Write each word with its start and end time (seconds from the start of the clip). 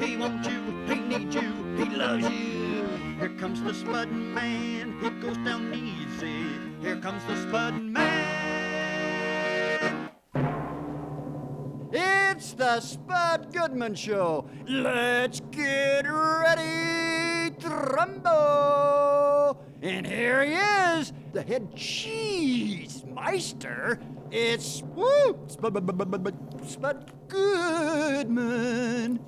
He 0.00 0.16
wants 0.16 0.48
you, 0.48 0.62
he 0.86 0.94
needs 0.94 1.34
you, 1.34 1.52
he 1.76 1.84
loves 1.84 2.24
you. 2.24 2.86
Here 3.18 3.28
comes 3.38 3.62
the 3.62 3.74
Spud 3.74 4.10
Man, 4.10 4.98
he 4.98 5.10
goes 5.20 5.36
down 5.38 5.74
easy. 5.74 6.46
Here 6.80 6.96
comes 6.96 7.22
the 7.26 7.36
Spud 7.36 7.82
Man. 7.82 8.18
It's 11.92 12.54
the 12.54 12.80
Spud 12.80 13.52
Goodman 13.52 13.94
Show. 13.94 14.48
Let's 14.66 15.40
get 15.50 16.06
ready, 16.06 17.50
Trumbo. 17.58 19.58
And 19.82 20.06
here 20.06 20.42
he 20.44 20.54
is, 20.54 21.12
the 21.34 21.42
head 21.42 21.76
cheese 21.76 23.04
meister. 23.06 23.98
It's 24.30 24.80
woo, 24.82 25.38
Spud, 25.46 25.74
Spud 26.66 27.12
Goodman. 27.28 29.20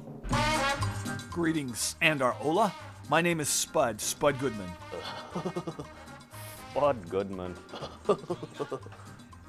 Greetings 1.31 1.97
and 2.01 2.23
our 2.23 2.37
Ola. 2.41 2.73
My 3.09 3.21
name 3.21 3.41
is 3.41 3.49
Spud, 3.49 4.01
Spud 4.01 4.39
Goodman. 4.39 4.71
Spud 6.71 7.09
Goodman. 7.09 7.55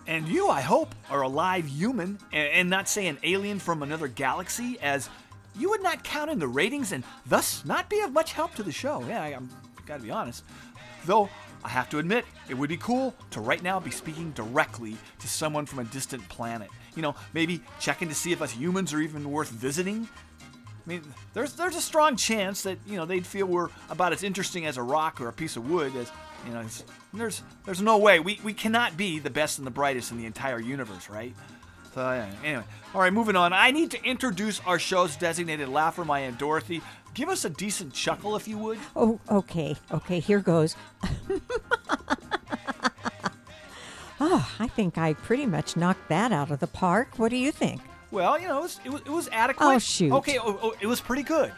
And 0.05 0.27
you, 0.27 0.49
I 0.49 0.61
hope, 0.61 0.93
are 1.09 1.21
a 1.21 1.27
live 1.27 1.65
human 1.67 2.19
and, 2.33 2.49
and 2.49 2.69
not 2.69 2.89
say 2.89 3.07
an 3.07 3.17
alien 3.23 3.59
from 3.59 3.83
another 3.83 4.07
galaxy, 4.07 4.77
as 4.81 5.09
you 5.57 5.69
would 5.69 5.81
not 5.81 6.03
count 6.03 6.29
in 6.29 6.39
the 6.39 6.47
ratings 6.47 6.91
and 6.91 7.03
thus 7.25 7.63
not 7.63 7.89
be 7.89 8.01
of 8.01 8.11
much 8.11 8.33
help 8.33 8.53
to 8.55 8.63
the 8.63 8.71
show. 8.71 9.03
Yeah, 9.07 9.23
I, 9.23 9.27
I'm 9.27 9.49
gotta 9.85 10.03
be 10.03 10.11
honest. 10.11 10.43
Though, 11.05 11.29
I 11.63 11.69
have 11.69 11.89
to 11.91 11.99
admit, 11.99 12.25
it 12.49 12.55
would 12.55 12.69
be 12.69 12.77
cool 12.77 13.13
to 13.31 13.39
right 13.39 13.63
now 13.63 13.79
be 13.79 13.91
speaking 13.91 14.31
directly 14.31 14.97
to 15.19 15.27
someone 15.27 15.65
from 15.65 15.79
a 15.79 15.85
distant 15.85 16.27
planet. 16.27 16.69
You 16.95 17.01
know, 17.01 17.15
maybe 17.33 17.61
checking 17.79 18.09
to 18.09 18.15
see 18.15 18.33
if 18.33 18.41
us 18.41 18.51
humans 18.51 18.93
are 18.93 18.99
even 18.99 19.31
worth 19.31 19.49
visiting. 19.49 20.09
I 20.85 20.89
mean, 20.89 21.01
there's 21.33 21.53
there's 21.53 21.75
a 21.75 21.81
strong 21.81 22.17
chance 22.17 22.63
that 22.63 22.77
you 22.85 22.97
know 22.97 23.05
they'd 23.05 23.25
feel 23.25 23.45
we're 23.45 23.69
about 23.89 24.11
as 24.11 24.23
interesting 24.23 24.65
as 24.65 24.77
a 24.77 24.83
rock 24.83 25.21
or 25.21 25.29
a 25.29 25.33
piece 25.33 25.55
of 25.55 25.69
wood 25.69 25.95
as 25.95 26.11
you 26.45 26.53
know. 26.53 26.65
There's 27.13 27.41
there's 27.65 27.81
no 27.81 27.97
way 27.97 28.19
we 28.19 28.39
we 28.43 28.53
cannot 28.53 28.97
be 28.97 29.19
the 29.19 29.29
best 29.29 29.59
and 29.59 29.67
the 29.67 29.71
brightest 29.71 30.11
in 30.11 30.17
the 30.17 30.25
entire 30.25 30.59
universe, 30.59 31.09
right? 31.09 31.33
So 31.93 32.01
yeah, 32.01 32.27
anyway, 32.43 32.63
all 32.93 33.01
right, 33.01 33.13
moving 33.13 33.35
on. 33.35 33.53
I 33.53 33.71
need 33.71 33.91
to 33.91 34.03
introduce 34.03 34.59
our 34.61 34.79
show's 34.79 35.15
designated 35.15 35.69
laugher, 35.69 36.03
my 36.03 36.21
Aunt 36.21 36.39
Dorothy. 36.39 36.81
Give 37.13 37.29
us 37.29 37.45
a 37.45 37.49
decent 37.49 37.93
chuckle, 37.93 38.35
if 38.35 38.47
you 38.47 38.57
would. 38.57 38.79
Oh, 38.95 39.19
okay. 39.29 39.75
Okay, 39.91 40.19
here 40.19 40.39
goes. 40.39 40.75
oh, 44.19 44.51
I 44.59 44.67
think 44.67 44.97
I 44.97 45.13
pretty 45.13 45.45
much 45.45 45.77
knocked 45.77 46.09
that 46.09 46.31
out 46.31 46.49
of 46.49 46.59
the 46.59 46.67
park. 46.67 47.19
What 47.19 47.29
do 47.29 47.37
you 47.37 47.51
think? 47.51 47.81
Well, 48.13 48.39
you 48.39 48.47
know, 48.47 48.59
it 48.59 48.61
was 48.61 48.79
it 48.85 48.89
was, 48.91 49.01
it 49.01 49.09
was 49.09 49.27
adequate. 49.31 49.65
Oh, 49.65 49.79
shoot. 49.79 50.11
Okay, 50.13 50.37
oh, 50.39 50.59
oh, 50.61 50.75
it 50.79 50.85
was 50.85 51.01
pretty 51.01 51.23
good. 51.23 51.51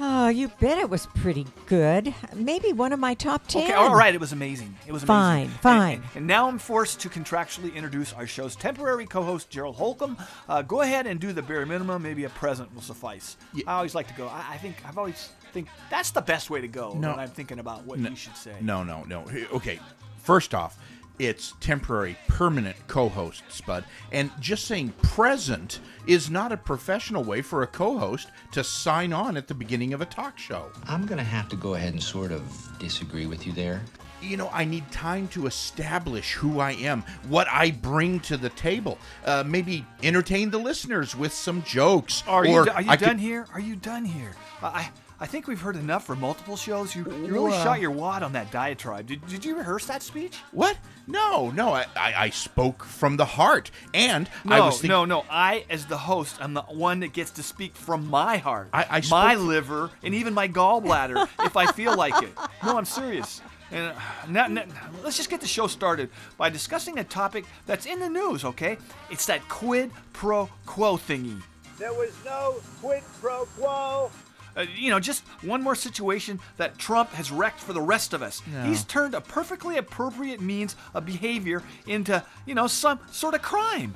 Oh, 0.00 0.28
you 0.28 0.46
bet 0.60 0.78
it 0.78 0.88
was 0.88 1.06
pretty 1.06 1.44
good. 1.66 2.14
Maybe 2.32 2.72
one 2.72 2.92
of 2.92 3.00
my 3.00 3.14
top 3.14 3.46
ten. 3.48 3.64
Okay, 3.64 3.72
all 3.72 3.96
right, 3.96 4.14
it 4.14 4.20
was 4.20 4.32
amazing. 4.32 4.76
It 4.86 4.92
was 4.92 5.02
amazing. 5.02 5.08
Fine, 5.08 5.42
And- 5.46 5.52
fine. 5.60 5.92
And, 5.94 6.04
and 6.16 6.26
now 6.28 6.46
I'm 6.46 6.58
forced 6.58 7.00
to 7.00 7.08
contractually 7.08 7.74
introduce 7.74 8.12
our 8.12 8.26
show's 8.26 8.54
temporary 8.54 9.06
co-host, 9.06 9.50
Gerald 9.50 9.74
Holcomb. 9.76 10.16
Uh, 10.48 10.62
go 10.62 10.82
ahead 10.82 11.06
and 11.08 11.18
do 11.18 11.32
the 11.32 11.42
bare 11.42 11.66
minimum. 11.66 12.02
Maybe 12.02 12.24
a 12.24 12.28
present 12.28 12.72
will 12.74 12.82
suffice. 12.82 13.36
Yeah. 13.54 13.64
I 13.66 13.72
always 13.76 13.94
like 13.96 14.06
to 14.08 14.14
go. 14.14 14.28
I, 14.28 14.44
I 14.52 14.56
think 14.58 14.76
I've 14.86 14.98
always 14.98 15.30
think 15.52 15.66
that's 15.90 16.10
the 16.12 16.20
best 16.22 16.48
way 16.50 16.60
to 16.60 16.68
go 16.68 16.92
No. 16.92 17.10
when 17.10 17.18
I'm 17.18 17.30
thinking 17.30 17.58
about 17.58 17.84
what 17.84 17.98
No. 17.98 18.10
you 18.10 18.16
should 18.16 18.36
say. 18.36 18.54
No, 18.60 18.84
no, 18.84 19.02
no. 19.08 19.24
Okay, 19.54 19.80
first 20.22 20.54
off, 20.54 20.78
it's 21.18 21.54
temporary, 21.60 22.16
permanent 22.28 22.76
co-host, 22.86 23.42
Spud, 23.48 23.84
and 24.12 24.30
just 24.40 24.66
saying 24.66 24.90
present 25.02 25.80
is 26.06 26.30
not 26.30 26.52
a 26.52 26.56
professional 26.56 27.24
way 27.24 27.42
for 27.42 27.62
a 27.62 27.66
co-host 27.66 28.28
to 28.52 28.62
sign 28.64 29.12
on 29.12 29.36
at 29.36 29.48
the 29.48 29.54
beginning 29.54 29.92
of 29.92 30.00
a 30.00 30.06
talk 30.06 30.38
show. 30.38 30.70
I'm 30.86 31.04
gonna 31.06 31.24
have 31.24 31.48
to 31.50 31.56
go 31.56 31.74
ahead 31.74 31.92
and 31.92 32.02
sort 32.02 32.32
of 32.32 32.42
disagree 32.78 33.26
with 33.26 33.46
you 33.46 33.52
there. 33.52 33.80
You 34.20 34.36
know, 34.36 34.50
I 34.52 34.64
need 34.64 34.90
time 34.90 35.28
to 35.28 35.46
establish 35.46 36.32
who 36.32 36.58
I 36.58 36.72
am, 36.72 37.02
what 37.28 37.46
I 37.48 37.70
bring 37.70 38.18
to 38.20 38.36
the 38.36 38.48
table. 38.50 38.98
Uh, 39.24 39.44
maybe 39.46 39.84
entertain 40.02 40.50
the 40.50 40.58
listeners 40.58 41.14
with 41.14 41.32
some 41.32 41.62
jokes. 41.62 42.24
Are 42.26 42.44
you, 42.44 42.52
or 42.52 42.64
do- 42.64 42.70
are 42.72 42.82
you 42.82 42.90
I 42.90 42.96
done 42.96 43.10
could- 43.10 43.20
here? 43.20 43.46
Are 43.54 43.60
you 43.60 43.76
done 43.76 44.04
here? 44.04 44.34
I, 44.60 44.90
I 45.20 45.24
I 45.24 45.26
think 45.30 45.46
we've 45.46 45.60
heard 45.60 45.76
enough 45.76 46.04
for 46.06 46.16
multiple 46.16 46.56
shows. 46.56 46.94
You, 46.94 47.04
you 47.04 47.26
really 47.32 47.50
Well- 47.50 47.62
shot 47.64 47.80
your 47.80 47.90
wad 47.90 48.22
on 48.22 48.32
that 48.32 48.50
diatribe. 48.50 49.06
Did, 49.06 49.26
did 49.26 49.44
you 49.44 49.56
rehearse 49.56 49.84
that 49.86 50.02
speech? 50.02 50.36
What? 50.52 50.76
No, 51.06 51.50
no. 51.50 51.72
I, 51.74 51.86
I, 51.96 52.14
I 52.16 52.30
spoke 52.30 52.84
from 52.84 53.16
the 53.16 53.24
heart, 53.24 53.70
and 53.92 54.28
No, 54.44 54.54
I 54.56 54.60
was 54.60 54.74
thinking. 54.76 54.90
no, 54.90 55.04
no. 55.04 55.24
I, 55.30 55.64
as 55.70 55.86
the 55.86 55.98
host, 55.98 56.36
I'm 56.40 56.54
the 56.54 56.62
one 56.62 57.00
that 57.00 57.12
gets 57.12 57.32
to 57.32 57.42
speak 57.42 57.74
from 57.74 58.08
my 58.08 58.36
heart, 58.38 58.68
I- 58.72 58.86
I 58.90 59.02
my 59.10 59.34
liver, 59.34 59.90
and 60.02 60.14
even 60.14 60.34
my 60.34 60.48
gallbladder 60.48 61.28
if 61.40 61.56
I 61.56 61.66
feel 61.72 61.96
like 61.96 62.22
it. 62.22 62.32
No, 62.64 62.78
I'm 62.78 62.84
serious. 62.84 63.40
And 63.70 63.92
uh, 63.92 64.00
now, 64.28 64.46
now, 64.46 64.64
let's 65.04 65.16
just 65.18 65.28
get 65.28 65.40
the 65.42 65.46
show 65.46 65.66
started 65.66 66.08
by 66.38 66.48
discussing 66.48 66.98
a 66.98 67.04
topic 67.04 67.44
that's 67.66 67.84
in 67.86 67.98
the 68.00 68.08
news. 68.08 68.44
Okay, 68.44 68.78
it's 69.10 69.26
that 69.26 69.46
quid 69.48 69.90
pro 70.14 70.48
quo 70.64 70.96
thingy. 70.96 71.42
There 71.78 71.92
was 71.92 72.12
no 72.24 72.56
quid 72.80 73.02
pro 73.20 73.44
quo. 73.58 74.10
Uh, 74.58 74.66
you 74.76 74.90
know, 74.90 74.98
just 74.98 75.22
one 75.42 75.62
more 75.62 75.76
situation 75.76 76.40
that 76.56 76.76
Trump 76.78 77.10
has 77.12 77.30
wrecked 77.30 77.60
for 77.60 77.72
the 77.72 77.80
rest 77.80 78.12
of 78.12 78.22
us. 78.22 78.42
He's 78.66 78.82
turned 78.84 79.14
a 79.14 79.20
perfectly 79.20 79.78
appropriate 79.78 80.40
means 80.40 80.74
of 80.94 81.06
behavior 81.06 81.62
into, 81.86 82.24
you 82.44 82.54
know, 82.56 82.66
some 82.66 82.98
sort 83.12 83.34
of 83.34 83.40
crime. 83.42 83.94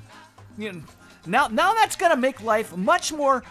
You 0.57 0.73
know, 0.73 0.81
now, 1.27 1.49
now 1.49 1.75
that's 1.75 1.97
going 1.97 2.13
to 2.13 2.17
make 2.17 2.41
life 2.43 2.77
much 2.77 3.13
more 3.13 3.43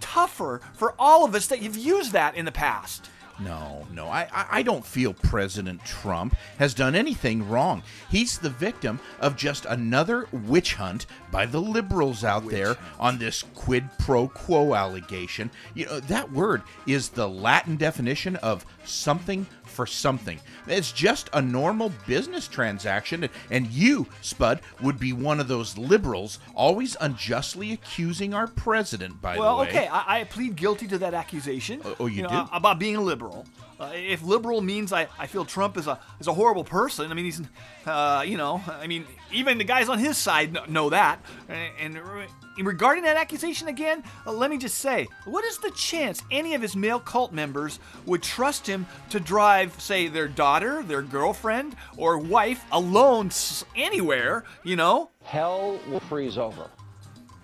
tougher 0.00 0.60
for 0.74 0.94
all 0.98 1.24
of 1.24 1.34
us 1.34 1.46
that 1.46 1.62
you've 1.62 1.76
used 1.76 2.12
that 2.12 2.34
in 2.36 2.44
the 2.44 2.52
past. 2.52 3.08
No, 3.40 3.86
no, 3.92 4.08
I, 4.08 4.28
I- 4.32 4.62
don't 4.62 4.84
feel 4.84 5.14
President 5.14 5.84
Trump 5.84 6.36
has 6.58 6.74
done 6.74 6.94
anything 6.96 7.48
wrong. 7.48 7.82
He's 8.10 8.36
the 8.38 8.50
victim 8.50 8.98
of 9.20 9.36
just 9.36 9.64
another 9.66 10.26
witch 10.32 10.74
hunt 10.74 11.06
by 11.30 11.46
the 11.46 11.60
liberals 11.60 12.24
out 12.24 12.48
there 12.48 12.76
on 12.98 13.18
this 13.18 13.44
quid 13.54 13.88
pro 13.98 14.28
quo 14.28 14.74
allegation. 14.74 15.50
You 15.74 15.86
know, 15.86 16.00
that 16.00 16.32
word 16.32 16.62
is 16.86 17.10
the 17.10 17.28
Latin 17.28 17.76
definition 17.76 18.36
of 18.36 18.66
something 18.84 19.46
for 19.78 19.86
something. 19.86 20.40
It's 20.66 20.90
just 20.90 21.30
a 21.32 21.40
normal 21.40 21.92
business 22.04 22.48
transaction, 22.48 23.28
and- 23.48 23.68
you, 23.68 24.08
Spud, 24.22 24.60
would 24.82 24.98
be 24.98 25.12
one 25.12 25.38
of 25.38 25.46
those 25.46 25.78
liberals 25.78 26.40
always 26.52 26.96
unjustly 27.00 27.70
accusing 27.74 28.34
our 28.34 28.48
president, 28.48 29.22
by 29.22 29.38
well, 29.38 29.58
the 29.58 29.62
way. 29.62 29.68
Well, 29.72 29.82
okay, 29.84 29.86
I, 29.86 30.20
I 30.20 30.24
plead 30.24 30.56
guilty 30.56 30.88
to 30.88 30.98
that 30.98 31.14
accusation. 31.14 31.80
oh, 31.84 31.94
oh 32.00 32.06
you 32.06 32.22
know, 32.22 32.28
do? 32.28 32.34
Uh, 32.34 32.48
about 32.52 32.80
being 32.80 32.96
a 32.96 33.00
liberal. 33.00 33.46
Uh, 33.80 33.92
if 33.94 34.22
liberal 34.22 34.60
means 34.60 34.92
I, 34.92 35.06
I 35.18 35.26
feel 35.26 35.44
Trump 35.44 35.76
is 35.76 35.86
a 35.86 35.98
is 36.20 36.26
a 36.26 36.34
horrible 36.34 36.64
person, 36.64 37.10
I 37.10 37.14
mean 37.14 37.26
he's, 37.26 37.40
uh, 37.86 38.24
you 38.26 38.36
know, 38.36 38.60
I 38.68 38.86
mean 38.86 39.06
even 39.32 39.58
the 39.58 39.64
guys 39.64 39.88
on 39.88 39.98
his 39.98 40.16
side 40.16 40.54
kn- 40.54 40.72
know 40.72 40.90
that. 40.90 41.20
And, 41.48 41.96
and 41.96 41.98
re- 41.98 42.26
regarding 42.58 43.04
that 43.04 43.16
accusation 43.16 43.68
again, 43.68 44.02
uh, 44.26 44.32
let 44.32 44.50
me 44.50 44.58
just 44.58 44.78
say, 44.78 45.06
what 45.24 45.44
is 45.44 45.58
the 45.58 45.70
chance 45.70 46.22
any 46.30 46.54
of 46.54 46.62
his 46.62 46.74
male 46.74 46.98
cult 46.98 47.32
members 47.32 47.78
would 48.06 48.22
trust 48.22 48.66
him 48.66 48.86
to 49.10 49.20
drive, 49.20 49.80
say, 49.80 50.08
their 50.08 50.28
daughter, 50.28 50.82
their 50.82 51.02
girlfriend, 51.02 51.76
or 51.96 52.18
wife 52.18 52.64
alone 52.72 53.30
anywhere? 53.76 54.44
You 54.64 54.76
know, 54.76 55.10
Hell 55.24 55.78
will 55.88 56.00
freeze 56.00 56.38
over. 56.38 56.68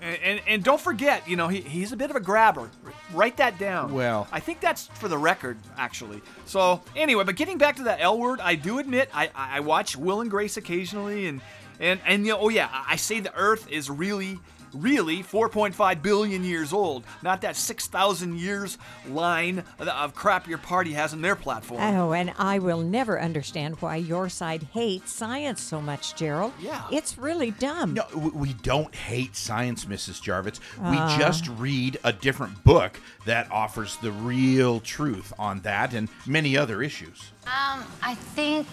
And, 0.04 0.18
and, 0.22 0.40
and 0.46 0.62
don't 0.62 0.80
forget, 0.80 1.26
you 1.26 1.34
know, 1.36 1.48
he, 1.48 1.62
he's 1.62 1.92
a 1.92 1.96
bit 1.96 2.10
of 2.10 2.16
a 2.16 2.20
grabber. 2.20 2.68
Write 3.12 3.38
that 3.38 3.58
down. 3.58 3.92
Well- 3.92 4.28
I 4.30 4.40
think 4.40 4.60
that's 4.60 4.88
for 4.88 5.08
the 5.08 5.16
record, 5.16 5.56
actually. 5.78 6.20
So, 6.44 6.82
anyway, 6.94 7.24
but 7.24 7.36
getting 7.36 7.56
back 7.56 7.76
to 7.76 7.84
that 7.84 8.00
L 8.00 8.18
word, 8.18 8.40
I 8.40 8.54
do 8.54 8.78
admit 8.78 9.08
I, 9.14 9.30
I 9.34 9.60
watch 9.60 9.96
Will 9.96 10.20
and 10.20 10.30
Grace 10.30 10.56
occasionally, 10.58 11.26
and, 11.26 11.40
and, 11.80 12.00
and 12.06 12.26
you 12.26 12.32
know, 12.32 12.38
oh 12.40 12.48
yeah, 12.50 12.68
I 12.70 12.96
say 12.96 13.20
the 13.20 13.34
earth 13.34 13.70
is 13.70 13.88
really 13.88 14.38
really 14.74 15.22
4.5 15.22 16.02
billion 16.02 16.44
years 16.44 16.72
old, 16.72 17.04
not 17.22 17.40
that 17.42 17.56
6,000 17.56 18.38
years 18.38 18.78
line 19.08 19.64
of 19.78 20.14
crap 20.14 20.48
your 20.48 20.58
party 20.58 20.92
has 20.92 21.12
in 21.12 21.22
their 21.22 21.36
platform. 21.36 21.82
Oh, 21.82 22.12
and 22.12 22.32
I 22.38 22.58
will 22.58 22.80
never 22.80 23.20
understand 23.20 23.76
why 23.80 23.96
your 23.96 24.28
side 24.28 24.64
hates 24.72 25.12
science 25.12 25.60
so 25.60 25.80
much, 25.80 26.14
Gerald. 26.16 26.52
Yeah. 26.60 26.84
It's 26.90 27.18
really 27.18 27.52
dumb. 27.52 27.94
No, 27.94 28.04
we 28.34 28.54
don't 28.54 28.94
hate 28.94 29.36
science, 29.36 29.84
Mrs. 29.84 30.22
Jarvitz. 30.22 30.60
Ah. 30.80 30.90
we 30.90 31.22
just 31.22 31.48
read 31.48 31.98
a 32.04 32.12
different 32.12 32.62
book 32.64 33.00
that 33.24 33.50
offers 33.50 33.96
the 33.98 34.12
real 34.12 34.80
truth 34.80 35.32
on 35.38 35.60
that 35.60 35.94
and 35.94 36.08
many 36.26 36.56
other 36.56 36.82
issues. 36.82 37.32
Um, 37.46 37.84
I 38.02 38.14
think 38.14 38.66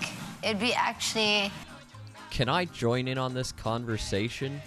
it'd 0.43 0.59
be 0.59 0.73
actually. 0.73 1.51
Can 2.29 2.47
I 2.47 2.65
join 2.65 3.07
in 3.07 3.17
on 3.17 3.33
this 3.33 3.51
conversation? 3.51 4.61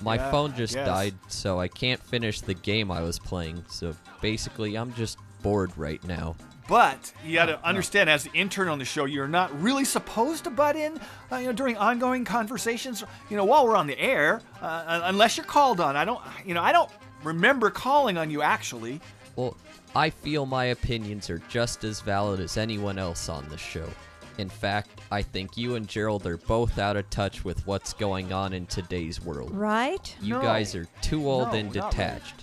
My 0.00 0.16
Yeah, 0.16 0.30
phone 0.30 0.54
just 0.54 0.74
died, 0.74 1.14
so 1.28 1.58
I 1.58 1.68
can't 1.68 2.02
finish 2.02 2.40
the 2.40 2.54
game 2.54 2.90
I 2.90 3.02
was 3.02 3.18
playing. 3.18 3.64
So 3.68 3.94
basically, 4.20 4.76
I'm 4.76 4.92
just 4.94 5.18
bored 5.42 5.72
right 5.76 6.02
now. 6.04 6.36
But 6.68 7.12
you 7.24 7.34
got 7.34 7.46
to 7.46 7.64
understand, 7.64 8.10
as 8.10 8.24
the 8.24 8.32
intern 8.32 8.68
on 8.68 8.78
the 8.80 8.84
show, 8.84 9.04
you're 9.04 9.28
not 9.28 9.58
really 9.62 9.84
supposed 9.84 10.44
to 10.44 10.50
butt 10.50 10.74
in, 10.74 10.98
uh, 11.30 11.36
you 11.36 11.46
know, 11.46 11.52
during 11.52 11.76
ongoing 11.76 12.24
conversations. 12.24 13.04
You 13.30 13.36
know, 13.36 13.44
while 13.44 13.66
we're 13.66 13.76
on 13.76 13.86
the 13.86 13.98
air, 13.98 14.40
uh, 14.60 15.02
unless 15.04 15.36
you're 15.36 15.46
called 15.46 15.80
on. 15.80 15.96
I 15.96 16.04
don't, 16.04 16.20
you 16.44 16.54
know, 16.54 16.62
I 16.62 16.72
don't 16.72 16.90
remember 17.22 17.70
calling 17.70 18.18
on 18.18 18.30
you 18.30 18.42
actually. 18.42 19.00
Well, 19.36 19.56
I 19.94 20.10
feel 20.10 20.44
my 20.44 20.66
opinions 20.66 21.30
are 21.30 21.40
just 21.48 21.84
as 21.84 22.00
valid 22.00 22.40
as 22.40 22.56
anyone 22.56 22.98
else 22.98 23.28
on 23.28 23.48
the 23.48 23.58
show. 23.58 23.88
In 24.38 24.48
fact, 24.48 25.00
I 25.10 25.22
think 25.22 25.56
you 25.56 25.76
and 25.76 25.88
Gerald 25.88 26.26
are 26.26 26.36
both 26.36 26.78
out 26.78 26.96
of 26.96 27.08
touch 27.10 27.44
with 27.44 27.66
what's 27.66 27.92
going 27.94 28.32
on 28.32 28.52
in 28.52 28.66
today's 28.66 29.20
world. 29.22 29.50
Right? 29.54 30.14
You 30.20 30.34
No. 30.34 30.42
guys 30.42 30.74
are 30.74 30.86
too 31.00 31.28
old 31.28 31.48
No, 31.48 31.54
and 31.54 31.74
not 31.74 31.90
detached. 31.90 32.42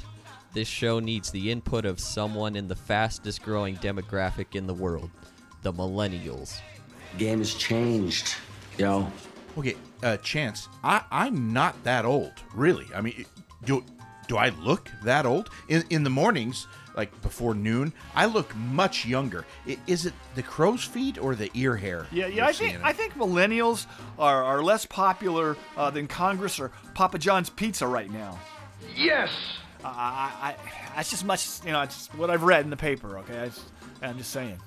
This 0.54 0.68
show 0.68 1.00
needs 1.00 1.32
the 1.32 1.52
input 1.52 1.86
of 1.86 2.00
someone 2.00 2.56
in 2.56 2.68
the 2.68 2.76
fastest 2.76 3.42
growing 3.44 3.76
demographic 3.78 4.56
in 4.56 4.68
the 4.68 4.74
world 4.74 5.10
the 5.64 5.72
millennials. 5.74 6.60
Game 7.18 7.38
has 7.40 7.54
changed, 7.54 8.36
yo. 8.78 9.10
Okay, 9.58 9.76
uh, 10.04 10.18
Chance, 10.18 10.68
I, 10.84 11.02
I'm 11.12 11.54
not 11.54 11.82
that 11.84 12.06
old, 12.06 12.34
really. 12.54 12.86
I 12.94 13.02
mean, 13.02 13.26
do 13.66 13.84
do 14.28 14.38
I 14.38 14.50
look 14.50 14.90
that 15.04 15.26
old? 15.26 15.50
In 15.70 15.84
in 15.90 16.04
the 16.04 16.10
mornings, 16.10 16.68
like 16.96 17.22
before 17.22 17.54
noon, 17.56 17.94
I 18.16 18.26
look 18.26 18.56
much 18.56 19.06
younger. 19.06 19.46
I, 19.68 19.78
is 19.88 20.06
it 20.06 20.14
the 20.36 20.44
crow's 20.44 20.84
feet 20.84 21.18
or 21.18 21.36
the 21.36 21.50
ear 21.54 21.76
hair? 21.76 22.08
Yeah, 22.12 22.28
yeah. 22.28 22.46
I 22.46 22.54
think 22.54 22.72
seeing? 22.74 22.84
I 22.84 22.94
think 22.94 23.14
millennials 23.16 23.86
are, 24.20 24.44
are 24.44 24.64
less 24.64 24.86
popular 24.86 25.58
uh, 25.78 25.90
than 25.90 26.08
Congress 26.08 26.60
or 26.60 26.72
Papa 26.94 27.18
John's 27.18 27.50
Pizza 27.50 27.88
right 27.88 28.12
now. 28.12 28.40
Yes! 28.96 29.30
I, 29.84 29.90
I, 29.90 30.50
I 30.50 30.56
that's 30.96 31.10
just 31.10 31.26
much, 31.26 31.48
you 31.66 31.72
know, 31.72 31.82
it's 31.82 32.08
what 32.14 32.30
I've 32.30 32.44
read 32.44 32.64
in 32.64 32.70
the 32.70 32.78
paper. 32.78 33.18
Okay, 33.20 33.40
I 33.40 33.46
just, 33.48 33.62
I'm 34.02 34.18
just 34.18 34.32
saying. 34.32 34.58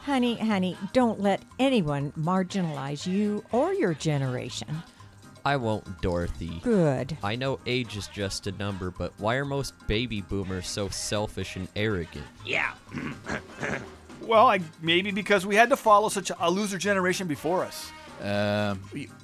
Honey, 0.00 0.36
honey, 0.36 0.76
don't 0.92 1.20
let 1.20 1.42
anyone 1.58 2.12
marginalize 2.12 3.06
you 3.06 3.44
or 3.52 3.74
your 3.74 3.92
generation. 3.92 4.82
I 5.46 5.54
won't, 5.54 6.00
Dorothy. 6.00 6.60
Good. 6.64 7.16
I 7.22 7.36
know 7.36 7.60
age 7.66 7.96
is 7.96 8.08
just 8.08 8.48
a 8.48 8.52
number, 8.52 8.90
but 8.90 9.12
why 9.18 9.36
are 9.36 9.44
most 9.44 9.74
baby 9.86 10.20
boomers 10.20 10.66
so 10.66 10.88
selfish 10.88 11.54
and 11.54 11.68
arrogant? 11.76 12.26
Yeah. 12.44 12.72
Well, 14.22 14.48
I, 14.48 14.58
maybe 14.82 15.12
because 15.12 15.46
we 15.46 15.54
had 15.54 15.68
to 15.70 15.76
follow 15.76 16.08
such 16.08 16.30
a, 16.30 16.36
a 16.40 16.50
loser 16.50 16.78
generation 16.78 17.28
before 17.28 17.62
us. 17.62 17.92
Um, 18.20 18.80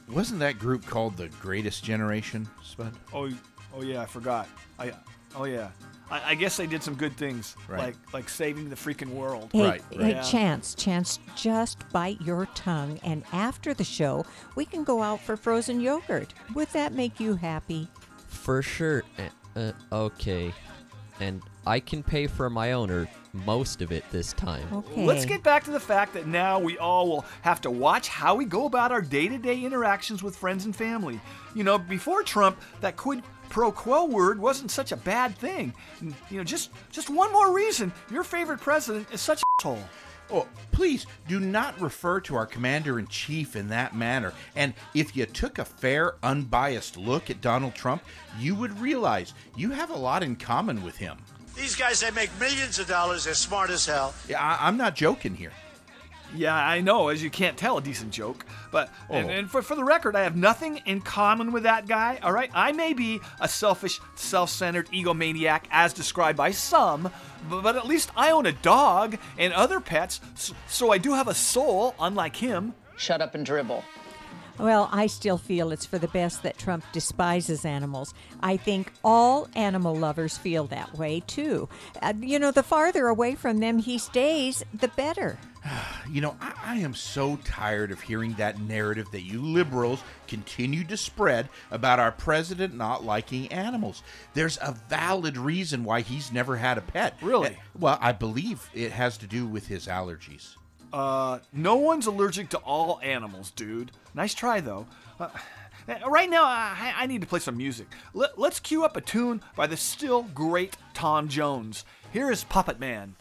wasn't 0.09 0.39
that 0.41 0.61
group 0.61 0.87
called 0.87 1.17
the 1.17 1.27
Greatest 1.41 1.83
Generation, 1.83 2.49
Spud? 2.63 2.93
Oh, 3.13 3.29
oh 3.75 3.83
yeah, 3.83 4.03
I 4.03 4.07
forgot. 4.07 4.49
I, 4.79 4.93
oh 5.35 5.45
yeah. 5.45 5.71
I, 6.13 6.31
I 6.31 6.35
guess 6.35 6.57
they 6.57 6.67
did 6.67 6.83
some 6.83 6.95
good 6.95 7.17
things, 7.17 7.57
Right. 7.69 7.79
like 7.81 7.97
like 8.13 8.29
saving 8.29 8.69
the 8.71 8.77
freaking 8.77 9.11
world. 9.11 9.51
Hey, 9.53 9.63
Right, 9.69 9.83
hey. 9.91 10.11
Yeah. 10.11 10.23
Chance, 10.23 10.75
Chance, 10.75 11.19
just 11.35 11.89
bite 11.91 12.21
your 12.21 12.47
tongue, 12.55 13.01
and 13.03 13.25
after 13.33 13.73
the 13.75 13.85
show, 13.85 14.25
we 14.55 14.65
can 14.65 14.85
go 14.85 15.03
out 15.03 15.21
for 15.21 15.37
frozen 15.37 15.81
yogurt. 15.81 16.35
Would 16.55 16.69
that 16.69 16.93
make 16.93 17.19
you 17.19 17.35
happy? 17.37 17.89
For 18.29 18.63
sure. 18.63 19.03
Uh, 19.19 19.59
uh, 19.59 19.73
okay. 19.93 20.53
And 21.21 21.43
I 21.67 21.79
can 21.79 22.03
pay 22.03 22.27
for 22.27 22.51
my 22.51 22.73
own 22.73 22.91
or 22.91 23.07
most 23.33 23.81
of 23.83 23.93
it 23.93 24.05
this 24.11 24.33
time. 24.33 24.67
Okay. 24.73 25.07
Let's 25.07 25.25
get 25.25 25.43
back 25.43 25.63
to 25.65 25.71
the 25.71 25.79
fact 25.79 26.15
that 26.15 26.27
now 26.27 26.59
we 26.59 26.77
all 26.79 27.09
will 27.09 27.25
have 27.43 27.61
to 27.61 27.71
watch 27.71 28.09
how 28.09 28.35
we 28.35 28.45
go 28.45 28.67
about 28.67 28.91
our 28.91 29.01
day 29.03 29.29
to 29.29 29.39
day 29.39 29.61
interactions 29.61 30.23
with 30.23 30.35
friends 30.37 30.65
and 30.65 30.75
family. 30.75 31.21
You 31.55 31.63
know, 31.65 31.79
before 31.79 32.23
Trump, 32.25 32.61
that 32.81 32.97
quid 32.97 33.23
pro 33.53 33.71
quo 33.71 34.07
word 34.07 34.39
wasn't 34.39 34.71
such 34.71 34.93
a 34.93 34.97
bad 34.97 35.37
thing. 35.37 35.75
You 36.31 36.39
know, 36.39 36.45
just 36.45 36.71
just 36.91 37.11
one 37.11 37.31
more 37.33 37.53
reason 37.53 37.93
your 38.11 38.25
favorite 38.25 38.61
president 38.61 39.07
is 39.13 39.21
such 39.21 39.43
a 39.43 39.45
asshole. 39.61 39.85
Oh, 40.31 40.49
please 40.71 41.07
do 41.29 41.39
not 41.39 41.79
refer 41.79 42.19
to 42.21 42.35
our 42.35 42.47
commander 42.47 42.99
in 42.99 43.07
chief 43.09 43.55
in 43.55 43.69
that 43.69 43.95
manner. 43.95 44.33
And 44.57 44.73
if 44.95 45.15
you 45.15 45.27
took 45.27 45.59
a 45.59 45.65
fair, 45.67 46.15
unbiased 46.23 46.97
look 46.97 47.29
at 47.29 47.43
Donald 47.43 47.75
Trump, 47.75 48.03
you 48.39 48.55
would 48.55 48.81
realize 48.81 49.35
you 49.55 49.73
have 49.73 49.91
a 49.91 49.97
lot 49.97 50.23
in 50.23 50.37
common 50.37 50.83
with 50.83 50.97
him. 50.97 51.19
These 51.55 51.77
guys, 51.77 52.01
they 52.01 52.11
make 52.13 52.31
millions 52.41 52.79
of 52.79 52.89
dollars. 52.89 53.25
They're 53.25 53.35
smart 53.35 53.69
as 53.69 53.85
hell. 53.85 54.15
Yeah, 54.27 54.43
I, 54.43 54.67
I'm 54.67 54.79
not 54.79 54.97
joking 54.97 55.35
here. 55.35 55.53
Yeah, 56.35 56.55
I 56.55 56.81
know, 56.81 57.09
as 57.09 57.23
you 57.23 57.29
can't 57.31 57.57
tell, 57.59 57.77
a 57.79 57.83
decent 57.83 58.11
joke. 58.11 58.47
But, 58.71 58.91
and, 59.11 59.27
Oh. 59.27 59.31
and 59.33 59.51
for, 59.51 59.61
for 59.61 59.75
the 59.75 59.85
record, 59.85 60.17
I 60.17 60.23
have 60.23 60.35
nothing 60.37 60.79
in 60.87 61.01
common 61.03 61.53
with 61.53 61.65
that 61.65 61.87
guy, 61.87 62.19
all 62.23 62.33
right? 62.33 62.51
I 62.55 62.73
may 62.73 62.95
be 62.95 63.21
a 63.41 63.49
selfish, 63.49 64.01
self 64.15 64.49
centered 64.49 64.89
egomaniac 64.93 65.65
as 65.71 65.93
described 65.93 66.39
by 66.39 66.53
some, 66.53 67.11
but, 67.51 67.63
but 67.63 67.77
at 67.77 67.87
least 67.87 68.11
I 68.17 68.31
own 68.31 68.47
a 68.47 68.53
dog 68.53 69.19
and 69.37 69.53
other 69.53 69.79
pets, 69.81 70.21
so, 70.35 70.55
so 70.69 70.91
I 70.91 70.99
do 70.99 71.13
have 71.13 71.29
a 71.29 71.35
soul, 71.35 71.95
unlike 72.01 72.37
him. 72.37 72.75
Shut 72.97 73.21
up 73.21 73.35
and 73.35 73.45
dribble. 73.45 73.85
Well, 74.59 74.89
I 74.93 75.07
still 75.09 75.39
feel 75.39 75.71
it's 75.73 75.87
for 75.87 75.99
the 75.99 76.09
best 76.09 76.43
that 76.43 76.59
Trump 76.59 76.85
despises 76.93 77.65
animals. 77.65 78.15
I 78.43 78.57
think 78.59 78.93
all 79.03 79.49
animal 79.57 79.97
lovers 79.97 80.37
feel 80.37 80.67
that 80.69 80.97
way 80.97 81.23
too. 81.27 81.69
Uh, 82.01 82.13
you 82.21 82.39
know, 82.39 82.51
the 82.53 82.63
farther 82.63 83.07
away 83.09 83.35
from 83.35 83.59
them 83.59 83.79
he 83.79 83.99
stays, 83.99 84.63
the 84.73 84.89
better. 84.89 85.39
You 86.11 86.21
know, 86.21 86.37
I, 86.41 86.53
I 86.65 86.77
am 86.79 86.95
so 86.95 87.37
tired 87.45 87.91
of 87.93 88.01
hearing 88.03 88.35
that 88.35 88.61
narrative 88.61 89.07
that 89.13 89.23
you 89.23 89.41
liberals 89.41 90.03
continue 90.27 90.85
to 90.85 90.97
spread 90.97 91.49
about 91.71 92.01
our 92.01 92.13
president 92.13 92.75
not 92.75 93.05
liking 93.05 93.51
animals. 93.53 94.03
There's 94.35 94.59
a 94.59 94.77
valid 94.91 95.39
reason 95.39 95.85
why 95.85 96.01
he's 96.03 96.33
never 96.33 96.57
had 96.57 96.77
a 96.77 96.83
pet. 96.83 97.17
Really? 97.23 97.51
Eh, 97.51 97.55
Well, 97.79 97.97
I 98.01 98.13
believe 98.13 98.69
it 98.75 98.93
has 98.93 99.17
to 99.19 99.27
do 99.27 99.47
with 99.47 99.69
his 99.69 99.87
allergies. 99.87 100.57
Uh, 100.93 101.39
no 101.53 101.77
one's 101.77 102.07
allergic 102.07 102.51
to 102.51 102.59
all 102.59 103.01
animals, 103.03 103.53
dude. 103.53 103.93
Nice 104.13 104.35
try, 104.35 104.61
though. 104.61 104.87
Uh, 105.19 105.29
right 106.07 106.29
now, 106.29 106.45
I, 106.45 106.93
I 106.97 107.07
need 107.07 107.23
to 107.23 107.27
play 107.27 107.39
some 107.41 107.57
music. 107.57 107.87
Let, 108.13 108.39
let's 108.39 108.61
cue 108.61 108.85
up 108.85 108.97
a 108.97 109.01
tune 109.01 109.41
by 109.57 109.67
the 109.69 109.79
still 109.79 110.25
great 110.35 110.77
Tom 110.93 111.29
Jones. 111.29 111.87
Here 112.13 112.31
is 112.31 112.45
Puppet 112.45 112.79
Man. 112.79 113.15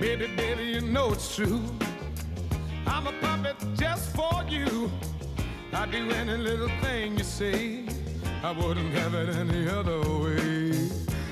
Baby, 0.00 0.28
baby, 0.34 0.62
you 0.62 0.80
know 0.80 1.12
it's 1.12 1.36
true. 1.36 1.60
I'm 2.86 3.06
a 3.06 3.12
puppet 3.20 3.56
just 3.74 4.16
for 4.16 4.42
you. 4.48 4.90
I'd 5.74 5.90
do 5.90 6.10
any 6.12 6.38
little 6.38 6.70
thing 6.80 7.18
you 7.18 7.22
say. 7.24 7.84
I 8.42 8.50
wouldn't 8.50 8.94
have 8.94 9.12
it 9.12 9.28
any 9.28 9.68
other 9.68 10.00
way. 10.00 10.88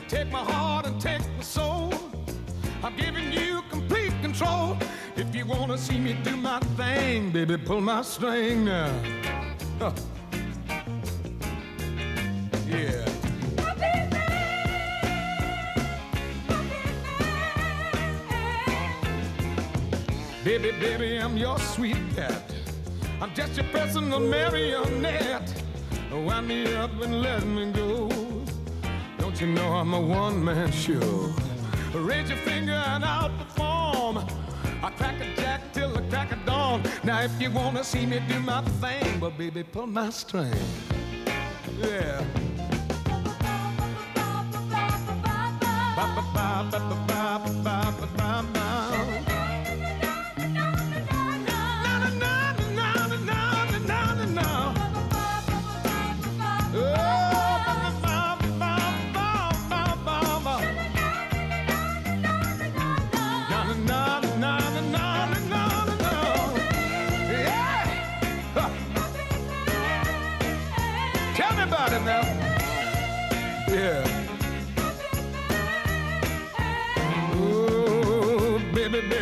Take 0.06 0.30
my 0.30 0.44
heart 0.44 0.84
and 0.86 1.00
take 1.00 1.22
my 1.38 1.42
soul. 1.42 1.94
I'm 2.82 2.94
giving 2.94 3.32
you 3.32 3.62
complete 3.70 4.12
control. 4.20 4.76
If 5.16 5.34
you 5.34 5.46
wanna 5.46 5.78
see 5.78 5.98
me 5.98 6.12
do 6.22 6.36
my 6.36 6.60
thing, 6.76 7.30
baby, 7.32 7.56
pull 7.56 7.80
my 7.80 8.02
string 8.02 8.66
now. 8.66 8.92
Huh. 9.78 9.92
Baby, 20.48 20.70
baby, 20.80 21.18
I'm 21.18 21.36
your 21.36 21.58
sweet 21.58 21.98
pet. 22.16 22.42
I'm 23.20 23.34
just 23.34 23.54
your 23.58 23.66
personal 23.66 24.18
marionette. 24.18 25.62
Wind 26.10 26.48
me 26.48 26.74
up 26.74 26.90
and 27.02 27.20
let 27.20 27.44
me 27.44 27.70
go. 27.70 28.08
Don't 29.18 29.38
you 29.42 29.48
know 29.48 29.74
I'm 29.74 29.92
a 29.92 30.00
one 30.00 30.42
man 30.42 30.72
show? 30.72 31.34
Raise 31.92 32.30
your 32.30 32.38
finger 32.38 32.72
and 32.72 33.04
I'll 33.04 33.28
perform. 33.28 34.24
I 34.82 34.90
crack 34.96 35.20
a 35.20 35.36
jack 35.36 35.70
till 35.74 35.92
the 35.92 36.00
crack 36.08 36.32
of 36.32 36.42
dawn. 36.46 36.82
Now, 37.04 37.20
if 37.20 37.38
you 37.38 37.50
wanna 37.50 37.84
see 37.84 38.06
me 38.06 38.18
do 38.26 38.40
my 38.40 38.62
thing, 38.80 39.20
well, 39.20 39.30
baby, 39.30 39.62
pull 39.64 39.86
my 39.86 40.08
string. 40.08 40.54
Yeah. 41.78 42.24
Tell 48.38 48.87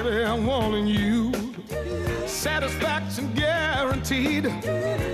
baby, 0.07 0.25
I'm 0.25 0.47
wanting 0.47 0.87
you. 0.87 1.33
Satisfaction 2.27 3.33
guaranteed. 3.35 4.45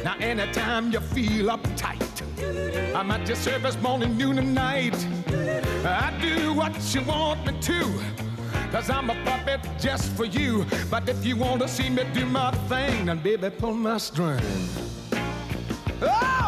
Now, 0.05 0.17
anytime 0.21 0.93
you 0.93 1.01
feel 1.01 1.47
uptight, 1.47 2.23
I'm 2.95 3.11
at 3.11 3.27
your 3.27 3.37
service 3.37 3.81
morning, 3.81 4.17
noon, 4.17 4.39
and 4.39 4.55
night. 4.55 4.97
I 5.85 6.13
do 6.21 6.53
what 6.53 6.95
you 6.95 7.03
want 7.03 7.47
me 7.47 7.59
to. 7.61 8.01
Cause 8.71 8.89
I'm 8.89 9.11
a 9.11 9.15
puppet 9.25 9.61
just 9.79 10.13
for 10.13 10.25
you. 10.25 10.65
But 10.91 11.09
if 11.09 11.25
you 11.27 11.37
want 11.37 11.61
to 11.63 11.69
see 11.69 11.91
me 11.91 12.05
do 12.15 12.25
my 12.25 12.51
thing, 12.69 13.07
then 13.07 13.19
baby, 13.19 13.51
pull 13.51 13.75
my 13.75 13.99
string. 13.99 14.41
Oh! 16.03 16.43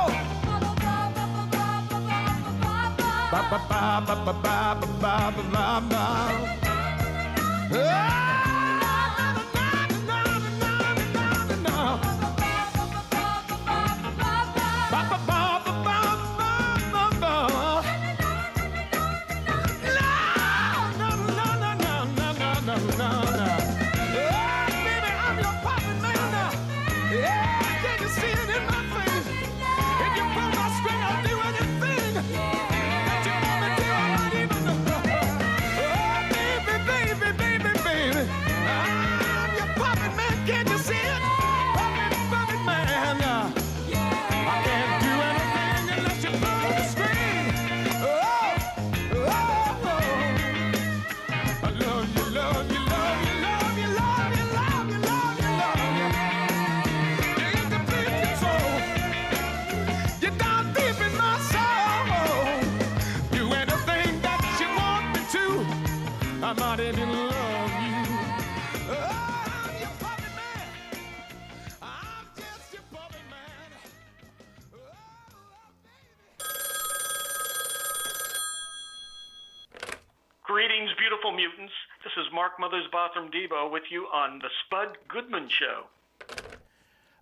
On 84.35 84.41
The 84.41 84.49
Spud 84.67 84.99
Goodman 85.09 85.49
Show. 85.49 85.85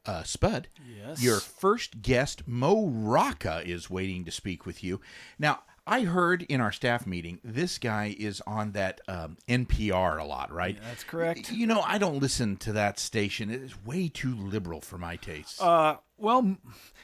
Uh, 0.05 0.23
Spud, 0.25 0.69
Yes? 0.99 1.23
your 1.23 1.39
first 1.39 2.01
guest, 2.03 2.43
Mo 2.49 2.87
Rocca, 2.89 3.63
is 3.65 3.89
waiting 3.91 4.25
to 4.25 4.31
speak 4.31 4.65
with 4.67 4.83
you. 4.83 5.01
Now, 5.39 5.61
I 5.87 6.03
heard 6.03 6.43
in 6.43 6.61
our 6.61 6.73
staff 6.73 7.07
meeting 7.07 7.39
this 7.45 7.79
guy 7.79 8.17
is 8.19 8.41
on 8.47 8.73
that 8.73 9.01
um, 9.09 9.37
NPR 9.49 10.19
a 10.21 10.25
lot, 10.25 10.51
right? 10.53 10.77
that's 10.83 11.05
correct. 11.05 11.53
You 11.53 11.67
know, 11.67 11.83
I 11.83 11.99
don't 11.99 12.19
listen 12.21 12.57
to 12.59 12.73
that 12.73 12.99
station. 12.99 13.51
It 13.51 13.61
is 13.63 13.85
way 13.85 14.09
too 14.09 14.35
liberal 14.35 14.81
for 14.81 14.97
my 14.99 15.17
taste. 15.17 15.61
Uh, 15.61 15.97
well, 16.17 16.57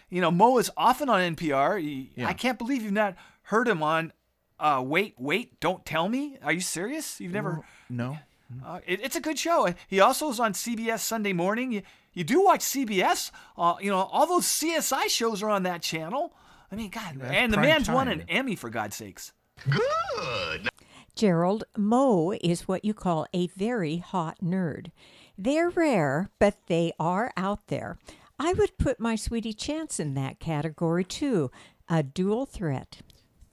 you 0.08 0.20
know, 0.20 0.30
Mo 0.30 0.58
is 0.58 0.70
often 0.76 1.08
on 1.08 1.20
NPR. 1.36 1.80
He- 1.80 2.10
Yeah. 2.16 2.28
I 2.28 2.32
can't 2.32 2.58
believe 2.58 2.82
you've 2.82 2.92
not 2.92 3.14
heard 3.42 3.68
him 3.68 3.82
on. 3.82 4.12
Uh, 4.58 4.82
wait, 4.84 5.14
wait, 5.18 5.60
don't 5.60 5.84
tell 5.84 6.08
me. 6.08 6.36
Are 6.42 6.52
you 6.52 6.60
serious? 6.60 7.20
You've 7.20 7.32
never? 7.32 7.64
No. 7.88 8.18
Uh, 8.64 8.80
it, 8.86 9.00
it's 9.02 9.16
a 9.16 9.20
good 9.20 9.38
show. 9.38 9.72
He 9.88 10.00
also 10.00 10.30
is 10.30 10.40
on 10.40 10.52
CBS 10.54 11.00
Sunday 11.00 11.32
morning. 11.32 11.72
You, 11.72 11.82
you 12.14 12.24
do 12.24 12.42
watch 12.44 12.60
CBS. 12.60 13.30
Uh, 13.56 13.74
you 13.80 13.90
know, 13.90 13.98
all 13.98 14.26
those 14.26 14.46
CSI 14.46 15.08
shows 15.08 15.42
are 15.42 15.50
on 15.50 15.64
that 15.64 15.82
channel. 15.82 16.32
I 16.72 16.76
mean, 16.76 16.90
God, 16.90 17.16
That's 17.18 17.34
and 17.34 17.52
the 17.52 17.56
prime 17.58 17.68
man's 17.68 17.90
won 17.90 18.06
time. 18.06 18.20
an 18.20 18.26
Emmy 18.28 18.56
for 18.56 18.70
God's 18.70 18.96
sakes. 18.96 19.32
Good. 19.68 20.68
Gerald, 21.14 21.64
Mo 21.76 22.32
is 22.40 22.68
what 22.68 22.84
you 22.84 22.94
call 22.94 23.26
a 23.34 23.48
very 23.48 23.98
hot 23.98 24.38
nerd. 24.42 24.92
They're 25.36 25.70
rare, 25.70 26.30
but 26.38 26.56
they 26.68 26.92
are 26.98 27.32
out 27.36 27.66
there. 27.66 27.98
I 28.38 28.52
would 28.52 28.78
put 28.78 29.00
my 29.00 29.16
sweetie 29.16 29.52
Chance 29.52 29.98
in 29.98 30.14
that 30.14 30.38
category 30.38 31.04
too. 31.04 31.50
A 31.88 32.02
dual 32.02 32.46
threat. 32.46 32.98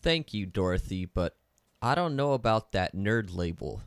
Thank 0.02 0.34
you, 0.34 0.46
Dorothy, 0.46 1.06
but 1.06 1.36
I 1.82 1.96
don't 1.96 2.16
know 2.16 2.34
about 2.34 2.72
that 2.74 2.96
nerd 2.96 3.36
label. 3.36 3.82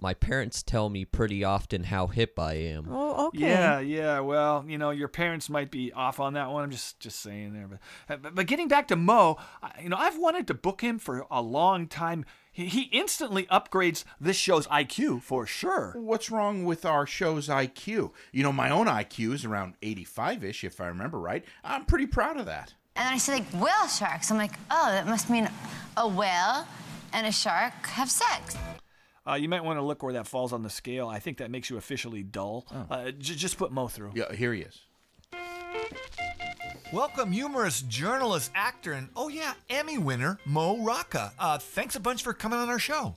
My 0.00 0.14
parents 0.14 0.62
tell 0.62 0.88
me 0.88 1.04
pretty 1.04 1.42
often 1.42 1.84
how 1.84 2.06
hip 2.06 2.38
I 2.38 2.54
am. 2.54 2.86
Oh, 2.88 3.26
okay. 3.28 3.40
Yeah, 3.40 3.80
yeah. 3.80 4.20
Well, 4.20 4.64
you 4.68 4.78
know, 4.78 4.90
your 4.90 5.08
parents 5.08 5.50
might 5.50 5.72
be 5.72 5.92
off 5.92 6.20
on 6.20 6.34
that 6.34 6.50
one. 6.50 6.62
I'm 6.62 6.70
just 6.70 7.00
just 7.00 7.20
saying 7.20 7.52
there. 7.52 7.66
But 7.66 7.78
uh, 8.08 8.16
but, 8.18 8.34
but 8.36 8.46
getting 8.46 8.68
back 8.68 8.88
to 8.88 8.96
Mo, 8.96 9.38
you 9.82 9.88
know, 9.88 9.96
I've 9.96 10.18
wanted 10.18 10.46
to 10.48 10.54
book 10.54 10.82
him 10.82 11.00
for 11.00 11.26
a 11.30 11.42
long 11.42 11.88
time. 11.88 12.24
He, 12.52 12.66
he 12.66 12.82
instantly 12.82 13.44
upgrades 13.46 14.04
this 14.20 14.36
show's 14.36 14.66
IQ 14.68 15.22
for 15.22 15.46
sure. 15.46 15.94
What's 15.96 16.30
wrong 16.30 16.64
with 16.64 16.84
our 16.84 17.06
show's 17.06 17.48
IQ? 17.48 18.12
You 18.32 18.42
know, 18.42 18.52
my 18.52 18.70
own 18.70 18.86
IQ 18.86 19.34
is 19.34 19.44
around 19.44 19.74
85 19.82 20.44
ish, 20.44 20.64
if 20.64 20.80
I 20.80 20.86
remember 20.86 21.18
right. 21.18 21.44
I'm 21.64 21.84
pretty 21.84 22.06
proud 22.06 22.36
of 22.36 22.46
that. 22.46 22.74
And 22.96 23.06
then 23.06 23.12
I 23.14 23.18
see 23.18 23.32
like 23.32 23.52
whale 23.52 23.88
sharks. 23.88 24.30
I'm 24.30 24.38
like, 24.38 24.54
oh, 24.70 24.90
that 24.90 25.06
must 25.06 25.30
mean 25.30 25.48
a 25.96 26.08
whale 26.08 26.66
and 27.12 27.26
a 27.26 27.32
shark 27.32 27.86
have 27.86 28.10
sex. 28.10 28.56
Uh, 29.28 29.34
you 29.34 29.48
might 29.48 29.62
want 29.62 29.78
to 29.78 29.82
look 29.82 30.02
where 30.02 30.14
that 30.14 30.26
falls 30.26 30.52
on 30.52 30.62
the 30.62 30.70
scale. 30.70 31.08
I 31.08 31.18
think 31.18 31.38
that 31.38 31.50
makes 31.50 31.68
you 31.68 31.76
officially 31.76 32.22
dull. 32.22 32.66
Uh, 32.90 33.10
j- 33.10 33.34
just 33.34 33.58
put 33.58 33.70
Mo 33.70 33.88
through. 33.88 34.12
Yeah, 34.14 34.32
here 34.32 34.54
he 34.54 34.62
is. 34.62 34.80
Welcome, 36.92 37.32
humorous 37.32 37.82
journalist, 37.82 38.50
actor, 38.54 38.92
and 38.92 39.08
oh 39.14 39.28
yeah, 39.28 39.52
Emmy 39.68 39.98
winner 39.98 40.38
Mo 40.46 40.82
Rocca. 40.82 41.32
Uh, 41.38 41.58
thanks 41.58 41.96
a 41.96 42.00
bunch 42.00 42.22
for 42.22 42.32
coming 42.32 42.58
on 42.58 42.70
our 42.70 42.78
show. 42.78 43.16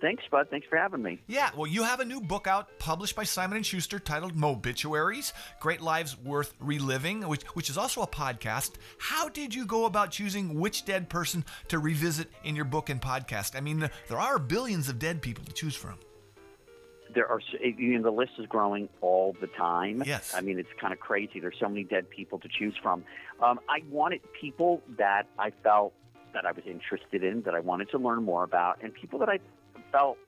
Thanks, 0.00 0.22
Bud. 0.30 0.48
Thanks 0.50 0.66
for 0.68 0.76
having 0.76 1.02
me. 1.02 1.20
Yeah, 1.26 1.50
well, 1.56 1.66
you 1.66 1.82
have 1.82 2.00
a 2.00 2.04
new 2.04 2.20
book 2.20 2.46
out 2.46 2.78
published 2.78 3.16
by 3.16 3.24
Simon 3.24 3.56
and 3.56 3.66
Schuster 3.66 3.98
titled 3.98 4.34
Mobituaries: 4.34 5.32
Great 5.60 5.80
Lives 5.80 6.16
Worth 6.18 6.54
Reliving, 6.60 7.26
which 7.28 7.42
which 7.54 7.70
is 7.70 7.78
also 7.78 8.02
a 8.02 8.06
podcast. 8.06 8.72
How 8.98 9.28
did 9.28 9.54
you 9.54 9.66
go 9.66 9.86
about 9.86 10.10
choosing 10.10 10.58
which 10.58 10.84
dead 10.84 11.08
person 11.08 11.44
to 11.68 11.78
revisit 11.78 12.28
in 12.44 12.56
your 12.56 12.64
book 12.64 12.90
and 12.90 13.00
podcast? 13.00 13.56
I 13.56 13.60
mean, 13.60 13.88
there 14.08 14.18
are 14.18 14.38
billions 14.38 14.88
of 14.88 14.98
dead 14.98 15.22
people 15.22 15.44
to 15.44 15.52
choose 15.52 15.74
from. 15.76 15.98
There 17.14 17.28
are, 17.28 17.38
s- 17.38 17.60
you 17.78 17.96
know, 17.96 18.02
the 18.02 18.10
list 18.10 18.32
is 18.38 18.46
growing 18.46 18.88
all 19.00 19.36
the 19.40 19.46
time. 19.46 20.02
Yes. 20.04 20.32
I 20.34 20.40
mean, 20.40 20.58
it's 20.58 20.68
kind 20.80 20.92
of 20.92 20.98
crazy. 20.98 21.38
There's 21.38 21.54
so 21.60 21.68
many 21.68 21.84
dead 21.84 22.10
people 22.10 22.40
to 22.40 22.48
choose 22.48 22.74
from. 22.82 23.04
Um, 23.40 23.60
I 23.68 23.82
wanted 23.88 24.20
people 24.40 24.82
that 24.98 25.28
I 25.38 25.52
felt 25.62 25.92
that 26.32 26.44
I 26.44 26.50
was 26.50 26.64
interested 26.66 27.22
in, 27.22 27.42
that 27.42 27.54
I 27.54 27.60
wanted 27.60 27.90
to 27.90 27.98
learn 27.98 28.24
more 28.24 28.42
about, 28.42 28.82
and 28.82 28.92
people 28.92 29.20
that 29.20 29.28
I 29.28 29.38
felt 29.94 30.18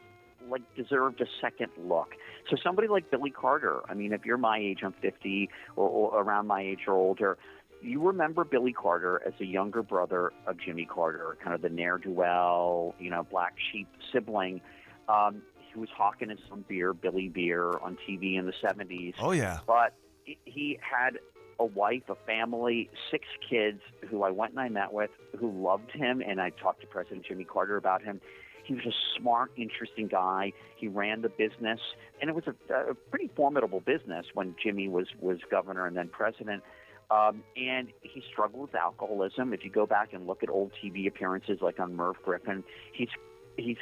like 0.49 0.63
deserved 0.77 1.21
a 1.21 1.27
second 1.41 1.71
look. 1.77 2.15
So 2.49 2.57
somebody 2.63 2.89
like 2.89 3.11
Billy 3.11 3.31
Carter. 3.31 3.81
I 3.89 3.95
mean, 3.95 4.13
if 4.13 4.25
you're 4.25 4.39
my 4.39 4.59
age, 4.59 4.81
I'm 4.85 4.95
50 5.03 5.51
or, 5.75 5.89
or 5.89 6.23
around 6.23 6.47
my 6.47 6.63
age 6.63 6.81
or 6.87 6.95
older. 6.95 7.37
You 7.83 8.01
remember 8.03 8.45
Billy 8.45 8.73
Carter 8.73 9.21
as 9.27 9.35
a 9.41 9.45
younger 9.45 9.83
brother 9.83 10.33
of 10.47 10.57
Jimmy 10.59 10.87
Carter, 10.87 11.37
kind 11.43 11.55
of 11.55 11.63
the 11.63 11.69
ne'er 11.69 11.99
do 11.99 12.11
well, 12.11 12.95
you 12.99 13.11
know, 13.11 13.25
black 13.25 13.55
sheep 13.73 13.89
sibling. 14.13 14.61
Um, 15.09 15.43
he 15.73 15.79
was 15.79 15.89
hawking 15.95 16.31
his 16.31 16.39
own 16.51 16.65
beer, 16.69 16.95
Billy 16.95 17.29
Beer, 17.29 17.73
on 17.83 17.99
TV 18.09 18.39
in 18.39 18.47
the 18.47 18.55
70s. 18.65 19.15
Oh, 19.19 19.33
yeah. 19.33 19.59
But 19.67 19.95
he 20.25 20.79
had 20.81 21.19
a 21.59 21.65
wife, 21.65 22.03
a 22.09 22.15
family, 22.27 22.89
six 23.11 23.25
kids 23.49 23.81
who 24.09 24.23
I 24.23 24.31
went 24.31 24.53
and 24.53 24.61
I 24.61 24.69
met 24.69 24.93
with 24.93 25.11
who 25.39 25.51
loved 25.51 25.91
him, 25.91 26.23
and 26.27 26.41
I 26.41 26.51
talked 26.51 26.81
to 26.83 26.87
President 26.87 27.27
Jimmy 27.27 27.45
Carter 27.45 27.77
about 27.77 28.03
him. 28.03 28.21
He 28.67 28.75
was 28.75 28.85
a 28.87 29.21
smart, 29.21 29.53
interesting 29.57 30.09
guy. 30.09 30.53
He 30.77 30.89
ran 30.89 31.23
the 31.23 31.29
business, 31.29 31.81
and 32.21 32.29
it 32.29 32.35
was 32.35 32.45
a, 32.47 32.75
a 32.91 32.95
pretty 32.95 33.31
formidable 33.37 33.81
business 33.81 34.27
when 34.35 34.57
Jimmy 34.63 34.89
was 34.89 35.07
was 35.21 35.39
governor 35.51 35.87
and 35.87 35.97
then 35.97 36.09
president. 36.09 36.63
Um, 37.09 37.45
and 37.57 37.89
he 38.03 38.23
struggled 38.33 38.63
with 38.63 38.75
alcoholism. 38.75 39.53
If 39.53 39.65
you 39.65 39.71
go 39.71 39.87
back 39.87 40.13
and 40.13 40.27
look 40.27 40.43
at 40.43 40.51
old 40.51 40.73
TV 40.83 41.07
appearances, 41.07 41.59
like 41.63 41.79
on 41.79 41.95
Merv 41.95 42.17
Griffin, 42.25 42.65
he's 42.93 43.11
he's 43.57 43.77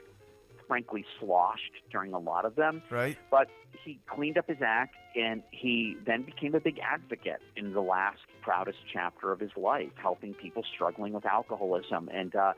frankly 0.68 1.04
sloshed 1.20 1.72
during 1.90 2.12
a 2.12 2.18
lot 2.18 2.44
of 2.44 2.56
them. 2.56 2.82
Right. 2.90 3.16
But 3.30 3.48
he 3.84 3.98
cleaned 4.06 4.38
up 4.38 4.48
his 4.48 4.58
act, 4.64 4.94
and 5.16 5.42
he 5.50 5.96
then 6.06 6.22
became 6.22 6.54
a 6.54 6.60
big 6.60 6.78
advocate 6.80 7.40
in 7.56 7.72
the 7.72 7.80
last 7.80 8.20
proudest 8.42 8.78
chapter 8.92 9.32
of 9.32 9.40
his 9.40 9.50
life, 9.56 9.92
helping 9.96 10.34
people 10.34 10.62
struggling 10.74 11.12
with 11.12 11.26
alcoholism. 11.26 12.08
And 12.12 12.34
uh, 12.34 12.52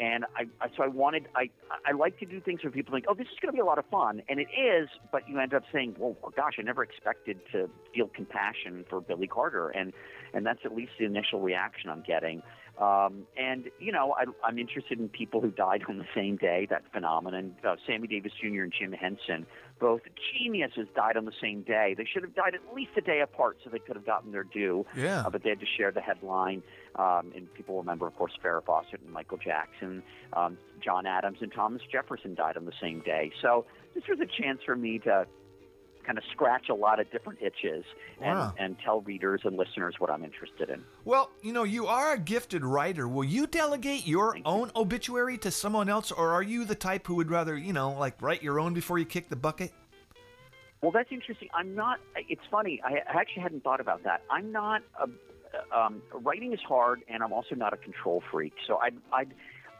and 0.00 0.24
I, 0.36 0.46
I 0.60 0.68
so 0.76 0.82
I 0.82 0.88
wanted 0.88 1.28
I 1.34 1.50
I 1.86 1.92
like 1.92 2.18
to 2.20 2.26
do 2.26 2.40
things 2.40 2.62
where 2.62 2.70
people 2.70 2.92
think, 2.92 3.06
oh, 3.08 3.14
this 3.14 3.26
is 3.26 3.38
going 3.40 3.52
to 3.52 3.56
be 3.56 3.60
a 3.60 3.64
lot 3.64 3.78
of 3.78 3.84
fun, 3.86 4.22
and 4.28 4.40
it 4.40 4.48
is. 4.56 4.88
But 5.10 5.28
you 5.28 5.38
end 5.38 5.54
up 5.54 5.62
saying, 5.72 5.96
well, 5.98 6.16
gosh, 6.36 6.54
I 6.58 6.62
never 6.62 6.82
expected 6.82 7.40
to 7.52 7.68
feel 7.94 8.08
compassion 8.08 8.84
for 8.88 9.00
Billy 9.00 9.26
Carter, 9.26 9.68
and 9.68 9.92
and 10.34 10.46
that's 10.46 10.60
at 10.64 10.74
least 10.74 10.92
the 10.98 11.04
initial 11.04 11.40
reaction 11.40 11.90
I'm 11.90 12.02
getting. 12.02 12.42
Um, 12.80 13.26
and 13.36 13.70
you 13.78 13.92
know, 13.92 14.14
I, 14.18 14.24
I'm 14.46 14.58
interested 14.58 14.98
in 14.98 15.08
people 15.08 15.40
who 15.40 15.50
died 15.50 15.82
on 15.88 15.98
the 15.98 16.06
same 16.14 16.36
day. 16.36 16.66
That 16.70 16.82
phenomenon. 16.92 17.54
Uh, 17.66 17.76
Sammy 17.86 18.08
Davis 18.08 18.32
Jr. 18.40 18.62
and 18.62 18.72
Jim 18.76 18.92
Henson, 18.92 19.46
both 19.78 20.00
geniuses, 20.32 20.88
died 20.96 21.16
on 21.16 21.26
the 21.26 21.34
same 21.40 21.62
day. 21.62 21.94
They 21.96 22.06
should 22.10 22.22
have 22.22 22.34
died 22.34 22.54
at 22.54 22.74
least 22.74 22.92
a 22.96 23.02
day 23.02 23.20
apart, 23.20 23.58
so 23.62 23.70
they 23.70 23.78
could 23.78 23.96
have 23.96 24.06
gotten 24.06 24.32
their 24.32 24.44
due. 24.44 24.86
Yeah. 24.96 25.20
Uh, 25.26 25.30
but 25.30 25.42
they 25.42 25.50
had 25.50 25.60
to 25.60 25.66
share 25.66 25.92
the 25.92 26.00
headline. 26.00 26.62
Um, 26.96 27.32
and 27.34 27.52
people 27.54 27.78
remember, 27.78 28.06
of 28.06 28.14
course, 28.16 28.32
Farrah 28.44 28.64
Fawcett 28.64 29.00
and 29.00 29.10
Michael 29.12 29.38
Jackson, 29.38 30.02
um, 30.34 30.58
John 30.84 31.06
Adams 31.06 31.38
and 31.40 31.50
Thomas 31.52 31.80
Jefferson 31.90 32.34
died 32.34 32.56
on 32.56 32.66
the 32.66 32.72
same 32.80 33.00
day. 33.00 33.32
So 33.40 33.64
this 33.94 34.04
was 34.08 34.18
a 34.20 34.26
chance 34.42 34.60
for 34.66 34.76
me 34.76 34.98
to 35.00 35.26
kind 36.04 36.18
of 36.18 36.24
scratch 36.32 36.68
a 36.68 36.74
lot 36.74 36.98
of 36.98 37.08
different 37.12 37.40
itches 37.40 37.84
and, 38.20 38.36
Wow. 38.38 38.54
and 38.58 38.76
tell 38.84 39.02
readers 39.02 39.42
and 39.44 39.56
listeners 39.56 39.94
what 40.00 40.10
I'm 40.10 40.24
interested 40.24 40.68
in. 40.68 40.82
Well, 41.04 41.30
you 41.42 41.52
know, 41.52 41.62
you 41.62 41.86
are 41.86 42.14
a 42.14 42.18
gifted 42.18 42.64
writer. 42.64 43.06
Will 43.06 43.24
you 43.24 43.46
delegate 43.46 44.04
your 44.06 44.36
own 44.44 44.72
obituary 44.74 45.38
to 45.38 45.50
someone 45.52 45.88
else, 45.88 46.10
or 46.10 46.32
are 46.32 46.42
you 46.42 46.64
the 46.64 46.74
type 46.74 47.06
who 47.06 47.14
would 47.14 47.30
rather, 47.30 47.56
you 47.56 47.72
know, 47.72 47.90
like 47.92 48.20
write 48.20 48.42
your 48.42 48.58
own 48.58 48.74
before 48.74 48.98
you 48.98 49.04
kick 49.06 49.28
the 49.28 49.36
bucket? 49.36 49.72
Well, 50.82 50.90
that's 50.90 51.12
interesting. 51.12 51.48
I'm 51.54 51.76
not. 51.76 52.00
It's 52.16 52.42
funny. 52.50 52.82
I 52.84 52.94
actually 53.06 53.42
hadn't 53.42 53.62
thought 53.62 53.80
about 53.80 54.02
that. 54.02 54.22
I'm 54.28 54.50
not. 54.50 54.82
A, 55.00 55.06
um, 55.74 56.02
writing 56.12 56.52
is 56.52 56.60
hard, 56.66 57.02
and 57.08 57.22
I'm 57.22 57.32
also 57.32 57.54
not 57.54 57.72
a 57.72 57.76
control 57.76 58.22
freak. 58.30 58.54
So 58.66 58.78
I'd 58.78 58.94
I'd 59.12 59.34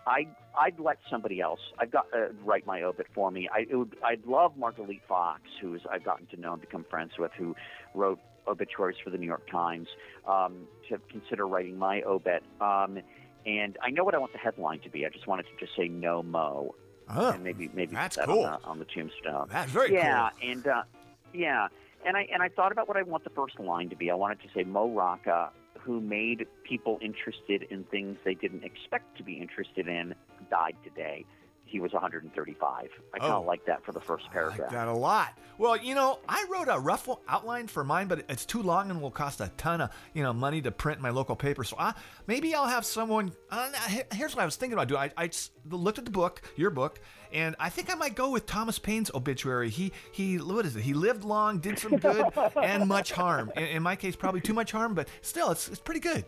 I'd, 0.07 0.35
I'd 0.59 0.79
let 0.81 0.99
somebody 1.09 1.41
else. 1.41 1.61
I've 1.79 1.91
got 1.91 2.07
uh, 2.15 2.33
write 2.45 2.67
my 2.67 2.83
obit 2.83 3.07
for 3.15 3.31
me. 3.31 3.49
I 3.53 3.67
it 3.71 3.77
would, 3.77 3.97
I'd 4.05 4.27
love 4.27 4.53
Margalit 4.59 5.01
Fox, 5.07 5.43
who's 5.61 5.83
I've 5.91 6.05
gotten 6.05 6.27
to 6.27 6.41
know 6.41 6.53
and 6.53 6.61
become 6.61 6.85
friends 6.91 7.13
with, 7.19 7.33
who 7.37 7.55
wrote 7.95 8.19
obituaries 8.47 8.97
for 9.03 9.11
the 9.11 9.19
New 9.19 9.27
York 9.27 9.49
Times, 9.51 9.89
um, 10.27 10.67
to 10.89 10.99
consider 11.11 11.47
writing 11.47 11.79
my 11.79 12.03
obit. 12.03 12.43
Um, 12.61 12.99
and 13.47 13.79
I 13.83 13.91
know 13.91 14.05
what 14.05 14.15
I 14.15 14.19
want 14.19 14.33
the 14.33 14.39
headline 14.39 14.81
to 14.81 14.91
be. 14.91 15.07
I 15.07 15.09
just 15.09 15.27
wanted 15.27 15.45
to 15.45 15.57
just 15.59 15.77
say 15.77 15.89
no 15.89 16.23
mo. 16.23 16.75
Oh, 17.09 17.31
and 17.31 17.45
maybe 17.45 17.71
maybe 17.75 17.95
that's 17.95 18.17
that 18.17 18.27
cool. 18.27 18.45
on 18.45 18.61
the, 18.61 18.67
on 18.67 18.79
the 18.79 18.85
tombstone. 18.85 19.49
That's 19.51 19.71
very 19.71 19.93
yeah, 19.93 20.31
cool. 20.41 20.51
and 20.51 20.67
uh, 20.67 20.83
yeah, 21.33 21.69
and 22.07 22.17
I 22.17 22.27
and 22.33 22.43
I 22.43 22.49
thought 22.49 22.73
about 22.73 22.89
what 22.89 22.97
I 22.97 23.03
want 23.03 23.25
the 23.25 23.31
first 23.31 23.59
line 23.61 23.89
to 23.91 23.97
be. 23.97 24.11
I 24.11 24.15
wanted 24.15 24.41
to 24.43 24.49
say 24.55 24.65
Mo 24.65 24.89
Rocca, 24.89 25.51
who 25.85 26.01
made 26.01 26.47
people 26.65 26.99
interested 27.01 27.65
in 27.71 27.85
things 27.85 28.17
they 28.25 28.35
didn't 28.35 28.65
expect 28.65 29.17
to 29.17 29.23
be 29.23 29.35
interested 29.35 29.89
in, 29.89 30.15
died 30.51 30.77
today. 30.85 31.25
He 31.73 31.81
was 31.81 31.95
135. 31.95 32.91
I 33.15 33.19
kind 33.19 33.33
Oh. 33.33 33.39
of 33.39 33.47
like 33.47 33.65
that 33.65 33.83
for 33.83 33.93
the 33.93 34.01
first 34.01 34.31
paragraph. 34.31 34.71
Got 34.71 34.89
a 34.89 34.93
lot. 34.93 35.39
Well, 35.57 35.75
you 35.79 35.95
know, 35.95 36.19
I 36.29 36.45
wrote 36.51 36.69
a 36.69 36.79
rough 36.79 37.09
outline 37.27 37.67
for 37.67 37.83
mine, 37.83 38.09
but 38.09 38.27
it's 38.29 38.45
too 38.45 38.63
long 38.63 38.91
and 38.91 39.01
will 39.01 39.11
cost 39.11 39.41
a 39.41 39.51
ton 39.57 39.81
of 39.81 39.91
you 40.13 40.23
know 40.23 40.35
money 40.35 40.61
to 40.63 40.71
print 40.71 40.99
in 40.99 41.03
my 41.03 41.09
local 41.09 41.35
paper. 41.35 41.65
So 41.65 41.77
I, 41.79 41.95
maybe 42.27 42.55
I'll 42.55 42.67
have 42.67 42.85
someone. 42.85 43.33
Uh, 43.51 43.71
here's 44.13 44.37
what 44.37 44.43
I 44.43 44.45
was 44.45 44.57
thinking 44.57 44.75
about 44.75 44.89
doing. 44.89 45.11
I 45.17 45.31
looked 45.71 45.99
at 45.99 46.05
the 46.05 46.11
book, 46.11 46.43
your 46.57 46.69
book, 46.71 47.01
and 47.33 47.57
I 47.59 47.71
think 47.71 47.91
I 47.91 47.95
might 47.95 48.15
go 48.15 48.31
with 48.31 48.45
Thomas 48.45 48.79
Paine's 48.79 49.11
obituary. 49.15 49.71
He 49.71 49.93
he, 50.11 50.37
what 50.37 50.67
is 50.67 50.77
it? 50.77 50.83
He 50.83 50.93
lived 50.93 51.25
long, 51.25 51.59
did 51.59 51.79
some 51.79 51.97
good, 51.97 52.27
and 52.63 52.87
much 52.87 53.13
harm. 53.13 53.51
In, 53.57 53.63
in 53.65 53.83
my 53.83 53.97
case, 53.97 54.15
probably 54.15 54.43
too 54.43 54.55
much 54.55 54.73
harm, 54.73 54.93
but 54.93 55.09
still, 55.23 55.51
it's 55.51 55.69
it's 55.69 55.81
pretty 55.81 56.01
good. 56.01 56.27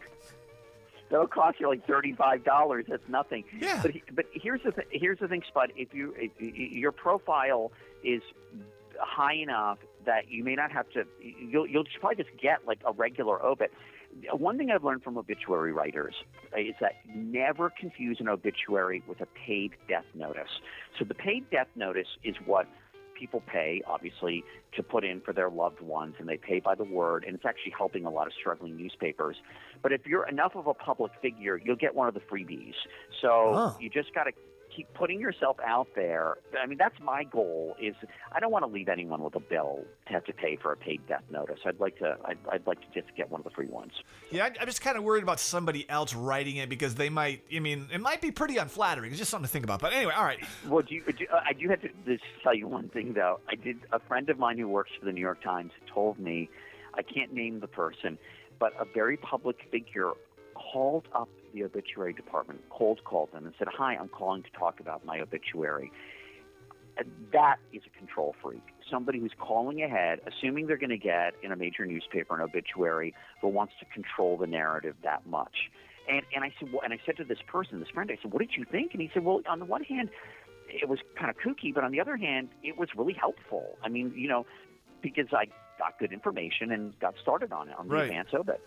That'll 1.14 1.28
cost 1.28 1.60
you 1.60 1.68
like 1.68 1.86
thirty-five 1.86 2.42
dollars. 2.42 2.86
That's 2.88 3.08
nothing. 3.08 3.44
Yeah. 3.60 3.78
But 3.80 3.92
but 4.16 4.24
here's 4.32 4.62
the 4.64 4.72
th- 4.72 4.88
here's 4.90 5.20
the 5.20 5.28
thing, 5.28 5.42
Spud. 5.46 5.72
If 5.76 5.94
you 5.94 6.12
if 6.18 6.32
your 6.40 6.90
profile 6.90 7.70
is 8.02 8.20
high 8.98 9.34
enough 9.34 9.78
that 10.06 10.28
you 10.28 10.42
may 10.42 10.56
not 10.56 10.72
have 10.72 10.90
to, 10.90 11.04
you'll 11.20 11.68
you'll 11.68 11.84
probably 12.00 12.24
just 12.24 12.36
get 12.42 12.66
like 12.66 12.80
a 12.84 12.90
regular 12.90 13.40
obit. 13.46 13.72
One 14.32 14.58
thing 14.58 14.72
I've 14.72 14.82
learned 14.82 15.04
from 15.04 15.16
obituary 15.16 15.72
writers 15.72 16.16
is 16.58 16.74
that 16.80 16.94
never 17.14 17.70
confuse 17.70 18.18
an 18.18 18.28
obituary 18.28 19.04
with 19.06 19.20
a 19.20 19.26
paid 19.46 19.70
death 19.88 20.06
notice. 20.16 20.50
So 20.98 21.04
the 21.04 21.14
paid 21.14 21.48
death 21.48 21.68
notice 21.76 22.08
is 22.24 22.34
what 22.44 22.66
people 23.14 23.42
pay, 23.46 23.82
obviously, 23.86 24.44
to 24.76 24.82
put 24.82 25.04
in 25.04 25.20
for 25.20 25.32
their 25.32 25.48
loved 25.50 25.80
ones, 25.80 26.16
and 26.18 26.28
they 26.28 26.36
pay 26.36 26.60
by 26.60 26.74
the 26.74 26.84
word, 26.84 27.24
and 27.26 27.34
it's 27.34 27.44
actually 27.44 27.72
helping 27.76 28.04
a 28.04 28.10
lot 28.10 28.26
of 28.26 28.32
struggling 28.38 28.76
newspapers. 28.76 29.36
But 29.82 29.92
if 29.92 30.06
you're 30.06 30.28
enough 30.28 30.56
of 30.56 30.66
a 30.66 30.74
public 30.74 31.12
figure, 31.22 31.60
you'll 31.64 31.76
get 31.76 31.94
one 31.94 32.08
of 32.08 32.14
the 32.14 32.20
freebies. 32.20 32.74
So 33.20 33.28
Oh. 33.54 33.76
you 33.80 33.88
just 33.88 34.14
got 34.14 34.24
to 34.24 34.32
keep 34.74 34.92
putting 34.94 35.20
yourself 35.20 35.56
out 35.64 35.88
there. 35.94 36.36
I 36.60 36.66
mean, 36.66 36.78
that's 36.78 36.98
my 37.00 37.24
goal. 37.24 37.76
Is 37.80 37.94
I 38.32 38.40
don't 38.40 38.50
want 38.50 38.64
to 38.64 38.70
leave 38.70 38.88
anyone 38.88 39.22
with 39.22 39.34
a 39.34 39.40
bill 39.40 39.84
to 40.06 40.12
have 40.12 40.24
to 40.24 40.32
pay 40.32 40.56
for 40.56 40.72
a 40.72 40.76
paid 40.76 41.06
death 41.06 41.24
notice. 41.30 41.60
I'd 41.64 41.80
like 41.80 41.98
to. 41.98 42.16
I'd, 42.24 42.38
I'd 42.50 42.66
like 42.66 42.80
to 42.80 43.00
just 43.00 43.14
get 43.16 43.30
one 43.30 43.40
of 43.40 43.44
the 43.44 43.50
free 43.50 43.66
ones. 43.66 43.92
Yeah, 44.30 44.48
I'm 44.60 44.66
just 44.66 44.80
kind 44.80 44.96
of 44.96 45.04
worried 45.04 45.22
about 45.22 45.40
somebody 45.40 45.88
else 45.88 46.14
writing 46.14 46.56
it 46.56 46.68
because 46.68 46.94
they 46.94 47.08
might. 47.08 47.42
I 47.54 47.60
mean, 47.60 47.88
it 47.92 48.00
might 48.00 48.20
be 48.20 48.30
pretty 48.30 48.56
unflattering. 48.56 49.10
It's 49.10 49.18
just 49.18 49.30
something 49.30 49.46
to 49.46 49.52
think 49.52 49.64
about. 49.64 49.80
But 49.80 49.92
anyway, 49.92 50.14
all 50.16 50.24
right. 50.24 50.44
Well, 50.68 50.82
do 50.82 50.94
you, 50.94 51.02
do, 51.04 51.26
uh, 51.32 51.40
I 51.44 51.52
do 51.52 51.68
have 51.68 51.80
to 51.82 51.88
just 52.06 52.24
tell 52.42 52.54
you 52.54 52.68
one 52.68 52.88
thing 52.88 53.14
though. 53.14 53.40
I 53.48 53.54
did. 53.54 53.78
A 53.92 54.00
friend 54.00 54.28
of 54.30 54.38
mine 54.38 54.58
who 54.58 54.68
works 54.68 54.90
for 54.98 55.06
the 55.06 55.12
New 55.12 55.20
York 55.20 55.42
Times 55.42 55.72
told 55.92 56.18
me, 56.18 56.48
I 56.94 57.02
can't 57.02 57.32
name 57.32 57.60
the 57.60 57.68
person, 57.68 58.18
but 58.58 58.72
a 58.78 58.84
very 58.84 59.16
public 59.16 59.56
figure 59.70 60.12
called 60.54 61.08
up 61.14 61.28
the 61.54 61.64
obituary 61.64 62.12
department, 62.12 62.60
cold 62.68 63.02
called 63.04 63.32
them, 63.32 63.46
and 63.46 63.54
said, 63.58 63.68
"Hi, 63.68 63.94
I'm 63.96 64.08
calling 64.08 64.42
to 64.42 64.50
talk 64.50 64.80
about 64.80 65.04
my 65.04 65.20
obituary." 65.20 65.90
That 67.32 67.56
is 67.72 67.82
a 67.86 67.98
control 67.98 68.34
freak. 68.42 68.62
Somebody 68.90 69.18
who's 69.18 69.32
calling 69.38 69.82
ahead, 69.82 70.20
assuming 70.26 70.66
they're 70.66 70.76
going 70.76 70.90
to 70.90 70.98
get 70.98 71.34
in 71.42 71.50
a 71.50 71.56
major 71.56 71.86
newspaper 71.86 72.34
an 72.36 72.40
obituary, 72.40 73.14
but 73.42 73.48
wants 73.48 73.74
to 73.80 73.86
control 73.86 74.36
the 74.36 74.46
narrative 74.46 74.94
that 75.02 75.26
much. 75.26 75.70
And 76.08 76.22
and 76.34 76.44
I 76.44 76.52
said, 76.58 76.72
well, 76.72 76.82
and 76.84 76.92
I 76.92 76.98
said 77.06 77.16
to 77.16 77.24
this 77.24 77.40
person, 77.46 77.80
this 77.80 77.88
friend, 77.88 78.10
I 78.12 78.18
said, 78.20 78.32
"What 78.32 78.40
did 78.40 78.56
you 78.56 78.64
think?" 78.64 78.92
And 78.92 79.00
he 79.00 79.10
said, 79.12 79.24
"Well, 79.24 79.40
on 79.48 79.58
the 79.58 79.64
one 79.64 79.82
hand, 79.84 80.10
it 80.68 80.88
was 80.88 80.98
kind 81.16 81.30
of 81.30 81.36
kooky, 81.36 81.72
but 81.74 81.82
on 81.84 81.92
the 81.92 82.00
other 82.00 82.16
hand, 82.16 82.48
it 82.62 82.76
was 82.76 82.88
really 82.96 83.14
helpful. 83.14 83.78
I 83.82 83.88
mean, 83.88 84.12
you 84.14 84.28
know, 84.28 84.46
because 85.02 85.32
I 85.32 85.46
got 85.78 85.98
good 85.98 86.12
information 86.12 86.70
and 86.70 86.98
got 87.00 87.14
started 87.20 87.52
on 87.52 87.68
it 87.68 87.76
on 87.78 87.88
the 87.88 87.94
Right. 87.94 88.04
advance 88.04 88.28
obit. 88.32 88.60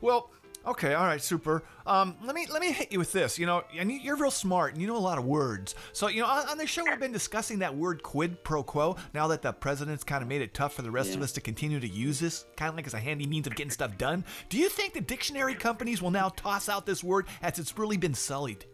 Well, 0.00 0.30
okay, 0.68 0.94
all 0.94 1.04
right, 1.04 1.20
super. 1.22 1.62
Um, 1.86 2.16
let 2.24 2.34
me 2.34 2.46
let 2.50 2.60
me 2.60 2.72
hit 2.72 2.92
you 2.92 2.98
with 2.98 3.12
this. 3.12 3.38
You 3.38 3.46
know, 3.46 3.64
and 3.76 3.90
you- 3.90 3.98
you're 3.98 4.16
real 4.16 4.30
smart 4.30 4.72
and 4.72 4.80
you 4.82 4.86
know 4.88 4.96
a 4.96 4.98
lot 4.98 5.18
of 5.18 5.24
words. 5.24 5.74
So 5.92 6.08
you 6.08 6.20
know, 6.22 6.26
on, 6.28 6.48
on 6.48 6.58
the 6.58 6.66
show 6.66 6.84
we've 6.84 6.98
been 7.00 7.12
discussing 7.12 7.58
that 7.60 7.74
word 7.74 8.02
quid 8.02 8.42
pro 8.44 8.62
quo. 8.62 8.96
Now 9.14 9.28
that 9.28 9.42
the 9.42 9.52
president's 9.52 10.04
kind 10.04 10.22
of 10.22 10.28
made 10.28 10.42
it 10.42 10.54
tough 10.54 10.74
for 10.74 10.82
the 10.82 10.90
rest 10.90 11.14
of 11.14 11.22
us 11.22 11.32
to 11.32 11.40
continue 11.40 11.80
to 11.80 11.88
use 11.88 12.20
this, 12.20 12.44
kind 12.56 12.68
of 12.68 12.76
like 12.76 12.86
as 12.86 12.94
a 12.94 12.98
handy 13.00 13.26
means 13.26 13.46
of 13.46 13.54
getting 13.56 13.70
stuff 13.70 13.96
done. 13.98 14.24
Do 14.48 14.58
you 14.58 14.68
think 14.68 14.94
the 14.94 15.00
dictionary 15.00 15.54
companies 15.54 16.00
will 16.02 16.10
now 16.10 16.28
toss 16.30 16.68
out 16.68 16.86
this 16.86 17.02
word 17.02 17.26
as 17.42 17.58
it's 17.58 17.76
really 17.78 17.96
been 17.96 18.14
sullied? 18.14 18.64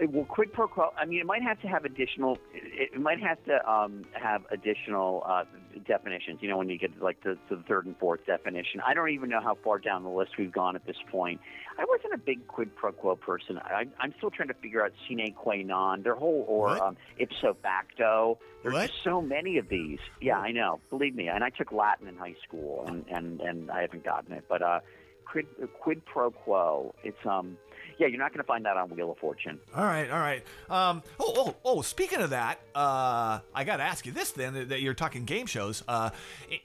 Uh, 0.00 0.06
Well, 0.08 0.24
quid 0.24 0.52
pro 0.52 0.68
quo. 0.68 0.92
I 0.98 1.04
mean, 1.04 1.20
it 1.20 1.26
might 1.26 1.42
have 1.42 1.60
to 1.62 1.68
have 1.68 1.84
additional. 1.84 2.38
It, 2.54 2.90
it 2.94 3.00
might 3.00 3.20
have 3.20 3.42
to 3.44 3.70
um, 3.70 4.04
have 4.12 4.42
additional 4.50 5.22
uh, 5.26 5.44
definitions. 5.86 6.38
You 6.42 6.48
know, 6.48 6.58
when 6.58 6.68
you 6.68 6.78
get 6.78 7.00
like 7.00 7.20
to, 7.22 7.34
to 7.48 7.56
the 7.56 7.62
third 7.62 7.86
and 7.86 7.96
fourth 7.98 8.26
definition. 8.26 8.80
I 8.86 8.94
don't 8.94 9.10
even 9.10 9.28
know 9.30 9.40
how 9.40 9.56
far 9.62 9.78
down 9.78 10.02
the 10.02 10.10
list 10.10 10.32
we've 10.38 10.52
gone 10.52 10.76
at 10.76 10.86
this 10.86 10.96
point. 11.10 11.40
I 11.78 11.84
wasn't 11.88 12.14
a 12.14 12.18
big 12.18 12.46
quid 12.46 12.74
pro 12.76 12.92
quo 12.92 13.16
person. 13.16 13.58
I, 13.58 13.84
I'm 13.98 14.12
still 14.18 14.30
trying 14.30 14.48
to 14.48 14.54
figure 14.54 14.84
out 14.84 14.92
sine 15.08 15.32
qua 15.36 15.54
non. 15.56 16.02
Their 16.02 16.14
whole 16.14 16.44
or 16.48 16.82
um, 16.82 16.96
ipso 17.18 17.56
facto. 17.62 18.38
There's 18.62 18.74
What? 18.74 18.90
just 18.90 19.02
so 19.04 19.22
many 19.22 19.58
of 19.58 19.68
these. 19.68 19.98
Yeah, 20.20 20.38
I 20.38 20.52
know. 20.52 20.80
Believe 20.90 21.14
me. 21.14 21.28
And 21.28 21.42
I 21.42 21.50
took 21.50 21.72
Latin 21.72 22.08
in 22.08 22.16
high 22.16 22.36
school, 22.46 22.84
and 22.86 23.04
and 23.10 23.40
and 23.40 23.70
I 23.70 23.80
haven't 23.82 24.04
gotten 24.04 24.32
it. 24.34 24.44
But 24.48 24.62
uh, 24.62 24.80
quid 25.24 25.46
quid 25.80 26.04
pro 26.04 26.30
quo. 26.30 26.94
It's 27.02 27.24
um. 27.24 27.56
Yeah, 28.00 28.06
you're 28.06 28.18
not 28.18 28.32
going 28.32 28.42
to 28.42 28.46
find 28.46 28.64
that 28.64 28.78
on 28.78 28.88
Wheel 28.88 29.12
of 29.12 29.18
Fortune. 29.18 29.60
All 29.76 29.84
right, 29.84 30.10
all 30.10 30.18
right. 30.18 30.42
Um, 30.70 31.02
oh, 31.20 31.34
oh, 31.36 31.56
oh. 31.66 31.82
Speaking 31.82 32.22
of 32.22 32.30
that, 32.30 32.58
uh, 32.74 33.40
I 33.54 33.64
got 33.64 33.76
to 33.76 33.82
ask 33.82 34.06
you 34.06 34.12
this 34.12 34.30
then. 34.30 34.68
That, 34.68 34.80
you're 34.80 34.94
talking 34.94 35.26
game 35.26 35.44
shows. 35.44 35.84
Uh, 35.86 36.08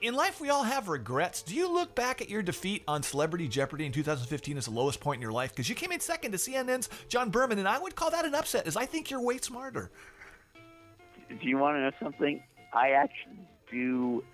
in 0.00 0.14
life, 0.14 0.40
we 0.40 0.48
all 0.48 0.64
have 0.64 0.88
regrets. 0.88 1.42
Do 1.42 1.54
you 1.54 1.70
look 1.70 1.94
back 1.94 2.22
at 2.22 2.30
your 2.30 2.40
defeat 2.40 2.84
on 2.88 3.02
Celebrity 3.02 3.48
Jeopardy 3.48 3.84
in 3.84 3.92
2015 3.92 4.56
as 4.56 4.64
the 4.64 4.70
lowest 4.70 4.98
point 4.98 5.18
in 5.18 5.22
your 5.22 5.30
life? 5.30 5.50
Because 5.50 5.68
you 5.68 5.74
came 5.74 5.92
in 5.92 6.00
second 6.00 6.32
to 6.32 6.38
CNN's 6.38 6.88
John 7.10 7.28
Berman, 7.28 7.58
and 7.58 7.68
I 7.68 7.78
would 7.78 7.94
call 7.94 8.10
that 8.12 8.24
an 8.24 8.34
upset, 8.34 8.66
as 8.66 8.74
I 8.78 8.86
think 8.86 9.10
you're 9.10 9.20
way 9.20 9.36
smarter. 9.36 9.90
Do 11.28 11.46
you 11.46 11.58
want 11.58 11.76
to 11.76 11.80
know 11.82 11.90
something? 12.02 12.42
I 12.72 12.92
actually 12.92 13.46
do 13.70 14.24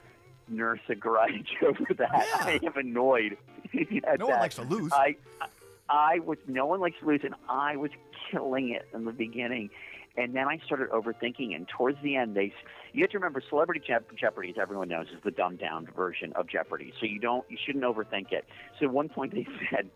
nurse 0.49 0.81
a 0.89 0.95
grudge 0.95 1.57
over 1.67 1.95
that. 1.95 2.11
Yeah. 2.13 2.45
I 2.47 2.61
am 2.65 2.77
annoyed. 2.77 3.37
at 4.07 4.21
No 4.21 4.27
one 4.27 4.35
that. 4.35 4.41
likes 4.41 4.55
to 4.57 4.63
lose. 4.63 4.93
I, 4.93 5.17
I 5.41 5.47
was. 5.89 6.39
No 6.47 6.67
one 6.67 6.81
likes 6.81 6.97
to 7.01 7.07
lose, 7.07 7.21
and 7.25 7.35
I 7.49 7.77
was 7.77 7.91
killing 8.31 8.71
it 8.71 8.87
in 8.95 9.05
the 9.05 9.13
beginning. 9.13 9.71
And 10.15 10.35
then 10.37 10.47
I 10.47 10.59
started 10.67 10.91
overthinking, 10.91 11.55
and 11.55 11.67
towards 11.69 11.97
the 12.03 12.17
end, 12.17 12.35
they. 12.37 12.53
You 12.93 13.03
have 13.03 13.11
to 13.11 13.19
remember, 13.19 13.43
Celebrity 13.49 13.81
Jeop- 13.89 14.15
Jeopardy, 14.15 14.51
as 14.51 14.57
everyone 14.61 14.89
knows, 14.89 15.07
is 15.07 15.23
the 15.25 15.31
dumbed 15.31 15.59
down 15.61 15.89
version 15.97 16.33
of 16.35 16.47
Jeopardy. 16.47 16.93
So 17.01 17.07
you 17.07 17.19
don't, 17.19 17.45
you 17.51 17.57
shouldn't 17.65 17.85
overthink 17.85 18.33
it. 18.33 18.45
So 18.79 18.85
at 18.87 18.93
one 18.93 19.09
point, 19.09 19.33
they 19.35 19.47
said 19.71 19.89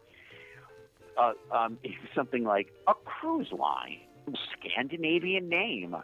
uh, 1.18 1.32
um, 1.54 1.78
something 2.14 2.44
like 2.44 2.72
a 2.88 2.94
cruise 3.04 3.52
line, 3.52 3.98
Scandinavian 4.58 5.48
name. 5.48 5.96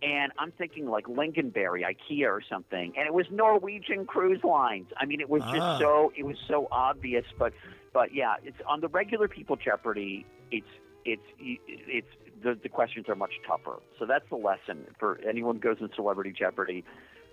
And 0.00 0.30
I'm 0.38 0.52
thinking 0.52 0.88
like 0.88 1.06
Lingonberry, 1.06 1.82
IKEA, 1.84 2.28
or 2.28 2.40
something, 2.48 2.92
and 2.96 3.04
it 3.08 3.12
was 3.12 3.26
Norwegian 3.32 4.06
Cruise 4.06 4.44
Lines. 4.44 4.86
I 4.96 5.04
mean, 5.06 5.20
it 5.20 5.28
was 5.28 5.42
just 5.42 5.56
Ah. 5.60 5.78
so 5.80 6.12
it 6.16 6.24
was 6.24 6.36
so 6.46 6.68
obvious, 6.70 7.24
but 7.36 7.52
but 7.98 8.14
yeah, 8.14 8.34
it's 8.44 8.58
on 8.64 8.80
the 8.80 8.86
regular 8.86 9.26
People 9.26 9.56
Jeopardy. 9.56 10.24
It's 10.52 10.68
it's 11.04 11.20
it's 11.40 12.06
the 12.44 12.56
the 12.62 12.68
questions 12.68 13.06
are 13.08 13.16
much 13.16 13.32
tougher. 13.44 13.80
So 13.98 14.06
that's 14.06 14.24
the 14.30 14.36
lesson 14.36 14.86
for 15.00 15.18
anyone 15.28 15.56
who 15.56 15.60
goes 15.60 15.78
in 15.80 15.90
Celebrity 15.96 16.32
Jeopardy. 16.38 16.84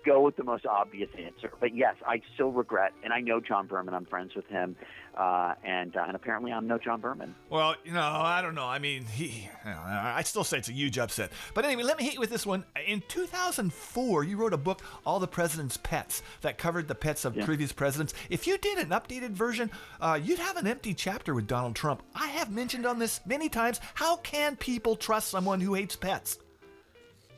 Go 0.06 0.20
with 0.20 0.36
the 0.36 0.44
most 0.44 0.64
obvious 0.66 1.10
answer. 1.18 1.50
But 1.58 1.74
yes, 1.74 1.96
I 2.06 2.22
still 2.34 2.52
regret, 2.52 2.92
and 3.02 3.12
I 3.12 3.20
know 3.20 3.40
John 3.40 3.66
Berman. 3.66 3.92
I'm 3.92 4.04
friends 4.06 4.36
with 4.36 4.46
him, 4.46 4.76
uh, 5.18 5.54
and 5.64 5.96
uh, 5.96 6.04
and 6.06 6.14
apparently 6.14 6.52
I'm 6.52 6.68
no 6.68 6.78
John 6.78 7.00
Berman. 7.00 7.34
Well, 7.50 7.74
you 7.84 7.92
know, 7.92 8.00
I 8.00 8.40
don't 8.40 8.54
know. 8.54 8.66
I 8.66 8.78
mean, 8.78 9.04
he. 9.04 9.48
you 9.64 9.70
know, 9.70 9.80
I 9.84 10.22
still 10.22 10.44
say 10.44 10.58
it's 10.58 10.68
a 10.68 10.72
huge 10.72 10.96
upset. 10.96 11.32
But 11.54 11.64
anyway, 11.64 11.82
let 11.82 11.98
me 11.98 12.04
hit 12.04 12.14
you 12.14 12.20
with 12.20 12.30
this 12.30 12.46
one. 12.46 12.64
In 12.86 13.02
2004, 13.08 14.22
you 14.22 14.36
wrote 14.36 14.52
a 14.52 14.56
book, 14.58 14.80
All 15.04 15.18
the 15.18 15.26
President's 15.26 15.76
Pets, 15.76 16.22
that 16.42 16.56
covered 16.56 16.86
the 16.86 16.94
pets 16.94 17.24
of 17.24 17.36
previous 17.40 17.72
presidents. 17.72 18.14
If 18.30 18.46
you 18.46 18.58
did 18.58 18.78
an 18.78 18.90
updated 18.90 19.30
version, 19.30 19.72
uh, 20.00 20.20
you'd 20.22 20.38
have 20.38 20.56
an 20.56 20.68
empty 20.68 20.94
chapter 20.94 21.34
with 21.34 21.48
Donald 21.48 21.74
Trump. 21.74 22.04
I 22.14 22.28
have 22.28 22.52
mentioned 22.52 22.86
on 22.86 23.00
this 23.00 23.20
many 23.26 23.48
times. 23.48 23.80
How 23.94 24.18
can 24.18 24.54
people 24.54 24.94
trust 24.94 25.30
someone 25.30 25.60
who 25.60 25.74
hates 25.74 25.96
pets? 25.96 26.38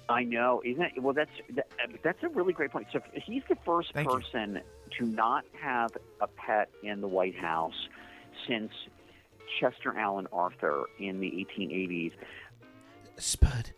I 0.09 0.25
know, 0.25 0.63
isn't 0.65 0.83
it? 0.83 1.03
Well, 1.03 1.13
that's 1.13 1.31
that, 1.55 1.69
that's 2.03 2.23
a 2.23 2.29
really 2.29 2.53
great 2.53 2.71
point. 2.71 2.87
So 2.93 3.01
he's 3.13 3.43
the 3.49 3.57
first 3.65 3.93
Thank 3.93 4.09
you. 4.09 4.19
person 4.19 4.61
to 4.99 5.07
not 5.07 5.45
have 5.61 5.91
a 6.21 6.27
pet 6.27 6.71
in 6.83 7.01
the 7.01 7.09
White 7.09 7.37
House 7.37 7.89
since 8.47 8.73
Chester 9.61 9.97
Alan 9.97 10.27
Arthur 10.33 10.85
in 10.99 11.21
the 11.21 11.27
1880s. 11.59 12.13
Spud, 13.17 13.73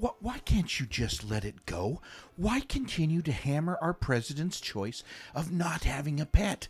wh- 0.00 0.20
why 0.20 0.38
can't 0.38 0.80
you 0.80 0.86
just 0.86 1.22
let 1.22 1.44
it 1.44 1.66
go? 1.66 2.00
Why 2.36 2.60
continue 2.60 3.22
to 3.22 3.32
hammer 3.32 3.78
our 3.80 3.94
president's 3.94 4.60
choice 4.60 5.04
of 5.34 5.52
not 5.52 5.84
having 5.84 6.20
a 6.20 6.26
pet? 6.26 6.68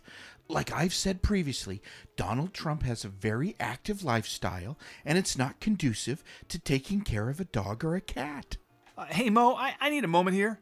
Like 0.49 0.71
I've 0.71 0.93
said 0.93 1.21
previously, 1.21 1.81
Donald 2.15 2.53
Trump 2.53 2.83
has 2.83 3.03
a 3.03 3.09
very 3.09 3.55
active 3.59 4.03
lifestyle, 4.03 4.77
and 5.03 5.17
it's 5.17 5.37
not 5.37 5.59
conducive 5.59 6.23
to 6.49 6.59
taking 6.59 7.01
care 7.01 7.29
of 7.29 7.39
a 7.39 7.45
dog 7.45 7.83
or 7.83 7.95
a 7.95 8.01
cat. 8.01 8.57
Uh, 8.97 9.05
hey, 9.05 9.29
Mo, 9.29 9.53
I, 9.53 9.75
I 9.79 9.89
need 9.89 10.03
a 10.03 10.07
moment 10.07 10.35
here. 10.35 10.59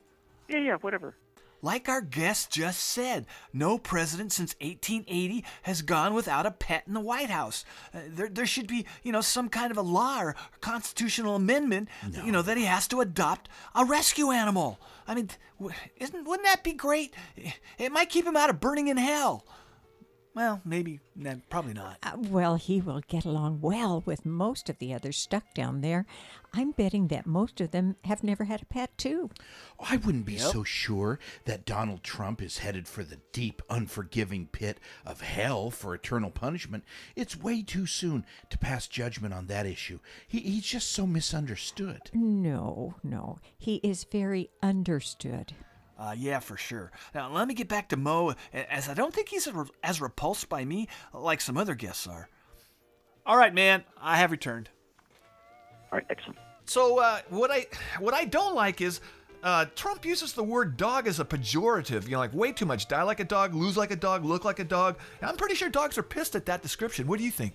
Yeah, 0.49 0.57
yeah, 0.59 0.75
whatever. 0.75 1.15
Like 1.61 1.89
our 1.89 2.01
guest 2.01 2.51
just 2.51 2.79
said, 2.79 3.25
no 3.51 3.79
president 3.79 4.31
since 4.31 4.53
1880 4.61 5.43
has 5.63 5.81
gone 5.81 6.13
without 6.13 6.45
a 6.45 6.51
pet 6.51 6.83
in 6.85 6.93
the 6.93 6.99
White 6.99 7.29
House. 7.29 7.65
Uh, 7.93 7.99
there, 8.07 8.29
there 8.29 8.45
should 8.45 8.67
be, 8.67 8.85
you 9.01 9.11
know, 9.11 9.21
some 9.21 9.49
kind 9.49 9.71
of 9.71 9.77
a 9.77 9.81
law 9.81 10.21
or 10.21 10.35
constitutional 10.61 11.35
amendment, 11.35 11.89
you 12.23 12.31
know, 12.31 12.43
that 12.43 12.57
he 12.57 12.65
has 12.65 12.87
to 12.89 13.01
adopt 13.01 13.49
a 13.73 13.83
rescue 13.85 14.29
animal. 14.31 14.79
I 15.07 15.15
mean, 15.15 15.29
isn't 15.97 16.27
wouldn't 16.27 16.45
that 16.45 16.63
be 16.63 16.73
great? 16.73 17.15
It 17.79 17.91
might 17.91 18.09
keep 18.09 18.27
him 18.27 18.35
out 18.35 18.49
of 18.49 18.59
burning 18.59 18.89
in 18.89 18.97
hell. 18.97 19.45
Well, 20.35 20.61
maybe, 20.65 20.99
nah, 21.15 21.35
probably 21.49 21.73
not. 21.73 21.97
Uh, 22.03 22.17
well, 22.17 22.55
he 22.55 22.81
will 22.81 23.01
get 23.07 23.23
along 23.23 23.61
well 23.61 24.03
with 24.05 24.25
most 24.25 24.69
of 24.69 24.77
the 24.79 24.93
others 24.93 25.15
stuck 25.15 25.53
down 25.53 25.79
there. 25.79 26.05
I'm 26.53 26.71
betting 26.71 27.07
that 27.07 27.25
most 27.25 27.61
of 27.61 27.71
them 27.71 27.95
have 28.03 28.21
never 28.21 28.43
had 28.43 28.61
a 28.61 28.65
pet, 28.65 28.97
too. 28.97 29.29
I 29.79 29.95
wouldn't 29.95 30.25
be 30.25 30.37
so 30.37 30.65
sure 30.65 31.19
that 31.45 31.65
Donald 31.65 32.03
Trump 32.03 32.41
is 32.41 32.57
headed 32.57 32.85
for 32.85 33.05
the 33.05 33.19
deep, 33.31 33.61
unforgiving 33.69 34.47
pit 34.47 34.77
of 35.05 35.21
hell 35.21 35.71
for 35.71 35.95
eternal 35.95 36.31
punishment. 36.31 36.83
It's 37.15 37.39
way 37.39 37.63
too 37.63 37.85
soon 37.85 38.25
to 38.49 38.57
pass 38.57 38.87
judgment 38.87 39.33
on 39.33 39.47
that 39.47 39.65
issue. 39.65 39.99
He, 40.27 40.39
he's 40.39 40.65
just 40.65 40.91
so 40.91 41.07
misunderstood. 41.07 42.11
No, 42.13 42.95
no. 43.03 43.39
He 43.57 43.75
is 43.77 44.03
very 44.03 44.49
understood. 44.61 45.53
Uh, 45.97 46.13
yeah, 46.17 46.39
for 46.39 46.57
sure. 46.57 46.91
Now, 47.13 47.31
let 47.31 47.47
me 47.47 47.53
get 47.53 47.69
back 47.69 47.89
to 47.89 47.97
Mo, 47.97 48.35
as 48.53 48.89
I 48.89 48.93
don't 48.93 49.13
think 49.13 49.29
he's 49.29 49.47
as 49.83 50.01
repulsed 50.01 50.49
by 50.49 50.65
me 50.65 50.87
like 51.13 51.39
some 51.39 51.57
other 51.57 51.75
guests 51.75 52.05
are. 52.05 52.27
All 53.25 53.37
right, 53.37 53.53
man, 53.53 53.83
I 53.99 54.17
have 54.17 54.31
returned. 54.31 54.69
All 55.91 55.99
right, 55.99 56.05
excellent. 56.09 56.37
So 56.65 56.99
uh, 56.99 57.19
what 57.29 57.51
I 57.51 57.67
what 57.99 58.13
I 58.13 58.25
don't 58.25 58.55
like 58.55 58.81
is 58.81 58.99
uh, 59.43 59.65
Trump 59.75 60.03
uses 60.03 60.33
the 60.33 60.43
word 60.43 60.75
dog 60.77 61.07
as 61.07 61.19
a 61.19 61.25
pejorative. 61.25 62.05
You 62.05 62.11
know, 62.11 62.19
like 62.19 62.33
way 62.33 62.51
too 62.51 62.65
much. 62.65 62.87
Die 62.87 63.03
like 63.03 63.19
a 63.19 63.23
dog, 63.23 63.53
lose 63.53 63.77
like 63.77 63.91
a 63.91 63.95
dog, 63.95 64.25
look 64.25 64.43
like 64.43 64.59
a 64.59 64.63
dog. 64.63 64.97
And 65.21 65.29
I'm 65.29 65.37
pretty 65.37 65.55
sure 65.55 65.69
dogs 65.69 65.97
are 65.97 66.03
pissed 66.03 66.35
at 66.35 66.45
that 66.47 66.61
description. 66.61 67.07
What 67.07 67.19
do 67.19 67.25
you 67.25 67.31
think? 67.31 67.53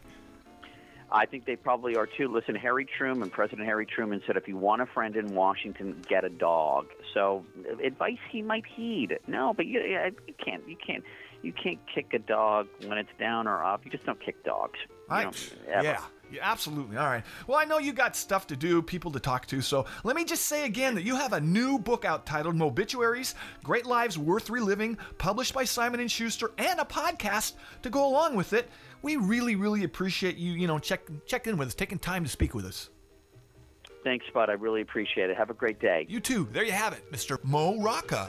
I 1.13 1.27
think 1.27 1.45
they 1.45 1.57
probably 1.57 1.97
are 1.97 2.07
too. 2.07 2.29
Listen, 2.29 2.55
Harry 2.55 2.87
Truman, 2.87 3.31
President 3.31 3.67
Harry 3.67 3.87
Truman 3.87 4.23
said, 4.27 4.37
if 4.37 4.47
you 4.47 4.57
want 4.57 4.83
a 4.83 4.87
friend 4.87 5.17
in 5.17 5.35
Washington, 5.35 6.03
get 6.09 6.25
a 6.25 6.29
dog. 6.29 6.87
So 7.15 7.45
advice 7.83 8.19
he 8.31 8.43
might 8.43 8.65
heed. 8.67 9.19
No, 9.27 9.53
but 9.53 9.67
you, 9.67 9.81
you 9.81 10.35
can't, 10.45 10.69
you 10.69 10.77
can't, 10.77 11.03
you 11.43 11.53
can't 11.53 11.79
kick 11.93 12.13
a 12.13 12.19
dog 12.19 12.69
when 12.87 12.99
it's 12.99 13.11
down 13.19 13.49
or 13.49 13.65
up. 13.65 13.85
You 13.85 13.91
just 13.91 14.05
don't 14.05 14.21
kick 14.25 14.45
dogs. 14.45 14.79
I, 15.09 15.25
know, 15.25 15.33
yeah, 15.69 16.01
yeah, 16.31 16.41
absolutely. 16.41 16.97
All 16.97 17.07
right. 17.07 17.25
Well, 17.49 17.59
I 17.59 17.65
know 17.65 17.79
you 17.79 17.93
got 17.93 18.15
stuff 18.15 18.47
to 18.49 18.57
do, 18.57 18.81
people 18.81 19.11
to 19.11 19.19
talk 19.19 19.47
to, 19.47 19.61
so 19.61 19.87
let 20.05 20.15
me 20.15 20.25
just 20.25 20.47
say 20.47 20.65
again 20.65 20.95
that 20.95 21.03
you 21.03 21.17
have 21.17 21.33
a 21.33 21.41
new 21.41 21.79
book 21.79 22.05
out 22.05 22.27
titled 22.27 22.55
Mobituaries: 22.55 23.35
Great 23.65 23.87
Lives 23.87 24.17
Worth 24.17 24.51
Reliving, 24.51 24.97
published 25.19 25.53
by 25.55 25.65
Simon 25.65 25.99
and 25.99 26.11
Schuster, 26.11 26.53
and 26.59 26.79
a 26.79 26.85
podcast 26.85 27.55
to 27.83 27.91
go 27.91 28.07
along 28.07 28.37
with 28.37 28.53
it. 28.53 28.71
We 29.03 29.17
really, 29.17 29.57
really 29.57 29.85
appreciate 29.85 30.37
you, 30.37 30.53
you 30.53 30.67
know, 30.67 30.79
check 30.79 31.03
check 31.27 31.47
in 31.47 31.57
with 31.57 31.69
us, 31.69 31.75
taking 31.75 31.99
time 31.99 32.25
to 32.25 32.31
speak 32.31 32.55
with 32.55 32.65
us. 32.65 32.91
Thanks, 34.05 34.25
Spud. 34.29 34.49
I 34.49 34.55
really 34.55 34.81
appreciate 34.81 35.31
it. 35.31 35.37
Have 35.37 35.51
a 35.51 35.55
great 35.55 35.79
day. 35.81 36.07
You 36.09 36.21
too. 36.21 36.49
There 36.53 36.65
you 36.65 36.73
have 36.73 36.93
it, 36.93 37.11
Mr. 37.13 37.43
Mo 37.45 37.81
Rocca. 37.81 38.29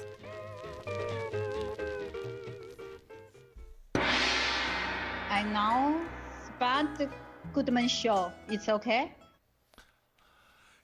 I 5.30 5.44
know 5.44 6.02
Spud 6.46 7.10
Goodman 7.54 7.88
show. 7.88 8.32
It's 8.50 8.70
okay. 8.70 9.14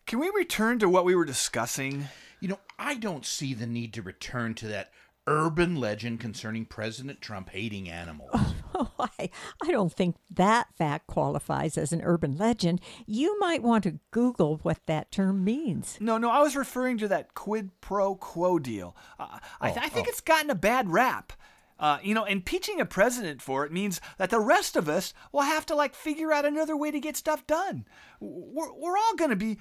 Can 0.05 0.19
we 0.19 0.31
return 0.33 0.79
to 0.79 0.87
what 0.87 1.03
we 1.03 1.15
were 1.15 1.25
discussing? 1.25 2.05
You 2.39 2.47
know, 2.49 2.59
I 2.79 2.95
don't 2.95 3.25
see 3.25 3.53
the 3.53 3.67
need 3.67 3.93
to 3.93 4.01
return 4.01 4.53
to 4.55 4.67
that 4.67 4.91
urban 5.27 5.75
legend 5.75 6.19
concerning 6.19 6.65
President 6.65 7.21
Trump 7.21 7.49
hating 7.49 7.89
animals. 7.89 8.31
Oh, 8.79 8.91
I, 8.99 9.31
I 9.63 9.71
don't 9.71 9.91
think 9.91 10.17
that 10.29 10.67
fact 10.77 11.07
qualifies 11.07 11.79
as 11.79 11.91
an 11.91 12.01
urban 12.03 12.37
legend. 12.37 12.79
You 13.07 13.39
might 13.39 13.63
want 13.63 13.83
to 13.85 13.97
Google 14.11 14.59
what 14.61 14.85
that 14.85 15.09
term 15.09 15.43
means. 15.43 15.97
No, 15.99 16.19
no, 16.19 16.29
I 16.29 16.41
was 16.41 16.55
referring 16.55 16.99
to 16.99 17.07
that 17.07 17.33
quid 17.33 17.71
pro 17.81 18.13
quo 18.13 18.59
deal. 18.59 18.95
Uh, 19.17 19.39
I, 19.59 19.69
I 19.69 19.89
think 19.89 20.05
oh. 20.05 20.09
it's 20.09 20.21
gotten 20.21 20.51
a 20.51 20.55
bad 20.55 20.91
rap. 20.91 21.33
Uh, 21.79 21.97
you 22.03 22.13
know, 22.13 22.25
impeaching 22.25 22.79
a 22.79 22.85
president 22.85 23.41
for 23.41 23.65
it 23.65 23.71
means 23.71 24.01
that 24.17 24.29
the 24.29 24.39
rest 24.39 24.75
of 24.75 24.89
us 24.89 25.13
will 25.31 25.41
have 25.41 25.65
to 25.67 25.75
like 25.75 25.95
figure 25.95 26.31
out 26.31 26.45
another 26.45 26.75
way 26.75 26.91
to 26.91 26.99
get 26.99 27.15
stuff 27.15 27.45
done. 27.47 27.85
We're, 28.19 28.73
we're 28.73 28.97
all 28.97 29.15
going 29.15 29.29
to 29.29 29.35
be, 29.35 29.57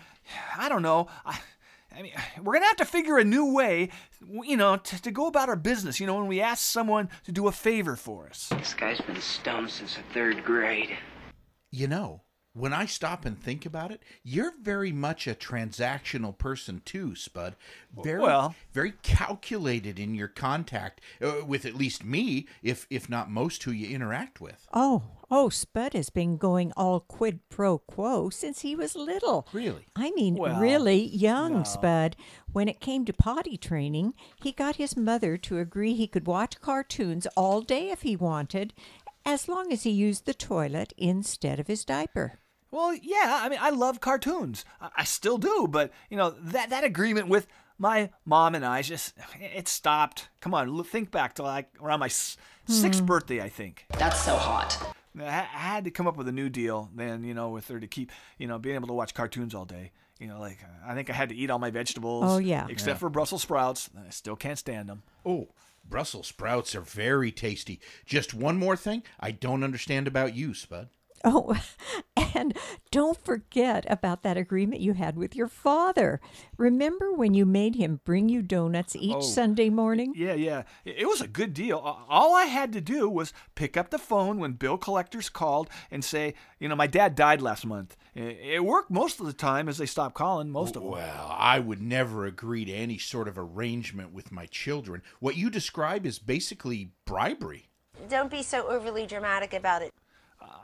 I 0.59 0.69
don't 0.69 0.83
know. 0.83 1.09
I, 1.25 1.39
I 1.95 2.03
mean, 2.03 2.13
we're 2.43 2.53
going 2.53 2.63
to 2.63 2.69
have 2.69 2.77
to 2.77 2.85
figure 2.85 3.19
a 3.19 3.25
new 3.25 3.53
way, 3.53 3.91
you 4.43 4.57
know, 4.57 4.77
to, 4.77 5.03
to 5.03 5.11
go 5.11 5.27
about 5.27 5.49
our 5.49 5.57
business. 5.57 6.01
You 6.01 6.07
know, 6.07 6.17
when 6.17 6.29
we 6.29 6.41
ask 6.41 6.65
someone 6.65 7.09
to 7.25 7.33
do 7.33 7.49
a 7.49 7.53
favor 7.53 7.97
for 7.97 8.29
us. 8.29 8.49
This 8.51 8.75
guy's 8.75 9.01
been 9.01 9.21
stoned 9.21 9.71
since 9.71 9.95
the 9.95 10.03
third 10.15 10.45
grade. 10.45 10.97
You 11.71 11.89
know, 11.89 12.23
when 12.57 12.73
I 12.73 12.87
stop 12.87 13.25
and 13.27 13.39
think 13.39 13.67
about 13.67 13.91
it, 13.91 14.03
you're 14.25 14.55
very 14.63 14.91
much 14.93 15.27
a 15.27 15.35
transactional 15.35 16.37
person 16.37 16.81
too, 16.85 17.15
Spud. 17.15 17.55
Very, 18.03 18.21
Well- 18.21 18.55
very 18.73 18.93
calculated 19.03 19.99
in 19.99 20.15
your 20.15 20.29
contact 20.29 21.01
uh, 21.23 21.45
with 21.47 21.67
at 21.67 21.75
least 21.75 22.05
me, 22.05 22.47
if 22.63 22.87
if 22.89 23.09
not 23.11 23.31
most 23.31 23.63
who 23.65 23.71
you 23.73 23.95
interact 23.95 24.41
with. 24.41 24.67
Oh, 24.73 25.03
oh, 25.31 25.49
Spud 25.51 25.93
has 25.93 26.09
been 26.11 26.37
going 26.39 26.73
all 26.77 27.01
quid 27.01 27.41
pro 27.51 27.79
quo 27.79 28.31
since 28.31 28.61
he 28.63 28.75
was 28.75 28.97
little. 28.97 29.47
Really? 29.53 29.87
I 29.95 30.11
mean, 30.13 30.37
Well, 30.37 30.59
really 30.59 31.05
young, 31.07 31.53
no. 31.59 31.63
Spud. 31.65 32.17
When 32.53 32.69
it 32.69 32.81
came 32.81 33.05
to 33.05 33.13
potty 33.13 33.57
training, 33.59 34.15
he 34.43 34.53
got 34.53 34.77
his 34.77 34.97
mother 34.97 35.37
to 35.39 35.59
agree 35.59 35.95
he 35.95 36.07
could 36.07 36.27
watch 36.27 36.61
cartoons 36.63 37.27
all 37.37 37.61
day 37.61 37.91
if 37.91 38.01
he 38.03 38.17
wanted, 38.17 38.73
as 39.27 39.47
long 39.49 39.73
as 39.73 39.83
he 39.83 39.91
used 39.91 40.25
the 40.25 40.33
toilet 40.35 40.93
instead 40.97 41.61
of 41.61 41.67
his 41.67 41.85
diaper. 41.85 42.39
Well, 42.71 42.95
yeah, 42.95 43.41
I 43.43 43.49
mean, 43.49 43.59
I 43.63 43.71
love 43.71 44.01
cartoons. 44.01 44.65
I, 44.81 44.91
I 44.99 45.05
still 45.05 45.39
do, 45.39 45.67
but 45.71 45.93
you 46.11 46.17
know 46.17 46.31
that 46.31 46.71
that 46.71 46.85
agreement 46.85 47.29
with 47.29 47.47
my 47.79 48.11
mom 48.25 48.55
and 48.55 48.65
I 48.65 48.83
just 48.83 49.15
it 49.41 49.69
stopped. 49.69 50.29
Come 50.41 50.55
on, 50.55 50.83
think 50.85 51.11
back 51.11 51.35
to 51.35 51.43
like 51.43 51.69
around 51.81 52.01
my 52.01 52.07
s- 52.07 52.37
sixth 52.67 53.01
Hmm. 53.01 53.07
birthday, 53.07 53.41
I 53.41 53.49
think. 53.49 53.87
That's 53.99 54.21
so 54.21 54.37
hot. 54.37 54.95
I, 55.19 55.25
I 55.27 55.29
had 55.43 55.85
to 55.85 55.91
come 55.91 56.07
up 56.07 56.17
with 56.17 56.29
a 56.29 56.33
new 56.33 56.49
deal 56.49 56.91
then, 56.95 57.25
you 57.25 57.33
know, 57.35 57.51
with 57.51 57.69
her 57.69 57.81
to 57.81 57.87
keep, 57.87 58.11
you 58.39 58.47
know, 58.47 58.59
being 58.59 58.75
able 58.75 58.89
to 58.89 58.95
watch 58.95 59.15
cartoons 59.15 59.55
all 59.55 59.65
day. 59.65 59.93
You 60.19 60.27
know, 60.29 60.41
like 60.41 60.59
I 60.87 60.95
think 60.95 61.11
I 61.11 61.13
had 61.13 61.29
to 61.29 61.35
eat 61.35 61.51
all 61.51 61.59
my 61.59 61.71
vegetables. 61.71 62.25
Oh, 62.27 62.39
yeah. 62.39 62.67
Except 62.71 62.89
Yeah. 62.97 62.99
for 62.99 63.11
Brussels 63.11 63.43
sprouts. 63.43 63.91
I 63.97 64.11
still 64.11 64.37
can't 64.37 64.59
stand 64.59 64.89
them. 64.89 65.03
Oh, 65.25 65.49
Brussels 65.89 66.27
sprouts 66.27 66.75
are 66.75 66.81
very 66.81 67.31
tasty. 67.31 67.81
Just 68.07 68.33
one 68.35 68.57
more 68.59 68.77
thing 68.77 69.03
I 69.21 69.31
don't 69.31 69.63
understand 69.63 70.09
about 70.09 70.35
you, 70.35 70.53
Spud. 70.55 70.89
Oh, 71.25 71.57
and 72.17 72.57
don't 72.91 73.19
forget 73.25 73.85
about 73.89 74.23
that 74.23 74.37
agreement 74.37 74.81
you 74.81 74.93
had 74.93 75.17
with 75.17 75.35
your 75.35 75.49
father. 75.49 76.21
Remember 76.57 77.13
when 77.13 77.35
you 77.35 77.47
made 77.47 77.75
him 77.77 78.01
bring 78.05 78.29
you 78.29 78.43
donuts 78.43 78.95
each 78.97 79.15
Oh. 79.17 79.21
Sunday 79.21 79.71
morning? 79.71 80.13
Yeah, 80.17 80.35
yeah. 80.35 80.65
It 80.85 80.97
it 80.99 81.07
was 81.07 81.21
a 81.21 81.29
good 81.29 81.55
deal. 81.55 81.79
All 81.79 82.35
I 82.35 82.45
had 82.45 82.73
to 82.73 82.81
do 82.81 83.09
was 83.09 83.33
pick 83.55 83.77
up 83.77 83.91
the 83.91 83.99
phone 83.99 84.39
when 84.39 84.53
bill 84.53 84.77
collectors 84.77 85.29
called 85.29 85.71
and 85.91 86.05
say, 86.05 86.35
you 86.59 86.69
know, 86.69 86.75
my 86.77 86.87
dad 86.89 87.15
died 87.15 87.41
last 87.41 87.65
month. 87.65 87.97
It 88.15 88.65
worked 88.65 88.91
most 88.91 89.21
of 89.21 89.27
the 89.27 89.33
time 89.33 89.69
as 89.69 89.79
they 89.79 89.87
stopped 89.87 90.15
calling, 90.15 90.51
most 90.51 90.75
of 90.77 90.83
them. 90.83 90.91
Well, 90.91 91.37
I 91.39 91.59
would 91.61 91.81
never 91.81 92.27
agree 92.27 92.65
to 92.65 92.73
any 92.73 92.99
sort 92.99 93.29
of 93.29 93.39
arrangement 93.39 94.13
with 94.13 94.33
my 94.33 94.47
children. 94.47 95.03
What 95.21 95.37
you 95.37 95.49
describe 95.51 96.05
is 96.07 96.19
basically 96.19 96.91
bribery. 97.05 97.69
Don't 98.09 98.31
be 98.31 98.43
so 98.43 98.69
overly 98.69 99.07
dramatic 99.07 99.55
about 99.55 99.83
it. 99.83 99.93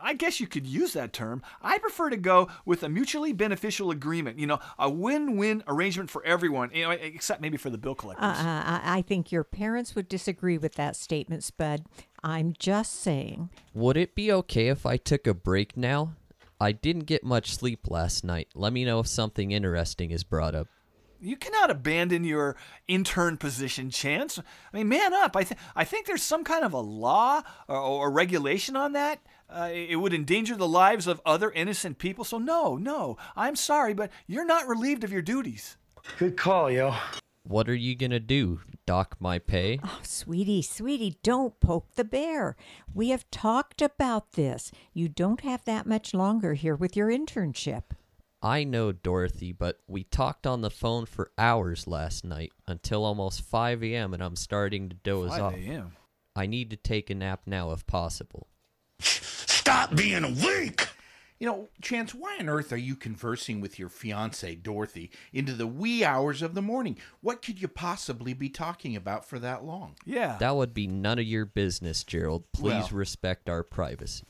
I 0.03 0.15
guess 0.15 0.41
you 0.41 0.47
could 0.47 0.67
use 0.67 0.93
that 0.95 1.13
term. 1.13 1.43
I 1.63 1.79
prefer 1.79 2.11
to 2.11 2.17
go 2.17 2.49
with 2.65 2.83
a 2.83 2.89
mutually 2.89 3.33
beneficial 3.33 3.91
agreement, 3.91 4.39
you 4.39 4.47
know, 4.47 4.59
a 4.79 4.91
win 4.91 5.37
win 5.37 5.63
arrangement 5.69 6.11
for 6.11 6.25
everyone, 6.25 6.71
you 6.75 6.85
know, 6.85 6.91
except 6.91 7.41
maybe 7.41 7.57
for 7.57 7.71
the 7.71 7.79
bill 7.79 7.95
collectors. 7.95 8.25
Uh, 8.25 8.63
I, 8.67 8.81
I 8.85 9.03
think 9.03 9.31
your 9.31 9.45
parents 9.45 9.95
would 9.95 10.09
disagree 10.09 10.59
with 10.59 10.75
that 10.75 10.97
statement, 10.97 11.45
Spud. 11.45 11.85
I'm 12.25 12.55
just 12.59 13.01
saying. 13.01 13.51
Would 13.75 13.97
it 13.97 14.15
be 14.15 14.33
okay 14.33 14.69
if 14.69 14.87
I 14.87 14.97
took 14.97 15.27
a 15.27 15.35
break 15.35 15.77
now? 15.77 16.15
I 16.61 16.73
didn't 16.73 17.07
get 17.07 17.25
much 17.25 17.55
sleep 17.55 17.91
last 17.91 18.23
night. 18.23 18.49
Let 18.55 18.73
me 18.73 18.85
know 18.85 19.01
if 19.01 19.09
something 19.09 19.51
interesting 19.51 20.13
is 20.13 20.23
brought 20.23 20.55
up. 20.55 20.69
You 21.21 21.37
cannot 21.37 21.71
abandon 21.71 22.25
your 22.25 22.57
intern 22.89 23.37
position, 23.37 23.91
Chance. 23.91 24.39
I 24.39 24.77
mean, 24.77 24.89
man 24.89 25.15
up. 25.15 25.37
I, 25.37 25.45
th- 25.45 25.61
I 25.77 25.85
think 25.85 26.07
there's 26.07 26.23
some 26.23 26.43
kind 26.43 26.65
of 26.65 26.73
a 26.73 26.81
law 26.81 27.43
or, 27.69 27.77
or 27.77 28.11
regulation 28.11 28.75
on 28.75 28.93
that. 28.93 29.21
Uh, 29.53 29.69
it 29.71 29.97
would 29.97 30.15
endanger 30.15 30.57
the 30.57 30.67
lives 30.67 31.07
of 31.07 31.21
other 31.27 31.51
innocent 31.51 31.99
people. 31.99 32.25
So, 32.25 32.39
no, 32.39 32.77
no, 32.77 33.19
I'm 33.37 33.55
sorry, 33.55 33.93
but 33.93 34.11
you're 34.27 34.47
not 34.47 34.67
relieved 34.67 35.05
of 35.05 35.13
your 35.13 35.21
duties. 35.23 35.77
Good 36.19 36.37
call, 36.37 36.71
yo. 36.71 36.95
What 37.45 37.69
are 37.69 37.75
you 37.75 37.95
gonna 37.97 38.21
do? 38.21 38.61
Dock 38.87 39.17
my 39.19 39.39
pay? 39.39 39.79
Oh, 39.85 39.99
sweetie, 40.03 40.63
sweetie, 40.63 41.19
don't 41.23 41.59
poke 41.61 41.95
the 41.97 42.05
bear. 42.05 42.57
We 42.95 43.11
have 43.11 43.31
talked 43.31 43.83
about 43.83 44.33
this. 44.33 44.71
You 44.95 45.09
don't 45.09 45.41
have 45.41 45.65
that 45.65 45.87
much 45.87 46.15
longer 46.15 46.55
here 46.55 46.77
with 46.77 46.97
your 46.97 47.09
internship. 47.09 47.83
I 48.43 48.65
know, 48.65 48.91
Dorothy, 48.91 49.53
but 49.53 49.81
we 49.87 50.03
talked 50.05 50.47
on 50.47 50.63
the 50.63 50.71
phone 50.71 51.07
for 51.07 51.31
hours 51.37 51.87
last 51.87 52.25
night 52.25 52.53
until 52.67 53.05
almost 53.05 53.43
5 53.43 53.85
a.m. 53.85 54.15
and 54.15 54.23
I'm 54.23 54.37
starting 54.37 54.89
to 54.89 54.97
doze 54.97 55.31
5 55.31 55.41
off. 55.43 55.55
a.m.. 55.55 55.93
I 56.35 56.47
need 56.47 56.71
to 56.71 56.77
take 56.77 57.11
a 57.11 57.15
nap 57.15 57.43
now 57.47 57.71
if 57.73 57.87
possible. 57.87 58.49
Stop 59.03 59.95
being 59.95 60.25
a 60.25 60.31
weak! 60.31 60.89
You 61.39 61.49
know, 61.49 61.69
Chance, 61.81 62.15
why 62.15 62.37
on 62.39 62.49
earth 62.49 62.73
are 62.73 62.77
you 62.77 62.95
conversing 62.95 63.61
with 63.61 63.77
your 63.77 63.89
fiancee, 63.89 64.55
Dorothy, 64.55 65.11
into 65.33 65.55
the 65.55 65.67
wee 65.67 66.05
hours 66.05 66.41
of 66.41 66.55
the 66.55 66.63
morning? 66.63 66.99
What 67.21 67.43
could 67.43 67.61
you 67.61 67.67
possibly 67.67 68.33
be 68.33 68.49
talking 68.49 68.95
about 68.95 69.25
for 69.29 69.41
that 69.41 69.65
long? 69.65 69.97
Yeah. 70.05 70.37
That 70.39 70.55
would 70.55 70.73
be 70.73 70.87
none 70.87 71.19
of 71.19 71.25
your 71.25 71.45
business, 71.45 72.05
Gerald. 72.05 72.45
Please 72.53 72.71
Well- 72.71 72.89
respect 72.93 73.49
our 73.49 73.65
privacy. 73.65 74.25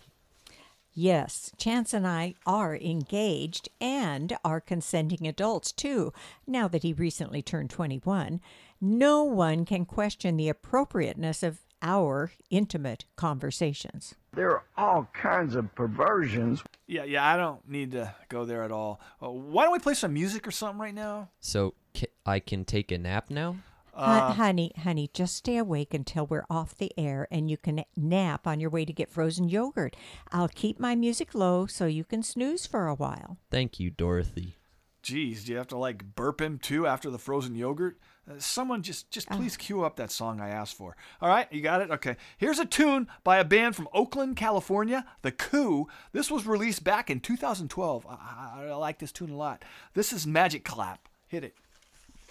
Yes, 0.95 1.51
Chance 1.57 1.95
and 1.95 2.07
I 2.07 2.35
are 2.47 2.77
engaged 2.77 3.69
and 3.81 4.37
are 4.45 4.61
consenting 4.61 5.27
adults 5.27 5.73
too, 5.73 6.13
now 6.47 6.69
that 6.69 6.83
he 6.83 6.93
recently 6.93 7.41
turned 7.43 7.71
21. 7.71 8.41
No 8.81 9.23
one 9.25 9.65
can 9.65 9.87
question 9.87 10.37
the 10.37 10.51
appropriateness 10.51 11.43
of 11.43 11.61
our 11.83 12.33
intimate 12.51 13.05
conversations. 13.17 14.15
There 14.35 14.51
are 14.53 14.65
all 14.79 15.09
kinds 15.13 15.55
of 15.55 15.75
perversions. 15.75 16.63
Yeah, 16.87 17.05
yeah, 17.05 17.27
I 17.27 17.37
don't 17.37 17.69
need 17.69 17.91
to 17.93 18.15
go 18.29 18.45
there 18.45 18.63
at 18.63 18.73
all. 18.73 19.01
Uh, 19.23 19.31
why 19.31 19.65
don't 19.65 19.73
we 19.73 19.79
play 19.79 19.95
some 19.95 20.15
music 20.15 20.47
or 20.47 20.51
something 20.53 20.81
right 20.81 20.95
now? 20.95 21.29
So, 21.41 21.75
ca- 21.95 22.07
I 22.25 22.39
can 22.39 22.65
take 22.65 22.91
a 22.93 22.99
nap 22.99 23.29
now? 23.31 23.57
Hon- 23.95 24.37
honey, 24.37 24.73
honey, 24.83 25.11
just 25.13 25.37
stay 25.37 25.59
awake 25.59 25.93
until 25.93 26.25
we're 26.27 26.47
off 26.49 26.75
the 26.75 26.91
air 26.97 27.29
and 27.31 27.51
you 27.51 27.59
can 27.59 27.85
nap 27.95 28.47
on 28.47 28.59
your 28.59 28.71
way 28.71 28.87
to 28.87 28.93
get 28.93 29.11
frozen 29.11 29.51
yogurt. 29.51 29.97
I'll 30.31 30.49
keep 30.49 30.81
my 30.81 30.95
music 30.95 31.35
low 31.35 31.67
so 31.67 31.85
you 31.85 32.03
can 32.05 32.23
snooze 32.23 32.67
for 32.67 32.87
a 32.87 32.95
while. 32.95 33.37
Thank 33.51 33.79
you, 33.79 33.91
Dorothy. 33.91 34.57
Geez, 35.03 35.45
do 35.45 35.53
you 35.53 35.59
have 35.59 35.67
to 35.69 35.77
like 35.77 36.15
burp 36.15 36.41
him 36.41 36.59
too 36.59 36.87
after 36.87 37.11
the 37.11 37.19
frozen 37.19 37.57
yogurt? 37.57 37.99
Uh, 38.31 38.35
someone 38.39 38.83
just 38.83 39.11
just 39.11 39.29
please 39.29 39.57
cue 39.57 39.83
up 39.83 39.97
that 39.97 40.13
song 40.13 40.41
I 40.41 40.51
asked 40.51 40.77
for. 40.77 40.97
All 41.21 41.29
right, 41.29 41.53
you 41.53 41.61
got 41.61 41.81
it? 41.81 41.91
Okay. 41.91 42.17
Here's 42.39 42.61
a 42.61 42.65
tune 42.65 43.09
by 43.25 43.39
a 43.39 43.45
band 43.45 43.75
from 43.75 43.89
Oakland, 43.93 44.37
California, 44.37 45.05
The 45.23 45.33
Coup. 45.33 45.89
This 46.13 46.31
was 46.31 46.47
released 46.47 46.85
back 46.85 47.11
in 47.11 47.19
2012. 47.19 48.07
I, 48.07 48.11
I, 48.13 48.67
I 48.69 48.75
like 48.75 48.99
this 49.01 49.11
tune 49.11 49.31
a 49.31 49.37
lot. 49.37 49.65
This 49.95 50.13
is 50.13 50.25
Magic 50.25 50.65
Clap. 50.65 51.09
Hit 51.27 51.43
it. 51.43 51.55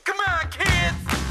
Come 0.05 0.17
on, 0.25 0.49
kids! 0.49 1.30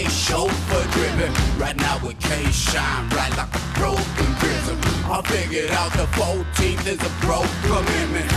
They 0.00 0.08
chauffeur 0.08 0.90
driven. 0.92 1.32
Right 1.58 1.76
now 1.76 1.98
we 2.06 2.14
can't 2.14 2.54
shine 2.54 3.08
right 3.10 3.34
like 3.36 3.54
a 3.54 3.60
broken 3.78 4.34
prism. 4.40 4.78
I 5.04 5.20
figured 5.24 5.70
out 5.70 5.92
the 5.92 6.06
14th 6.18 6.86
is 6.86 7.00
a 7.00 7.12
broke 7.20 7.54
commitment. 7.68 8.30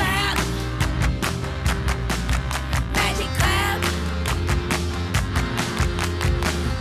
Magic 2.94 3.30
clap. 3.40 3.82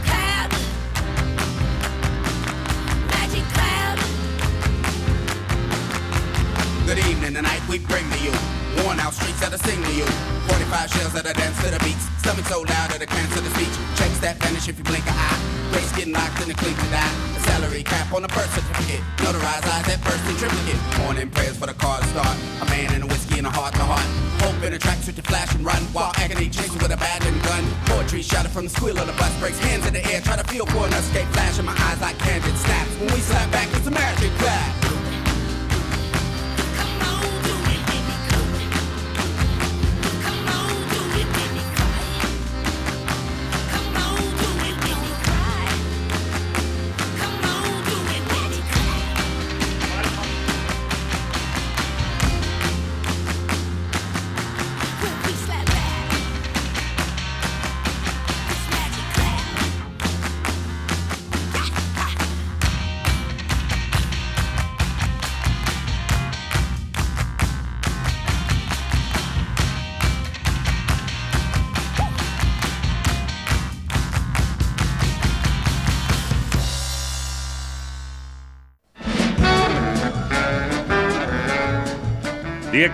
Clap. 0.06 0.50
Magic. 3.10 3.44
Good 6.86 6.98
evening, 6.98 7.34
tonight 7.34 7.62
we 7.68 7.78
bring 7.78 8.10
to 8.10 8.18
you 8.18 8.61
Worn 8.92 9.08
out 9.08 9.14
streets 9.16 9.40
that 9.40 9.48
I 9.48 9.56
sing 9.56 9.80
to 9.80 9.92
you. 9.96 10.04
45 10.52 10.92
shells 10.92 11.12
that 11.16 11.24
I 11.24 11.32
dance 11.32 11.56
to 11.64 11.72
the 11.72 11.80
beats. 11.80 12.04
Stomach 12.20 12.44
so 12.44 12.60
loud 12.60 12.92
that 12.92 13.00
I 13.00 13.08
can't 13.08 13.24
cancel 13.24 13.40
the 13.40 13.48
speech. 13.56 13.72
Checks 13.96 14.20
that 14.20 14.36
vanish 14.36 14.68
if 14.68 14.76
you 14.76 14.84
blink 14.84 15.08
an 15.08 15.16
eye. 15.16 15.40
Race 15.72 15.88
getting 15.96 16.12
locked 16.12 16.44
in 16.44 16.52
the 16.52 16.56
clink 16.60 16.76
to 16.76 16.88
die. 16.92 17.08
A 17.08 17.40
salary 17.48 17.80
cap 17.88 18.12
on 18.12 18.20
a 18.20 18.28
birth 18.28 18.52
certificate. 18.52 19.00
Notarized 19.24 19.64
eyes 19.64 19.88
that 19.88 19.96
burst 20.04 20.20
in 20.28 20.36
triplicate. 20.36 20.76
Morning 21.00 21.32
prayers 21.32 21.56
for 21.56 21.72
the 21.72 21.78
car 21.80 22.04
to 22.04 22.06
start. 22.12 22.36
A 22.60 22.68
man 22.68 22.92
and 22.92 23.00
a 23.04 23.08
whiskey 23.08 23.40
and 23.40 23.48
a 23.48 23.52
heart 23.56 23.72
to 23.80 23.84
heart. 23.88 24.04
Hope 24.44 24.60
in 24.60 24.76
a 24.76 24.80
tracksuit 24.84 25.16
to 25.16 25.24
flash 25.24 25.48
and 25.56 25.64
run 25.64 25.80
While 25.96 26.12
agony 26.20 26.52
chasing 26.52 26.76
with 26.76 26.92
a 26.92 27.00
badge 27.00 27.24
and 27.24 27.40
gun. 27.48 27.64
Poetry 27.88 28.20
shouted 28.20 28.52
from 28.52 28.68
the 28.68 28.72
squeal 28.76 29.00
of 29.00 29.08
the 29.08 29.16
bus. 29.16 29.32
Breaks 29.40 29.56
hands 29.72 29.88
in 29.88 29.96
the 29.96 30.04
air, 30.12 30.20
try 30.20 30.36
to 30.36 30.44
feel 30.52 30.68
for 30.68 30.84
an 30.84 30.92
escape 30.92 31.32
Flash 31.32 31.56
in 31.56 31.64
my 31.64 31.72
eyes 31.88 32.00
like 32.04 32.20
candid 32.20 32.52
snaps. 32.60 32.92
When 33.00 33.08
we 33.08 33.24
slap 33.24 33.48
back, 33.56 33.72
it's 33.72 33.88
a 33.88 33.90
magic 33.90 34.36
clap 34.36 35.01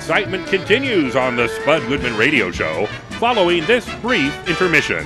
excitement 0.09 0.47
continues 0.47 1.14
on 1.16 1.37
the 1.37 1.47
Spud 1.47 1.87
Goodman 1.87 2.16
Radio 2.16 2.51
Show 2.51 2.87
following 3.21 3.62
this 3.66 3.87
brief 3.97 4.33
intermission. 4.49 5.05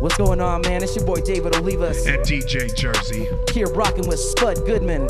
What's 0.00 0.16
going 0.16 0.40
on, 0.40 0.62
man? 0.62 0.82
It's 0.82 0.96
your 0.96 1.06
boy 1.06 1.20
David 1.20 1.52
Olivas. 1.52 2.12
And 2.12 2.18
DJ 2.26 2.74
Jersey. 2.74 3.28
Here 3.52 3.68
rocking 3.68 4.08
with 4.08 4.18
Spud 4.18 4.56
Goodman. 4.66 5.06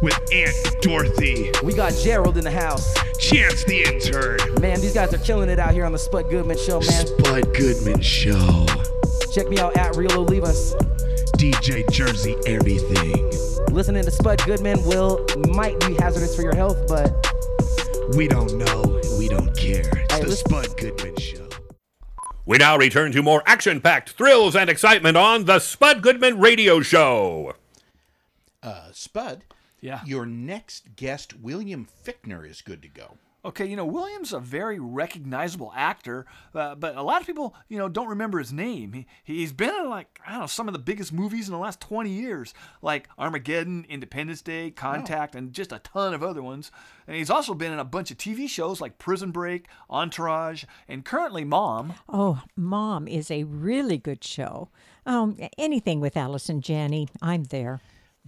With 0.00 0.18
Aunt 0.32 0.54
Dorothy. 0.80 1.50
We 1.62 1.74
got 1.74 1.92
Gerald 1.92 2.38
in 2.38 2.44
the 2.44 2.50
house. 2.50 2.94
Chance 3.20 3.64
the 3.64 3.82
intern. 3.82 4.62
Man, 4.62 4.80
these 4.80 4.94
guys 4.94 5.12
are 5.12 5.18
killing 5.18 5.50
it 5.50 5.58
out 5.58 5.74
here 5.74 5.84
on 5.84 5.92
the 5.92 5.98
Spud 5.98 6.30
Goodman 6.30 6.56
show, 6.56 6.80
man. 6.80 7.06
Spud 7.06 7.54
Goodman 7.54 8.00
Show. 8.00 8.64
Check 9.34 9.50
me 9.50 9.58
out 9.58 9.76
at 9.76 9.94
Real 9.94 10.24
Olivas. 10.24 10.72
DJ 11.36 11.86
Jersey 11.92 12.34
everything. 12.46 13.47
Listening 13.70 14.04
to 14.04 14.10
Spud 14.10 14.42
Goodman 14.44 14.82
will 14.84 15.24
might 15.50 15.78
be 15.80 15.94
hazardous 15.94 16.34
for 16.34 16.42
your 16.42 16.54
health, 16.54 16.76
but 16.88 17.12
We 18.16 18.26
don't 18.26 18.56
know. 18.56 19.00
We 19.18 19.28
don't 19.28 19.54
care. 19.56 19.82
It's 20.04 20.14
Hey, 20.14 20.20
the 20.22 20.28
listen- 20.28 20.48
Spud 20.48 20.76
Goodman 20.78 21.16
Show. 21.18 21.48
We 22.46 22.56
now 22.58 22.76
return 22.78 23.12
to 23.12 23.22
more 23.22 23.42
action 23.46 23.80
packed 23.80 24.10
thrills 24.10 24.56
and 24.56 24.70
excitement 24.70 25.16
on 25.16 25.44
the 25.44 25.58
Spud 25.58 26.02
Goodman 26.02 26.38
Radio 26.40 26.80
Show. 26.80 27.54
Uh, 28.62 28.88
Spud. 28.92 29.44
Yeah. 29.80 30.00
Your 30.06 30.24
next 30.26 30.96
guest, 30.96 31.38
William 31.38 31.86
Fichtner, 32.04 32.48
is 32.48 32.62
good 32.62 32.80
to 32.82 32.88
go. 32.88 33.18
Okay, 33.48 33.64
you 33.64 33.76
know, 33.76 33.86
William's 33.86 34.34
a 34.34 34.40
very 34.40 34.78
recognizable 34.78 35.72
actor, 35.74 36.26
uh, 36.54 36.74
but 36.74 36.96
a 36.96 37.02
lot 37.02 37.22
of 37.22 37.26
people, 37.26 37.54
you 37.70 37.78
know, 37.78 37.88
don't 37.88 38.08
remember 38.08 38.38
his 38.38 38.52
name. 38.52 38.92
He, 38.92 39.06
he's 39.24 39.54
been 39.54 39.74
in, 39.74 39.88
like, 39.88 40.20
I 40.26 40.32
don't 40.32 40.40
know, 40.40 40.46
some 40.46 40.68
of 40.68 40.74
the 40.74 40.78
biggest 40.78 41.14
movies 41.14 41.48
in 41.48 41.52
the 41.52 41.58
last 41.58 41.80
20 41.80 42.10
years, 42.10 42.52
like 42.82 43.08
Armageddon, 43.18 43.86
Independence 43.88 44.42
Day, 44.42 44.70
Contact, 44.70 45.34
and 45.34 45.54
just 45.54 45.72
a 45.72 45.78
ton 45.78 46.12
of 46.12 46.22
other 46.22 46.42
ones. 46.42 46.70
And 47.06 47.16
he's 47.16 47.30
also 47.30 47.54
been 47.54 47.72
in 47.72 47.78
a 47.78 47.86
bunch 47.86 48.10
of 48.10 48.18
TV 48.18 48.50
shows 48.50 48.82
like 48.82 48.98
Prison 48.98 49.30
Break, 49.30 49.66
Entourage, 49.88 50.64
and 50.86 51.02
currently 51.02 51.44
Mom. 51.44 51.94
Oh, 52.06 52.42
Mom 52.54 53.08
is 53.08 53.30
a 53.30 53.44
really 53.44 53.96
good 53.96 54.22
show. 54.22 54.68
Um, 55.06 55.38
anything 55.56 56.00
with 56.00 56.18
Allison 56.18 56.60
Janney, 56.60 57.08
I'm 57.22 57.44
there. 57.44 57.80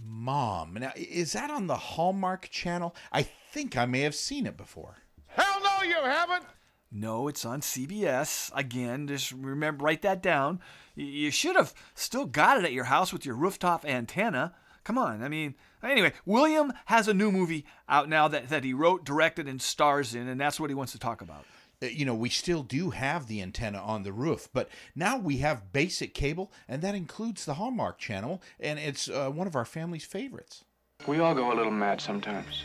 Mom. 0.03 0.73
Now, 0.73 0.93
is 0.95 1.33
that 1.33 1.51
on 1.51 1.67
the 1.67 1.75
Hallmark 1.75 2.49
channel? 2.49 2.95
I 3.11 3.21
think 3.21 3.77
I 3.77 3.85
may 3.85 4.01
have 4.01 4.15
seen 4.15 4.47
it 4.47 4.57
before. 4.57 4.97
Hell 5.35 5.61
no, 5.63 5.83
you 5.83 5.95
haven't. 5.95 6.43
No, 6.91 7.27
it's 7.27 7.45
on 7.45 7.61
CBS. 7.61 8.51
Again, 8.53 9.07
just 9.07 9.31
remember, 9.31 9.83
write 9.85 10.01
that 10.01 10.21
down. 10.21 10.59
You 10.95 11.31
should 11.31 11.55
have 11.55 11.73
still 11.95 12.25
got 12.25 12.57
it 12.57 12.65
at 12.65 12.73
your 12.73 12.83
house 12.85 13.13
with 13.13 13.25
your 13.25 13.35
rooftop 13.35 13.85
antenna. 13.85 14.53
Come 14.83 14.97
on, 14.97 15.23
I 15.23 15.29
mean, 15.29 15.55
anyway, 15.83 16.11
William 16.25 16.73
has 16.85 17.07
a 17.07 17.13
new 17.13 17.31
movie 17.31 17.65
out 17.87 18.09
now 18.09 18.27
that, 18.27 18.49
that 18.49 18.63
he 18.63 18.73
wrote, 18.73 19.05
directed, 19.05 19.47
and 19.47 19.61
stars 19.61 20.15
in, 20.15 20.27
and 20.27 20.41
that's 20.41 20.59
what 20.59 20.69
he 20.71 20.75
wants 20.75 20.91
to 20.93 20.99
talk 20.99 21.21
about. 21.21 21.45
Uh, 21.81 21.85
You 21.85 22.03
know, 22.03 22.15
we 22.15 22.29
still 22.29 22.63
do 22.63 22.89
have 22.89 23.27
the 23.27 23.41
antenna 23.41 23.77
on 23.77 24.01
the 24.03 24.11
roof, 24.11 24.49
but 24.51 24.69
now 24.95 25.17
we 25.17 25.37
have 25.37 25.71
basic 25.71 26.13
cable, 26.15 26.51
and 26.67 26.81
that 26.81 26.95
includes 26.95 27.45
the 27.45 27.53
Hallmark 27.53 27.99
channel, 27.99 28.41
and 28.59 28.79
it's 28.79 29.07
uh, 29.07 29.29
one 29.29 29.45
of 29.47 29.55
our 29.55 29.65
family's 29.65 30.03
favorites. 30.03 30.65
We 31.07 31.19
all 31.19 31.35
go 31.35 31.53
a 31.53 31.55
little 31.55 31.71
mad 31.71 32.01
sometimes. 32.01 32.63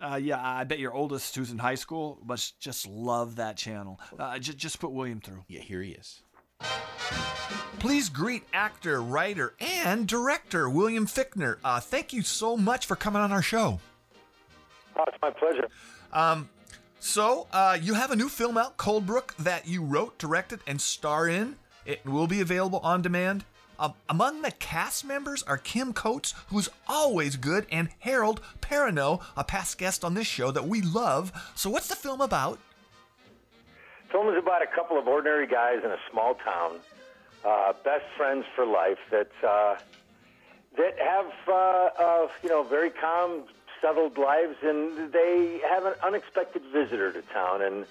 Uh, 0.00 0.16
yeah, 0.16 0.40
I 0.40 0.64
bet 0.64 0.78
your 0.78 0.92
oldest, 0.92 1.34
who's 1.34 1.50
in 1.50 1.58
high 1.58 1.74
school, 1.74 2.18
must 2.24 2.60
just 2.60 2.86
love 2.86 3.36
that 3.36 3.56
channel. 3.56 3.98
Uh, 4.18 4.38
just, 4.38 4.56
just 4.56 4.78
put 4.78 4.92
William 4.92 5.20
through. 5.20 5.44
Yeah, 5.48 5.60
here 5.60 5.82
he 5.82 5.92
is. 5.92 6.22
Please 7.78 8.08
greet 8.08 8.44
actor, 8.52 9.02
writer, 9.02 9.54
and 9.60 10.06
director 10.06 10.68
William 10.68 11.06
Fichtner. 11.06 11.58
Uh, 11.64 11.80
thank 11.80 12.12
you 12.12 12.22
so 12.22 12.56
much 12.56 12.86
for 12.86 12.96
coming 12.96 13.22
on 13.22 13.32
our 13.32 13.42
show. 13.42 13.80
Oh, 14.96 15.04
it's 15.06 15.16
my 15.22 15.30
pleasure. 15.30 15.68
Um, 16.12 16.48
so 17.00 17.46
uh, 17.52 17.78
you 17.80 17.94
have 17.94 18.10
a 18.10 18.16
new 18.16 18.28
film 18.28 18.56
out, 18.56 18.76
Coldbrook, 18.76 19.34
that 19.36 19.68
you 19.68 19.82
wrote, 19.82 20.18
directed, 20.18 20.60
and 20.66 20.80
star 20.80 21.28
in. 21.28 21.56
It 21.86 22.04
will 22.04 22.26
be 22.26 22.40
available 22.40 22.80
on 22.80 23.02
demand. 23.02 23.44
Um, 23.78 23.94
among 24.08 24.42
the 24.42 24.50
cast 24.50 25.04
members 25.04 25.42
are 25.44 25.56
Kim 25.56 25.92
Coates, 25.92 26.34
who's 26.48 26.68
always 26.88 27.36
good, 27.36 27.66
and 27.70 27.90
Harold 28.00 28.40
Perrineau, 28.60 29.22
a 29.36 29.44
past 29.44 29.78
guest 29.78 30.04
on 30.04 30.14
this 30.14 30.26
show 30.26 30.50
that 30.50 30.66
we 30.66 30.82
love. 30.82 31.32
So, 31.54 31.70
what's 31.70 31.86
the 31.86 31.94
film 31.94 32.20
about? 32.20 32.58
The 34.06 34.12
film 34.12 34.28
is 34.34 34.38
about 34.38 34.62
a 34.62 34.66
couple 34.66 34.98
of 34.98 35.06
ordinary 35.06 35.46
guys 35.46 35.84
in 35.84 35.90
a 35.90 35.98
small 36.10 36.34
town, 36.34 36.78
uh, 37.44 37.72
best 37.84 38.04
friends 38.16 38.46
for 38.56 38.66
life 38.66 38.98
that 39.10 39.30
uh, 39.46 39.76
that 40.76 40.98
have 40.98 41.32
uh, 41.46 42.02
uh, 42.02 42.28
you 42.42 42.48
know 42.48 42.64
very 42.64 42.90
calm, 42.90 43.44
settled 43.80 44.18
lives, 44.18 44.56
and 44.62 45.12
they 45.12 45.60
have 45.70 45.84
an 45.84 45.94
unexpected 46.02 46.62
visitor 46.72 47.12
to 47.12 47.22
town, 47.22 47.62
and 47.62 47.86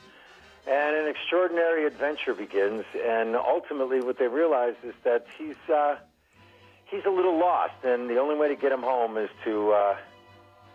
and 0.67 0.95
an 0.95 1.07
extraordinary 1.07 1.85
adventure 1.85 2.33
begins. 2.33 2.85
And 3.05 3.35
ultimately, 3.35 4.01
what 4.01 4.17
they 4.19 4.27
realize 4.27 4.75
is 4.83 4.93
that 5.03 5.25
he's 5.37 5.55
uh, 5.73 5.95
he's 6.85 7.05
a 7.05 7.09
little 7.09 7.37
lost, 7.37 7.83
and 7.83 8.09
the 8.09 8.17
only 8.17 8.35
way 8.35 8.47
to 8.47 8.55
get 8.55 8.71
him 8.71 8.81
home 8.81 9.17
is 9.17 9.29
to 9.45 9.71
uh, 9.71 9.97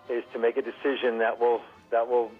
is 0.08 0.24
to 0.32 0.38
make 0.38 0.56
a 0.56 0.62
decision 0.62 1.18
that 1.18 1.38
will 1.38 1.60
that 1.90 2.08
will 2.08 2.30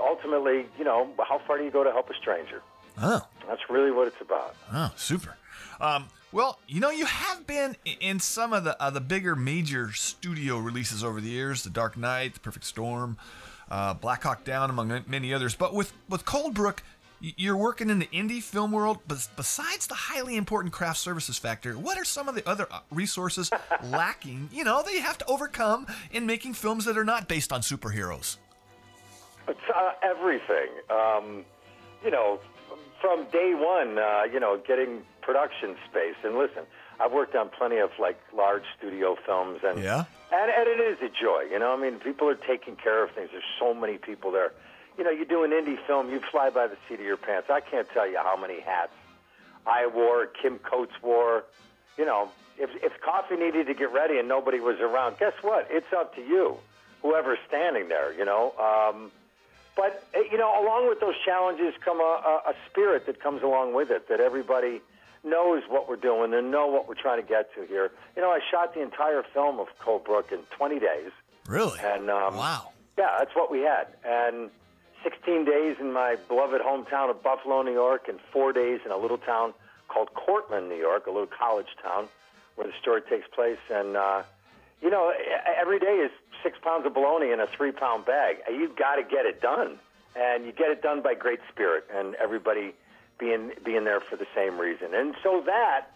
ultimately, 0.00 0.66
you 0.78 0.84
know, 0.84 1.08
how 1.18 1.40
far 1.46 1.58
do 1.58 1.64
you 1.64 1.70
go 1.70 1.84
to 1.84 1.90
help 1.90 2.10
a 2.10 2.14
stranger? 2.14 2.62
Oh. 3.00 3.26
That's 3.48 3.62
really 3.70 3.90
what 3.90 4.06
it's 4.06 4.20
about. 4.20 4.54
Oh, 4.72 4.92
super. 4.96 5.36
Um, 5.80 6.08
well, 6.30 6.58
you 6.66 6.80
know, 6.80 6.90
you 6.90 7.06
have 7.06 7.46
been 7.46 7.76
in 8.00 8.20
some 8.20 8.52
of 8.52 8.64
the 8.64 8.80
uh, 8.82 8.90
the 8.90 9.00
bigger 9.00 9.36
major 9.36 9.92
studio 9.92 10.58
releases 10.58 11.02
over 11.04 11.20
the 11.20 11.28
years: 11.28 11.62
The 11.62 11.70
Dark 11.70 11.96
Knight, 11.96 12.34
The 12.34 12.40
Perfect 12.40 12.64
Storm, 12.64 13.18
uh, 13.72 13.94
Black 13.94 14.22
Hawk 14.22 14.44
Down, 14.44 14.68
among 14.68 15.02
many 15.08 15.32
others. 15.32 15.54
But 15.54 15.74
with 15.74 15.92
with 16.08 16.24
Coldbrook, 16.26 16.80
you're 17.20 17.56
working 17.56 17.88
in 17.88 17.98
the 17.98 18.06
indie 18.06 18.42
film 18.42 18.70
world, 18.70 18.98
but 19.08 19.26
besides 19.34 19.86
the 19.86 19.94
highly 19.94 20.36
important 20.36 20.74
craft 20.74 20.98
services 20.98 21.38
factor, 21.38 21.74
what 21.74 21.96
are 21.96 22.04
some 22.04 22.28
of 22.28 22.34
the 22.34 22.46
other 22.48 22.66
uh, 22.70 22.80
resources 22.90 23.50
lacking, 23.84 24.50
you 24.52 24.62
know, 24.64 24.82
that 24.82 24.92
you 24.92 25.00
have 25.00 25.18
to 25.18 25.24
overcome 25.26 25.86
in 26.10 26.26
making 26.26 26.52
films 26.52 26.84
that 26.84 26.98
are 26.98 27.04
not 27.04 27.28
based 27.28 27.52
on 27.52 27.62
superheroes? 27.62 28.36
It's 29.48 29.58
uh, 29.74 29.92
everything. 30.02 30.68
Um, 30.90 31.44
you 32.04 32.10
know, 32.10 32.40
from 33.00 33.24
day 33.32 33.54
one, 33.54 33.98
uh, 33.98 34.24
you 34.30 34.38
know, 34.38 34.60
getting 34.66 35.02
production 35.22 35.76
space. 35.88 36.16
And 36.24 36.36
listen, 36.36 36.64
I've 37.02 37.12
worked 37.12 37.34
on 37.34 37.48
plenty 37.48 37.78
of 37.78 37.90
like 37.98 38.18
large 38.34 38.62
studio 38.78 39.16
films, 39.26 39.60
and 39.64 39.82
Yeah? 39.82 40.04
and, 40.32 40.50
and 40.50 40.68
it 40.68 40.80
is 40.80 40.98
a 41.02 41.08
joy. 41.08 41.46
You 41.50 41.58
know, 41.58 41.72
I 41.72 41.76
mean, 41.76 41.98
people 41.98 42.28
are 42.28 42.34
taking 42.36 42.76
care 42.76 43.02
of 43.02 43.10
things. 43.10 43.30
There's 43.32 43.44
so 43.58 43.74
many 43.74 43.98
people 43.98 44.30
there. 44.30 44.52
You 44.96 45.04
know, 45.04 45.10
you 45.10 45.24
do 45.24 45.42
an 45.42 45.50
indie 45.50 45.78
film, 45.86 46.10
you 46.10 46.20
fly 46.30 46.50
by 46.50 46.66
the 46.66 46.76
seat 46.88 47.00
of 47.00 47.06
your 47.06 47.16
pants. 47.16 47.48
I 47.50 47.60
can't 47.60 47.88
tell 47.90 48.08
you 48.08 48.18
how 48.18 48.36
many 48.36 48.60
hats 48.60 48.92
I 49.66 49.86
wore, 49.86 50.26
Kim 50.26 50.58
Coates 50.58 50.92
wore. 51.02 51.44
You 51.96 52.04
know, 52.04 52.28
if 52.58 52.70
if 52.82 52.92
coffee 53.00 53.36
needed 53.36 53.66
to 53.66 53.74
get 53.74 53.92
ready 53.92 54.18
and 54.18 54.28
nobody 54.28 54.60
was 54.60 54.78
around, 54.80 55.18
guess 55.18 55.34
what? 55.42 55.66
It's 55.70 55.92
up 55.92 56.14
to 56.16 56.20
you, 56.20 56.58
whoever's 57.02 57.38
standing 57.48 57.88
there. 57.88 58.12
You 58.12 58.24
know. 58.24 58.52
Um, 58.58 59.10
but 59.74 60.04
uh, 60.14 60.20
you 60.30 60.38
know, 60.38 60.62
along 60.62 60.88
with 60.88 61.00
those 61.00 61.14
challenges 61.24 61.74
come 61.84 62.00
a, 62.00 62.02
a, 62.46 62.50
a 62.50 62.54
spirit 62.70 63.06
that 63.06 63.20
comes 63.20 63.42
along 63.42 63.74
with 63.74 63.90
it. 63.90 64.08
That 64.08 64.20
everybody 64.20 64.82
knows 65.24 65.62
what 65.68 65.88
we're 65.88 65.96
doing 65.96 66.34
and 66.34 66.50
know 66.50 66.66
what 66.66 66.88
we're 66.88 66.94
trying 66.94 67.22
to 67.22 67.26
get 67.26 67.54
to 67.54 67.64
here. 67.66 67.90
You 68.16 68.22
know, 68.22 68.30
I 68.30 68.40
shot 68.50 68.74
the 68.74 68.82
entire 68.82 69.22
film 69.32 69.60
of 69.60 69.68
Coldbrook 69.80 70.32
in 70.32 70.40
20 70.56 70.80
days. 70.80 71.10
Really? 71.46 71.78
And 71.80 72.10
um, 72.10 72.36
wow. 72.36 72.70
Yeah, 72.98 73.16
that's 73.18 73.34
what 73.34 73.50
we 73.50 73.60
had. 73.60 73.86
And 74.04 74.50
16 75.02 75.44
days 75.44 75.76
in 75.80 75.92
my 75.92 76.16
beloved 76.28 76.60
hometown 76.60 77.10
of 77.10 77.22
Buffalo, 77.22 77.62
New 77.62 77.72
York, 77.72 78.08
and 78.08 78.18
four 78.32 78.52
days 78.52 78.80
in 78.84 78.90
a 78.90 78.96
little 78.96 79.18
town 79.18 79.54
called 79.88 80.12
Cortland, 80.14 80.68
New 80.68 80.76
York, 80.76 81.06
a 81.06 81.10
little 81.10 81.26
college 81.26 81.76
town 81.82 82.08
where 82.56 82.66
the 82.66 82.72
story 82.80 83.02
takes 83.08 83.26
place. 83.34 83.58
And 83.70 83.96
uh, 83.96 84.22
you 84.80 84.90
know, 84.90 85.12
every 85.60 85.78
day 85.78 85.96
is 86.04 86.10
six 86.42 86.58
pounds 86.62 86.86
of 86.86 86.94
bologna 86.94 87.30
in 87.30 87.40
a 87.40 87.46
three-pound 87.46 88.04
bag. 88.04 88.38
You've 88.50 88.76
got 88.76 88.96
to 88.96 89.02
get 89.02 89.26
it 89.26 89.40
done, 89.40 89.78
and 90.16 90.44
you 90.44 90.52
get 90.52 90.70
it 90.70 90.82
done 90.82 91.02
by 91.02 91.14
great 91.14 91.40
spirit 91.50 91.84
and 91.94 92.14
everybody 92.16 92.74
being 93.18 93.52
being 93.64 93.84
there 93.84 94.00
for 94.00 94.16
the 94.16 94.26
same 94.34 94.58
reason. 94.58 94.94
And 94.94 95.14
so 95.22 95.42
that, 95.46 95.86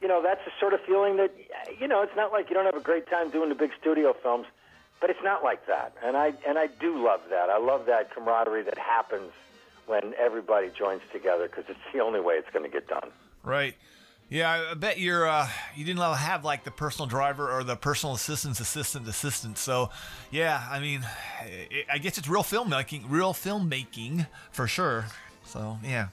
you 0.00 0.08
know, 0.08 0.22
that's 0.22 0.44
the 0.44 0.52
sort 0.60 0.72
of 0.74 0.80
feeling 0.82 1.16
that, 1.16 1.32
you 1.80 1.88
know, 1.88 2.02
it's 2.02 2.14
not 2.16 2.32
like 2.32 2.48
you 2.48 2.54
don't 2.54 2.66
have 2.66 2.76
a 2.76 2.80
great 2.84 3.08
time 3.08 3.30
doing 3.30 3.48
the 3.48 3.54
big 3.54 3.72
studio 3.80 4.14
films, 4.22 4.46
but 5.00 5.10
it's 5.10 5.22
not 5.22 5.42
like 5.42 5.66
that. 5.66 5.94
And 6.04 6.16
I 6.16 6.34
and 6.46 6.58
I 6.58 6.66
do 6.68 7.02
love 7.04 7.20
that. 7.30 7.50
I 7.50 7.58
love 7.58 7.86
that 7.86 8.14
camaraderie 8.14 8.62
that 8.64 8.78
happens 8.78 9.32
when 9.86 10.14
everybody 10.18 10.68
joins 10.76 11.02
together 11.12 11.46
because 11.48 11.64
it's 11.68 11.78
the 11.92 12.00
only 12.00 12.20
way 12.20 12.34
it's 12.34 12.50
going 12.50 12.64
to 12.64 12.70
get 12.70 12.88
done. 12.88 13.10
Right. 13.42 13.74
Yeah, 14.28 14.70
I 14.72 14.74
bet 14.74 14.98
you're 14.98 15.28
uh, 15.28 15.48
you 15.76 15.84
didn't 15.84 16.00
have 16.02 16.44
like 16.44 16.64
the 16.64 16.72
personal 16.72 17.06
driver 17.06 17.48
or 17.48 17.62
the 17.62 17.76
personal 17.76 18.16
assistant's 18.16 18.58
assistant 18.58 19.06
assistant. 19.06 19.56
So, 19.56 19.90
yeah, 20.32 20.66
I 20.68 20.80
mean, 20.80 21.06
I- 21.40 21.84
I 21.92 21.98
guess 21.98 22.18
it's 22.18 22.26
real 22.26 22.42
filmmaking, 22.42 23.04
real 23.08 23.32
filmmaking 23.32 24.26
for 24.50 24.66
sure. 24.66 25.06
So, 25.44 25.78
yeah. 25.84 26.08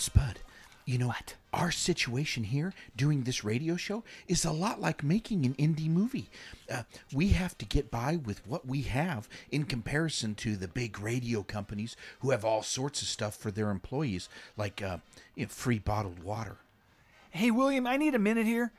Spud, 0.00 0.40
you 0.84 0.98
know 0.98 1.08
what? 1.08 1.34
Our 1.52 1.70
situation 1.70 2.44
here 2.44 2.74
doing 2.96 3.22
this 3.22 3.44
radio 3.44 3.76
show 3.76 4.04
is 4.28 4.44
a 4.44 4.52
lot 4.52 4.80
like 4.80 5.02
making 5.02 5.46
an 5.46 5.54
indie 5.54 5.88
movie. 5.88 6.28
Uh, 6.70 6.82
we 7.12 7.28
have 7.28 7.56
to 7.58 7.64
get 7.64 7.90
by 7.90 8.16
with 8.16 8.46
what 8.46 8.66
we 8.66 8.82
have 8.82 9.28
in 9.50 9.64
comparison 9.64 10.34
to 10.36 10.56
the 10.56 10.68
big 10.68 11.00
radio 11.00 11.42
companies 11.42 11.96
who 12.20 12.30
have 12.30 12.44
all 12.44 12.62
sorts 12.62 13.00
of 13.00 13.08
stuff 13.08 13.36
for 13.36 13.50
their 13.50 13.70
employees, 13.70 14.28
like 14.56 14.82
uh, 14.82 14.98
you 15.34 15.44
know, 15.44 15.48
free 15.48 15.78
bottled 15.78 16.22
water. 16.22 16.56
Hey, 17.30 17.50
William, 17.50 17.86
I 17.86 17.96
need 17.96 18.14
a 18.14 18.18
minute 18.18 18.46
here. 18.46 18.72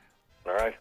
All 0.45 0.53
right. 0.53 0.75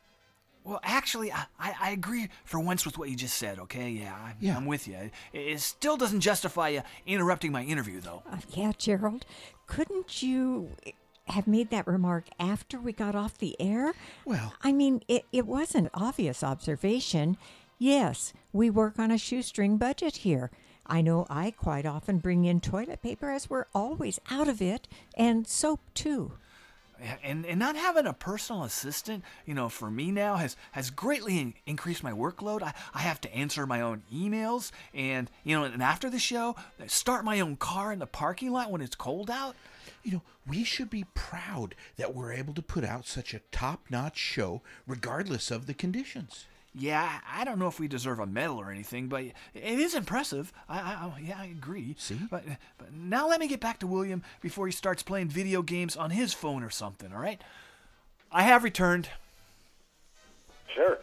Well, 0.64 0.80
actually, 0.82 1.30
I, 1.30 1.44
I 1.60 1.74
I 1.80 1.90
agree 1.90 2.28
for 2.44 2.58
once 2.58 2.86
with 2.86 2.96
what 2.98 3.10
you 3.10 3.16
just 3.16 3.36
said, 3.36 3.58
okay? 3.60 3.90
Yeah, 3.90 4.14
I'm, 4.14 4.36
Yeah. 4.40 4.56
I'm 4.56 4.64
with 4.66 4.88
you. 4.88 4.96
It, 5.32 5.38
it 5.38 5.60
still 5.60 5.96
doesn't 5.98 6.20
justify 6.20 6.70
you 6.70 6.82
interrupting 7.06 7.52
my 7.52 7.62
interview, 7.62 8.00
though. 8.00 8.22
Uh, 8.30 8.38
yeah, 8.54 8.72
Gerald, 8.78 9.26
couldn't 9.66 10.22
you 10.22 10.70
have 11.26 11.46
made 11.46 11.70
that 11.70 11.86
remark 11.86 12.24
after 12.38 12.78
we 12.78 12.92
got 12.92 13.14
off 13.14 13.36
the 13.38 13.56
air? 13.60 13.92
Well, 14.24 14.54
I 14.62 14.72
mean, 14.72 15.02
it, 15.08 15.24
it 15.32 15.46
was 15.46 15.74
an 15.74 15.90
obvious 15.94 16.42
observation. 16.42 17.36
Yes, 17.78 18.32
we 18.52 18.70
work 18.70 18.98
on 18.98 19.10
a 19.10 19.18
shoestring 19.18 19.76
budget 19.76 20.16
here. 20.18 20.50
I 20.86 21.00
know 21.00 21.26
I 21.30 21.50
quite 21.50 21.86
often 21.86 22.18
bring 22.18 22.44
in 22.44 22.60
toilet 22.60 23.02
paper 23.02 23.30
as 23.30 23.48
we're 23.48 23.66
always 23.74 24.18
out 24.30 24.48
of 24.48 24.60
it, 24.60 24.86
and 25.16 25.46
soap 25.46 25.80
too. 25.94 26.32
And, 27.22 27.44
and 27.44 27.58
not 27.58 27.76
having 27.76 28.06
a 28.06 28.12
personal 28.12 28.64
assistant, 28.64 29.24
you 29.44 29.54
know, 29.54 29.68
for 29.68 29.90
me 29.90 30.10
now 30.10 30.36
has, 30.36 30.56
has 30.72 30.90
greatly 30.90 31.38
in- 31.38 31.54
increased 31.66 32.02
my 32.02 32.12
workload. 32.12 32.62
I, 32.62 32.72
I 32.94 33.00
have 33.00 33.20
to 33.22 33.34
answer 33.34 33.66
my 33.66 33.80
own 33.80 34.02
emails 34.12 34.70
and, 34.94 35.30
you 35.42 35.56
know, 35.56 35.64
and 35.64 35.82
after 35.82 36.08
the 36.08 36.18
show, 36.18 36.56
start 36.86 37.24
my 37.24 37.40
own 37.40 37.56
car 37.56 37.92
in 37.92 37.98
the 37.98 38.06
parking 38.06 38.52
lot 38.52 38.70
when 38.70 38.80
it's 38.80 38.94
cold 38.94 39.30
out. 39.30 39.54
You 40.02 40.12
know, 40.12 40.22
we 40.46 40.64
should 40.64 40.90
be 40.90 41.04
proud 41.14 41.74
that 41.96 42.14
we're 42.14 42.32
able 42.32 42.54
to 42.54 42.62
put 42.62 42.84
out 42.84 43.06
such 43.06 43.34
a 43.34 43.40
top 43.52 43.86
notch 43.90 44.18
show 44.18 44.62
regardless 44.86 45.50
of 45.50 45.66
the 45.66 45.74
conditions. 45.74 46.46
Yeah, 46.76 47.20
I 47.32 47.44
don't 47.44 47.60
know 47.60 47.68
if 47.68 47.78
we 47.78 47.86
deserve 47.86 48.18
a 48.18 48.26
medal 48.26 48.60
or 48.60 48.70
anything, 48.70 49.06
but 49.06 49.22
it 49.22 49.34
is 49.54 49.94
impressive. 49.94 50.52
I, 50.68 50.80
I, 50.80 50.92
I 50.94 51.20
yeah, 51.20 51.38
I 51.38 51.44
agree. 51.44 51.94
See? 51.98 52.18
But, 52.28 52.44
but 52.78 52.92
now 52.92 53.28
let 53.28 53.38
me 53.38 53.46
get 53.46 53.60
back 53.60 53.78
to 53.80 53.86
William 53.86 54.24
before 54.40 54.66
he 54.66 54.72
starts 54.72 55.02
playing 55.02 55.28
video 55.28 55.62
games 55.62 55.96
on 55.96 56.10
his 56.10 56.34
phone 56.34 56.64
or 56.64 56.70
something. 56.70 57.12
All 57.12 57.20
right? 57.20 57.40
I 58.32 58.42
have 58.42 58.64
returned. 58.64 59.08
Sure. 60.74 60.98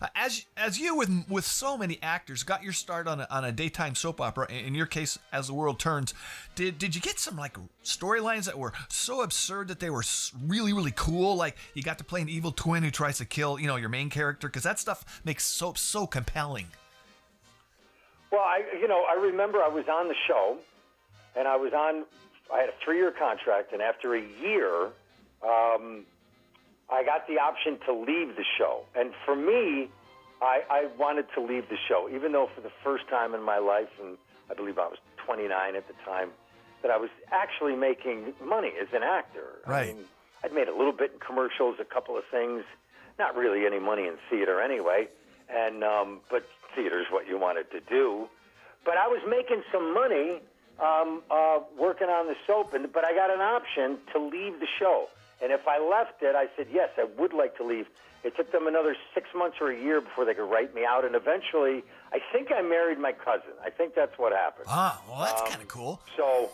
Uh, 0.00 0.06
as 0.14 0.44
as 0.56 0.78
you 0.78 0.96
with 0.96 1.24
with 1.28 1.44
so 1.44 1.76
many 1.76 1.98
actors 2.02 2.42
got 2.42 2.62
your 2.62 2.72
start 2.72 3.06
on 3.06 3.20
a, 3.20 3.26
on 3.30 3.44
a 3.44 3.52
daytime 3.52 3.94
soap 3.94 4.20
opera 4.20 4.50
in 4.50 4.74
your 4.74 4.86
case 4.86 5.18
as 5.32 5.46
the 5.48 5.54
world 5.54 5.78
turns 5.78 6.14
did 6.54 6.78
did 6.78 6.94
you 6.94 7.00
get 7.00 7.18
some 7.18 7.36
like 7.36 7.56
storylines 7.84 8.44
that 8.44 8.58
were 8.58 8.72
so 8.88 9.22
absurd 9.22 9.68
that 9.68 9.80
they 9.80 9.90
were 9.90 10.04
really 10.46 10.72
really 10.72 10.92
cool 10.94 11.36
like 11.36 11.56
you 11.74 11.82
got 11.82 11.98
to 11.98 12.04
play 12.04 12.20
an 12.20 12.28
evil 12.28 12.52
twin 12.52 12.82
who 12.82 12.90
tries 12.90 13.18
to 13.18 13.24
kill 13.24 13.58
you 13.58 13.66
know 13.66 13.76
your 13.76 13.88
main 13.88 14.10
character 14.10 14.48
because 14.48 14.62
that 14.62 14.78
stuff 14.78 15.20
makes 15.24 15.44
soap 15.44 15.78
so 15.78 16.06
compelling 16.06 16.66
Well, 18.30 18.40
I 18.42 18.62
you 18.80 18.88
know 18.88 19.04
I 19.08 19.14
remember 19.14 19.58
I 19.62 19.68
was 19.68 19.86
on 19.88 20.08
the 20.08 20.14
show, 20.26 20.58
and 21.36 21.48
I 21.48 21.56
was 21.56 21.72
on. 21.72 22.04
I 22.52 22.60
had 22.60 22.68
a 22.68 22.74
three-year 22.84 23.12
contract, 23.12 23.72
and 23.72 23.82
after 23.82 24.14
a 24.14 24.22
year, 24.42 24.88
um, 25.42 26.04
I 26.90 27.04
got 27.04 27.26
the 27.26 27.38
option 27.38 27.78
to 27.86 27.92
leave 27.92 28.36
the 28.36 28.44
show. 28.56 28.82
And 28.94 29.12
for 29.24 29.36
me, 29.36 29.90
I, 30.40 30.62
I 30.70 30.86
wanted 30.98 31.26
to 31.34 31.40
leave 31.40 31.68
the 31.68 31.76
show, 31.88 32.08
even 32.12 32.32
though 32.32 32.48
for 32.54 32.60
the 32.60 32.72
first 32.82 33.08
time 33.08 33.34
in 33.34 33.42
my 33.42 33.58
life, 33.58 33.88
and 34.00 34.16
I 34.50 34.54
believe 34.54 34.78
I 34.78 34.86
was 34.86 34.98
29 35.26 35.76
at 35.76 35.86
the 35.86 35.94
time, 36.04 36.30
that 36.82 36.90
I 36.90 36.96
was 36.96 37.10
actually 37.32 37.74
making 37.74 38.34
money 38.42 38.72
as 38.80 38.88
an 38.94 39.02
actor. 39.02 39.60
Right. 39.66 39.90
I 39.90 39.94
mean, 39.94 40.04
I'd 40.44 40.52
made 40.52 40.68
a 40.68 40.76
little 40.76 40.92
bit 40.92 41.12
in 41.12 41.18
commercials, 41.18 41.76
a 41.80 41.84
couple 41.84 42.16
of 42.16 42.24
things, 42.30 42.62
not 43.18 43.34
really 43.36 43.66
any 43.66 43.80
money 43.80 44.06
in 44.06 44.14
theater 44.30 44.60
anyway. 44.60 45.08
And 45.50 45.82
um, 45.82 46.20
but 46.30 46.46
theater's 46.76 47.06
what 47.10 47.26
you 47.26 47.38
wanted 47.38 47.70
to 47.72 47.80
do. 47.80 48.28
But 48.84 48.96
I 48.96 49.08
was 49.08 49.20
making 49.28 49.62
some 49.72 49.94
money 49.94 50.40
um, 50.78 51.22
uh, 51.30 51.60
working 51.78 52.08
on 52.08 52.26
the 52.26 52.36
soap, 52.46 52.74
and 52.74 52.92
but 52.92 53.04
I 53.04 53.12
got 53.14 53.30
an 53.30 53.40
option 53.40 53.98
to 54.12 54.20
leave 54.20 54.60
the 54.60 54.68
show. 54.78 55.08
And 55.42 55.52
if 55.52 55.66
I 55.68 55.78
left 55.78 56.22
it, 56.22 56.34
I 56.34 56.46
said 56.56 56.66
yes, 56.72 56.90
I 56.98 57.04
would 57.18 57.32
like 57.32 57.56
to 57.58 57.64
leave. 57.64 57.86
It 58.24 58.36
took 58.36 58.50
them 58.50 58.66
another 58.66 58.96
six 59.14 59.28
months 59.34 59.58
or 59.60 59.70
a 59.70 59.78
year 59.80 60.00
before 60.00 60.24
they 60.24 60.34
could 60.34 60.50
write 60.50 60.74
me 60.74 60.84
out, 60.84 61.04
and 61.04 61.14
eventually, 61.14 61.84
I 62.12 62.18
think 62.32 62.50
I 62.50 62.62
married 62.62 62.98
my 62.98 63.12
cousin. 63.12 63.52
I 63.64 63.70
think 63.70 63.94
that's 63.94 64.18
what 64.18 64.32
happened. 64.32 64.66
ah 64.68 65.00
well 65.08 65.20
that's 65.24 65.40
Um, 65.42 65.46
kind 65.48 65.62
of 65.62 65.68
cool 65.68 66.00
So, 66.16 66.50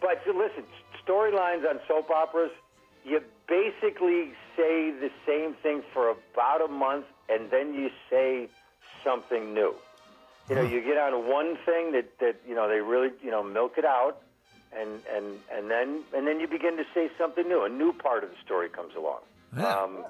but 0.00 0.22
listen, 0.26 0.64
storylines 1.04 1.68
on 1.68 1.80
soap 1.88 2.10
operas, 2.10 2.52
you 3.04 3.20
basically 3.48 4.32
say 4.56 4.92
the 4.92 5.10
same 5.26 5.54
thing 5.62 5.82
for 5.92 6.10
about 6.10 6.60
a 6.62 6.68
month, 6.68 7.06
and 7.28 7.50
then 7.50 7.74
you 7.74 7.90
say 8.08 8.48
something 9.02 9.52
new. 9.52 9.74
You 10.48 10.56
know, 10.56 10.62
you 10.62 10.80
get 10.80 10.98
on 10.98 11.28
one 11.28 11.56
thing 11.64 11.92
that, 11.92 12.18
that 12.18 12.36
you 12.48 12.54
know 12.54 12.68
they 12.68 12.80
really 12.80 13.10
you 13.22 13.30
know 13.30 13.42
milk 13.42 13.74
it 13.78 13.84
out, 13.84 14.22
and 14.76 15.00
and 15.14 15.38
and 15.52 15.70
then 15.70 16.02
and 16.14 16.26
then 16.26 16.40
you 16.40 16.46
begin 16.46 16.76
to 16.76 16.84
say 16.94 17.10
something 17.18 17.48
new. 17.48 17.64
A 17.64 17.68
new 17.68 17.92
part 17.92 18.24
of 18.24 18.30
the 18.30 18.36
story 18.44 18.68
comes 18.68 18.94
along. 18.96 19.20
Um, 19.56 20.04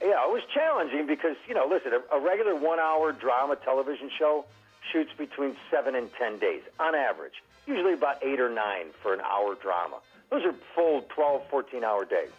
yeah, 0.00 0.22
it 0.24 0.30
was 0.30 0.42
challenging 0.54 1.06
because 1.06 1.36
you 1.48 1.54
know, 1.54 1.66
listen, 1.68 1.92
a, 1.92 2.16
a 2.16 2.20
regular 2.20 2.54
one-hour 2.54 3.12
drama 3.12 3.56
television 3.56 4.10
show 4.18 4.44
shoots 4.92 5.10
between 5.16 5.56
seven 5.70 5.94
and 5.94 6.10
ten 6.18 6.38
days 6.38 6.62
on 6.78 6.94
average. 6.94 7.42
Usually 7.66 7.94
about 7.94 8.22
eight 8.22 8.40
or 8.40 8.50
nine 8.50 8.86
for 9.02 9.14
an 9.14 9.20
hour 9.20 9.54
drama. 9.54 9.98
Those 10.30 10.44
are 10.44 10.54
full 10.74 11.02
12, 11.14 11.42
14-hour 11.52 12.06
days. 12.06 12.32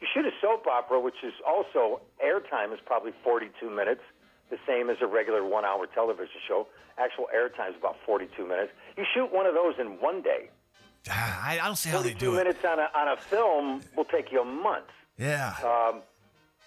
You 0.00 0.08
shoot 0.12 0.26
a 0.26 0.32
soap 0.42 0.66
opera, 0.66 1.00
which 1.00 1.22
is 1.22 1.32
also 1.46 2.00
airtime 2.22 2.74
is 2.74 2.80
probably 2.84 3.12
42 3.22 3.70
minutes, 3.70 4.02
the 4.50 4.58
same 4.66 4.90
as 4.90 4.96
a 5.00 5.06
regular 5.06 5.44
one-hour 5.44 5.86
television 5.94 6.40
show. 6.46 6.66
Actual 6.98 7.28
airtime 7.34 7.70
is 7.70 7.76
about 7.78 7.96
42 8.04 8.44
minutes. 8.46 8.72
You 8.96 9.04
shoot 9.14 9.32
one 9.32 9.46
of 9.46 9.54
those 9.54 9.74
in 9.78 10.00
one 10.00 10.22
day. 10.22 10.50
I, 11.10 11.58
I 11.62 11.66
don't 11.66 11.76
see 11.76 11.90
how 11.90 11.98
they 11.98 12.14
42 12.14 12.18
do 12.18 12.34
it. 12.34 12.36
minutes 12.36 12.64
on 12.64 12.78
a, 12.78 12.90
on 12.94 13.08
a 13.08 13.16
film 13.16 13.82
will 13.96 14.04
take 14.04 14.32
you 14.32 14.40
a 14.42 14.44
month. 14.44 14.86
Yeah. 15.18 15.54
Um, 15.64 16.00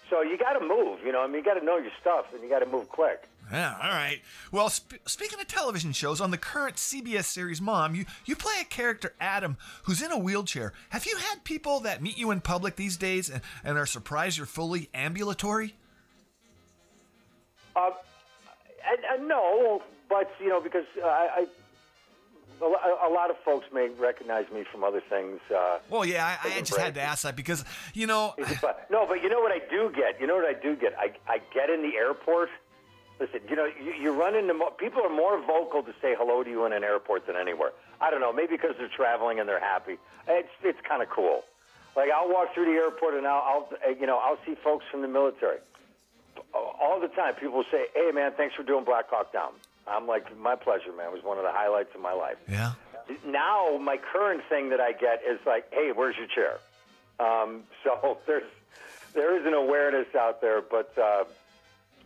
so 0.08 0.22
you 0.22 0.36
got 0.36 0.54
to 0.54 0.60
move. 0.60 1.00
You 1.04 1.12
know, 1.12 1.22
I 1.22 1.26
mean, 1.26 1.36
you 1.36 1.44
got 1.44 1.54
to 1.58 1.64
know 1.64 1.76
your 1.78 1.92
stuff, 2.00 2.26
and 2.32 2.42
you 2.42 2.48
got 2.48 2.60
to 2.60 2.66
move 2.66 2.88
quick. 2.88 3.24
Yeah, 3.52 3.76
all 3.82 3.90
right. 3.90 4.20
Well, 4.52 4.68
sp- 4.70 5.02
speaking 5.06 5.40
of 5.40 5.48
television 5.48 5.92
shows, 5.92 6.20
on 6.20 6.30
the 6.30 6.38
current 6.38 6.76
CBS 6.76 7.24
series 7.24 7.60
Mom, 7.60 7.94
you, 7.94 8.04
you 8.24 8.36
play 8.36 8.54
a 8.60 8.64
character, 8.64 9.14
Adam, 9.20 9.56
who's 9.84 10.02
in 10.02 10.12
a 10.12 10.18
wheelchair. 10.18 10.72
Have 10.90 11.04
you 11.04 11.16
had 11.16 11.42
people 11.44 11.80
that 11.80 12.00
meet 12.02 12.16
you 12.16 12.30
in 12.30 12.40
public 12.40 12.76
these 12.76 12.96
days 12.96 13.28
and, 13.28 13.40
and 13.64 13.76
are 13.76 13.86
surprised 13.86 14.36
you're 14.36 14.46
fully 14.46 14.88
ambulatory? 14.94 15.74
Uh, 17.74 17.90
no, 19.20 19.82
but 20.08 20.30
you 20.40 20.48
know, 20.48 20.60
because 20.60 20.84
uh, 21.02 21.06
I, 21.06 21.28
I 21.34 21.46
a, 22.62 23.08
a 23.08 23.10
lot 23.10 23.30
of 23.30 23.36
folks 23.38 23.66
may 23.72 23.88
recognize 23.88 24.46
me 24.52 24.64
from 24.70 24.84
other 24.84 25.00
things. 25.00 25.40
Uh, 25.54 25.78
Well, 25.88 26.04
yeah, 26.04 26.36
I, 26.44 26.56
I 26.56 26.60
just 26.60 26.76
had 26.78 26.94
to 26.94 27.00
ask 27.00 27.22
that 27.24 27.36
because, 27.36 27.64
you 27.94 28.06
know, 28.06 28.34
no, 28.90 29.06
but 29.06 29.22
you 29.22 29.28
know 29.28 29.40
what 29.40 29.52
I 29.52 29.60
do 29.70 29.90
get? 29.94 30.20
You 30.20 30.26
know 30.26 30.36
what 30.36 30.44
I 30.44 30.52
do 30.60 30.76
get? 30.76 30.94
I, 30.98 31.12
I 31.28 31.40
get 31.54 31.70
in 31.70 31.82
the 31.82 31.96
airport. 31.96 32.50
Listen, 33.18 33.40
you 33.48 33.56
know, 33.56 33.66
you, 33.66 33.92
you 33.92 34.12
run 34.12 34.34
into 34.34 34.54
mo- 34.54 34.70
people 34.70 35.02
are 35.02 35.14
more 35.14 35.40
vocal 35.44 35.82
to 35.82 35.92
say 36.00 36.14
hello 36.16 36.42
to 36.42 36.48
you 36.50 36.64
in 36.64 36.72
an 36.72 36.82
airport 36.84 37.26
than 37.26 37.36
anywhere. 37.36 37.72
I 38.00 38.10
don't 38.10 38.20
know, 38.20 38.32
maybe 38.32 38.56
because 38.56 38.76
they're 38.78 38.88
traveling 38.88 39.38
and 39.40 39.48
they're 39.48 39.60
happy. 39.60 39.98
It's 40.26 40.48
it's 40.62 40.78
kind 40.88 41.02
of 41.02 41.10
cool. 41.10 41.44
Like 41.96 42.08
I'll 42.10 42.30
walk 42.32 42.54
through 42.54 42.66
the 42.66 42.78
airport 42.80 43.14
and 43.14 43.26
I'll, 43.26 43.42
I'll 43.42 43.68
uh, 43.86 43.90
you 43.90 44.06
know 44.06 44.18
I'll 44.18 44.38
see 44.46 44.54
folks 44.64 44.86
from 44.90 45.02
the 45.02 45.08
military 45.08 45.58
all 46.54 46.98
the 47.00 47.08
time. 47.08 47.34
People 47.34 47.56
will 47.58 47.64
say, 47.70 47.86
"Hey, 47.94 48.10
man, 48.12 48.32
thanks 48.36 48.54
for 48.54 48.62
doing 48.62 48.84
Black 48.84 49.10
Hawk 49.10 49.32
Down." 49.32 49.52
I'm 49.86 50.06
like, 50.06 50.36
"My 50.38 50.56
pleasure, 50.56 50.92
man. 50.92 51.06
It 51.06 51.12
was 51.12 51.22
one 51.24 51.38
of 51.38 51.44
the 51.44 51.52
highlights 51.52 51.94
of 51.94 52.00
my 52.00 52.12
life." 52.12 52.36
Yeah. 52.48 52.72
Now 53.26 53.76
my 53.78 53.96
current 53.96 54.42
thing 54.48 54.70
that 54.70 54.80
I 54.80 54.92
get 54.92 55.22
is 55.28 55.38
like, 55.46 55.72
"Hey, 55.72 55.92
where's 55.92 56.16
your 56.16 56.26
chair?" 56.26 56.58
Um, 57.18 57.64
so 57.84 58.18
there's 58.26 58.50
there 59.14 59.38
is 59.38 59.46
an 59.46 59.54
awareness 59.54 60.14
out 60.14 60.40
there, 60.40 60.60
but 60.62 60.96
uh, 60.98 61.24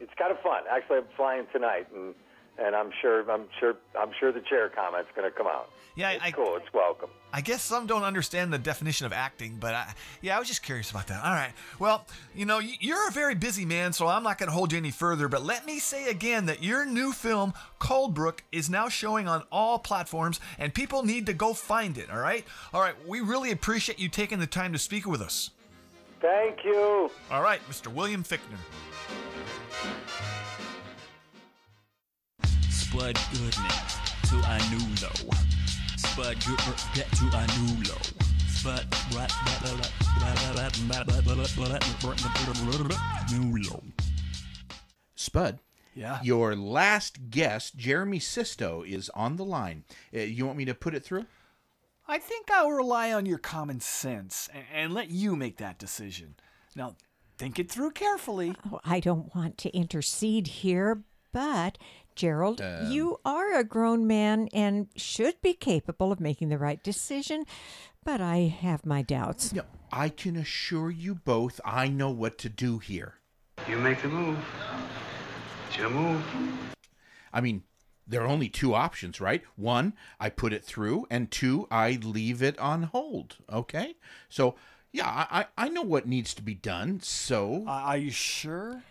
it's 0.00 0.14
kind 0.14 0.32
of 0.32 0.40
fun. 0.40 0.62
Actually, 0.70 0.98
I'm 0.98 1.04
flying 1.16 1.46
tonight, 1.52 1.86
and 1.94 2.14
and 2.58 2.74
I'm 2.74 2.90
sure 3.00 3.28
I'm 3.30 3.46
sure 3.58 3.76
I'm 3.98 4.10
sure 4.18 4.32
the 4.32 4.40
chair 4.40 4.68
comment's 4.68 5.10
going 5.14 5.30
to 5.30 5.36
come 5.36 5.46
out. 5.46 5.70
Yeah, 5.96 6.10
it's 6.10 6.24
I- 6.24 6.30
cool. 6.30 6.56
It's 6.56 6.72
welcome. 6.72 7.10
I 7.32 7.40
guess 7.40 7.62
some 7.62 7.88
don't 7.88 8.04
understand 8.04 8.52
the 8.52 8.58
definition 8.58 9.06
of 9.06 9.12
acting, 9.12 9.56
but 9.58 9.74
I, 9.74 9.92
yeah, 10.22 10.36
I 10.36 10.38
was 10.38 10.46
just 10.46 10.62
curious 10.62 10.92
about 10.92 11.08
that. 11.08 11.24
All 11.24 11.32
right. 11.32 11.50
Well, 11.80 12.06
you 12.32 12.46
know, 12.46 12.60
you're 12.60 13.08
a 13.08 13.10
very 13.10 13.34
busy 13.34 13.64
man, 13.64 13.92
so 13.92 14.06
I'm 14.06 14.22
not 14.22 14.38
going 14.38 14.48
to 14.48 14.54
hold 14.54 14.70
you 14.70 14.78
any 14.78 14.92
further, 14.92 15.26
but 15.26 15.42
let 15.44 15.66
me 15.66 15.80
say 15.80 16.10
again 16.10 16.46
that 16.46 16.62
your 16.62 16.84
new 16.86 17.10
film, 17.10 17.52
Coldbrook, 17.80 18.38
is 18.52 18.70
now 18.70 18.88
showing 18.88 19.26
on 19.26 19.42
all 19.50 19.80
platforms, 19.80 20.38
and 20.60 20.72
people 20.72 21.04
need 21.04 21.26
to 21.26 21.32
go 21.32 21.54
find 21.54 21.98
it, 21.98 22.08
all 22.08 22.20
right? 22.20 22.44
All 22.72 22.80
right, 22.80 22.94
we 23.04 23.20
really 23.20 23.50
appreciate 23.50 23.98
you 23.98 24.08
taking 24.08 24.38
the 24.38 24.46
time 24.46 24.72
to 24.72 24.78
speak 24.78 25.04
with 25.04 25.20
us. 25.20 25.50
Thank 26.20 26.64
you. 26.64 27.10
All 27.32 27.42
right, 27.42 27.60
Mr. 27.68 27.88
William 27.88 28.22
Fichtner. 28.22 28.60
Spud 32.94 33.18
Goodman 33.32 33.72
to 34.28 34.36
a 34.46 34.58
new 34.70 34.86
low. 35.02 35.30
Spud 35.96 36.36
Goodman 36.46 36.76
get 36.94 37.10
to 37.10 37.24
a 37.34 37.44
new 37.58 37.82
low. 37.90 37.98
Spud 38.46 38.86
new 43.32 43.58
low. 43.68 43.82
Spud. 45.16 45.58
Yeah? 45.96 46.20
Your 46.22 46.54
last 46.54 47.30
guest, 47.30 47.76
Jeremy 47.76 48.20
Sisto, 48.20 48.84
is 48.86 49.10
on 49.10 49.38
the 49.38 49.44
line. 49.44 49.82
Uh, 50.14 50.20
you 50.20 50.46
want 50.46 50.56
me 50.56 50.64
to 50.64 50.74
put 50.74 50.94
it 50.94 51.02
through? 51.02 51.26
I 52.06 52.18
think 52.18 52.48
I'll 52.52 52.70
rely 52.70 53.12
on 53.12 53.26
your 53.26 53.38
common 53.38 53.80
sense 53.80 54.48
and, 54.54 54.64
and 54.72 54.94
let 54.94 55.10
you 55.10 55.34
make 55.34 55.56
that 55.56 55.80
decision. 55.80 56.36
Now, 56.76 56.94
think 57.38 57.58
it 57.58 57.68
through 57.68 57.90
carefully. 57.90 58.54
Oh, 58.72 58.78
I 58.84 59.00
don't 59.00 59.34
want 59.34 59.58
to 59.58 59.76
intercede 59.76 60.46
here, 60.46 61.02
but 61.32 61.76
Gerald, 62.14 62.60
Um. 62.60 62.90
you 62.90 63.18
are 63.24 63.54
a 63.54 63.64
grown 63.64 64.06
man 64.06 64.48
and 64.52 64.88
should 64.96 65.40
be 65.42 65.54
capable 65.54 66.12
of 66.12 66.20
making 66.20 66.48
the 66.48 66.58
right 66.58 66.82
decision, 66.82 67.44
but 68.04 68.20
I 68.20 68.46
have 68.60 68.86
my 68.86 69.02
doubts. 69.02 69.52
No, 69.52 69.64
I 69.92 70.08
can 70.08 70.36
assure 70.36 70.90
you 70.90 71.14
both 71.14 71.60
I 71.64 71.88
know 71.88 72.10
what 72.10 72.38
to 72.38 72.48
do 72.48 72.78
here. 72.78 73.14
You 73.68 73.78
make 73.78 74.02
the 74.02 74.08
move. 74.08 74.38
It's 75.68 75.78
your 75.78 75.90
move. 75.90 76.22
I 77.32 77.40
mean, 77.40 77.62
there 78.06 78.20
are 78.22 78.28
only 78.28 78.48
two 78.48 78.74
options, 78.74 79.20
right? 79.20 79.42
One, 79.56 79.94
I 80.20 80.28
put 80.28 80.52
it 80.52 80.64
through, 80.64 81.06
and 81.10 81.30
two, 81.30 81.66
I 81.70 81.98
leave 82.02 82.42
it 82.42 82.58
on 82.58 82.84
hold. 82.84 83.38
Okay? 83.50 83.96
So, 84.28 84.54
yeah, 84.92 85.06
I, 85.08 85.40
I 85.40 85.66
I 85.66 85.68
know 85.70 85.82
what 85.82 86.06
needs 86.06 86.34
to 86.34 86.42
be 86.42 86.54
done. 86.54 87.00
So, 87.00 87.64
Uh, 87.66 87.70
are 87.70 87.96
you 87.96 88.10
sure? 88.10 88.82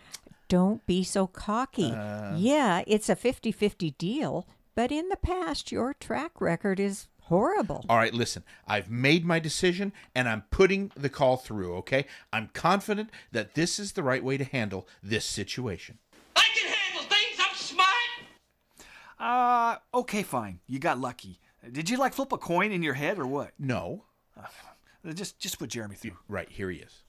Don't 0.48 0.84
be 0.86 1.02
so 1.04 1.26
cocky. 1.26 1.90
Uh. 1.92 2.34
yeah, 2.36 2.82
it's 2.86 3.08
a 3.08 3.16
50 3.16 3.52
50 3.52 3.92
deal, 3.92 4.46
but 4.74 4.92
in 4.92 5.08
the 5.08 5.16
past, 5.16 5.72
your 5.72 5.94
track 5.94 6.40
record 6.40 6.78
is 6.78 7.08
horrible. 7.22 7.84
all 7.88 7.96
right, 7.96 8.12
listen, 8.12 8.44
I've 8.66 8.90
made 8.90 9.24
my 9.24 9.38
decision, 9.38 9.92
and 10.14 10.28
I'm 10.28 10.42
putting 10.50 10.92
the 10.94 11.08
call 11.08 11.36
through. 11.38 11.76
Okay? 11.76 12.06
I'm 12.32 12.50
confident 12.52 13.10
that 13.32 13.54
this 13.54 13.78
is 13.78 13.92
the 13.92 14.02
right 14.02 14.22
way 14.22 14.36
to 14.36 14.44
handle 14.44 14.86
this 15.02 15.24
situation. 15.24 15.98
I 16.36 16.44
can 16.54 16.70
handle 16.72 17.02
things, 17.04 17.38
I'm 17.40 17.56
smart! 17.56 17.88
Uh, 19.18 19.98
okay, 20.00 20.22
fine. 20.22 20.60
You 20.66 20.78
got 20.78 20.98
lucky. 20.98 21.40
Did 21.70 21.88
you 21.88 21.96
like 21.96 22.12
flip 22.12 22.32
a 22.32 22.38
coin 22.38 22.72
in 22.72 22.82
your 22.82 22.94
head 22.94 23.18
or 23.18 23.26
what? 23.26 23.52
No. 23.58 24.04
Uh, 24.38 25.12
just 25.14 25.38
just 25.38 25.58
put 25.58 25.70
Jeremy 25.70 25.94
through. 25.96 26.18
Right 26.28 26.48
here 26.50 26.70
he 26.70 26.78
is. 26.78 27.02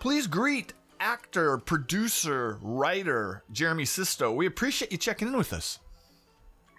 Please 0.00 0.26
greet 0.26 0.72
actor, 1.00 1.58
producer, 1.58 2.58
writer 2.62 3.44
Jeremy 3.52 3.84
Sisto. 3.84 4.32
We 4.32 4.46
appreciate 4.46 4.92
you 4.92 4.98
checking 4.98 5.28
in 5.28 5.36
with 5.36 5.52
us. 5.52 5.78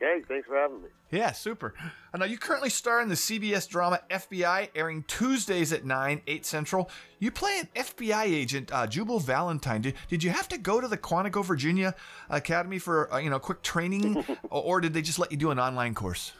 Okay, 0.02 0.22
thanks 0.28 0.48
for 0.48 0.56
having 0.56 0.82
me. 0.82 0.88
Yeah, 1.12 1.32
super. 1.34 1.74
Uh, 2.14 2.20
now, 2.20 2.26
you 2.26 2.38
currently 2.38 2.70
star 2.70 3.02
in 3.02 3.10
the 3.10 3.16
CBS 3.16 3.68
drama 3.68 4.00
FBI, 4.10 4.70
airing 4.74 5.04
Tuesdays 5.04 5.74
at 5.74 5.84
9, 5.84 6.22
8 6.26 6.46
Central. 6.46 6.90
You 7.20 7.32
play 7.32 7.60
an 7.60 7.68
FBI 7.76 8.24
agent, 8.24 8.72
uh, 8.72 8.88
Jubal 8.88 9.20
Valentine. 9.20 9.82
Did, 9.82 9.96
did 10.08 10.24
you 10.24 10.30
have 10.30 10.48
to 10.50 10.58
go 10.58 10.80
to 10.80 10.88
the 10.88 10.98
Quantico, 10.98 11.44
Virginia 11.44 11.96
Academy 12.30 12.80
for, 12.80 13.14
uh, 13.14 13.18
you 13.18 13.30
know, 13.30 13.40
quick 13.40 13.62
training, 13.62 14.24
or, 14.50 14.64
or 14.64 14.82
did 14.82 14.94
they 14.94 15.02
just 15.02 15.20
let 15.20 15.32
you 15.32 15.38
do 15.38 15.52
an 15.52 15.60
online 15.60 15.94
course? 15.94 16.32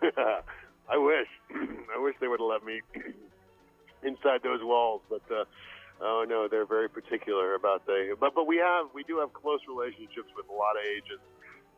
I 0.88 0.96
wish. 0.96 1.28
I 1.94 1.98
wish 1.98 2.14
they 2.20 2.28
would 2.28 2.40
have 2.40 2.48
let 2.48 2.64
me 2.64 2.80
inside 4.02 4.42
those 4.42 4.60
walls, 4.62 5.02
but 5.10 5.22
uh, 5.30 5.44
oh 6.00 6.24
no, 6.28 6.48
they're 6.48 6.66
very 6.66 6.88
particular 6.88 7.54
about 7.54 7.86
they. 7.86 8.10
But 8.18 8.34
but 8.34 8.46
we 8.46 8.56
have 8.58 8.86
we 8.94 9.02
do 9.04 9.18
have 9.18 9.32
close 9.32 9.60
relationships 9.68 10.28
with 10.36 10.46
a 10.48 10.52
lot 10.52 10.76
of 10.76 10.84
agents 10.84 11.24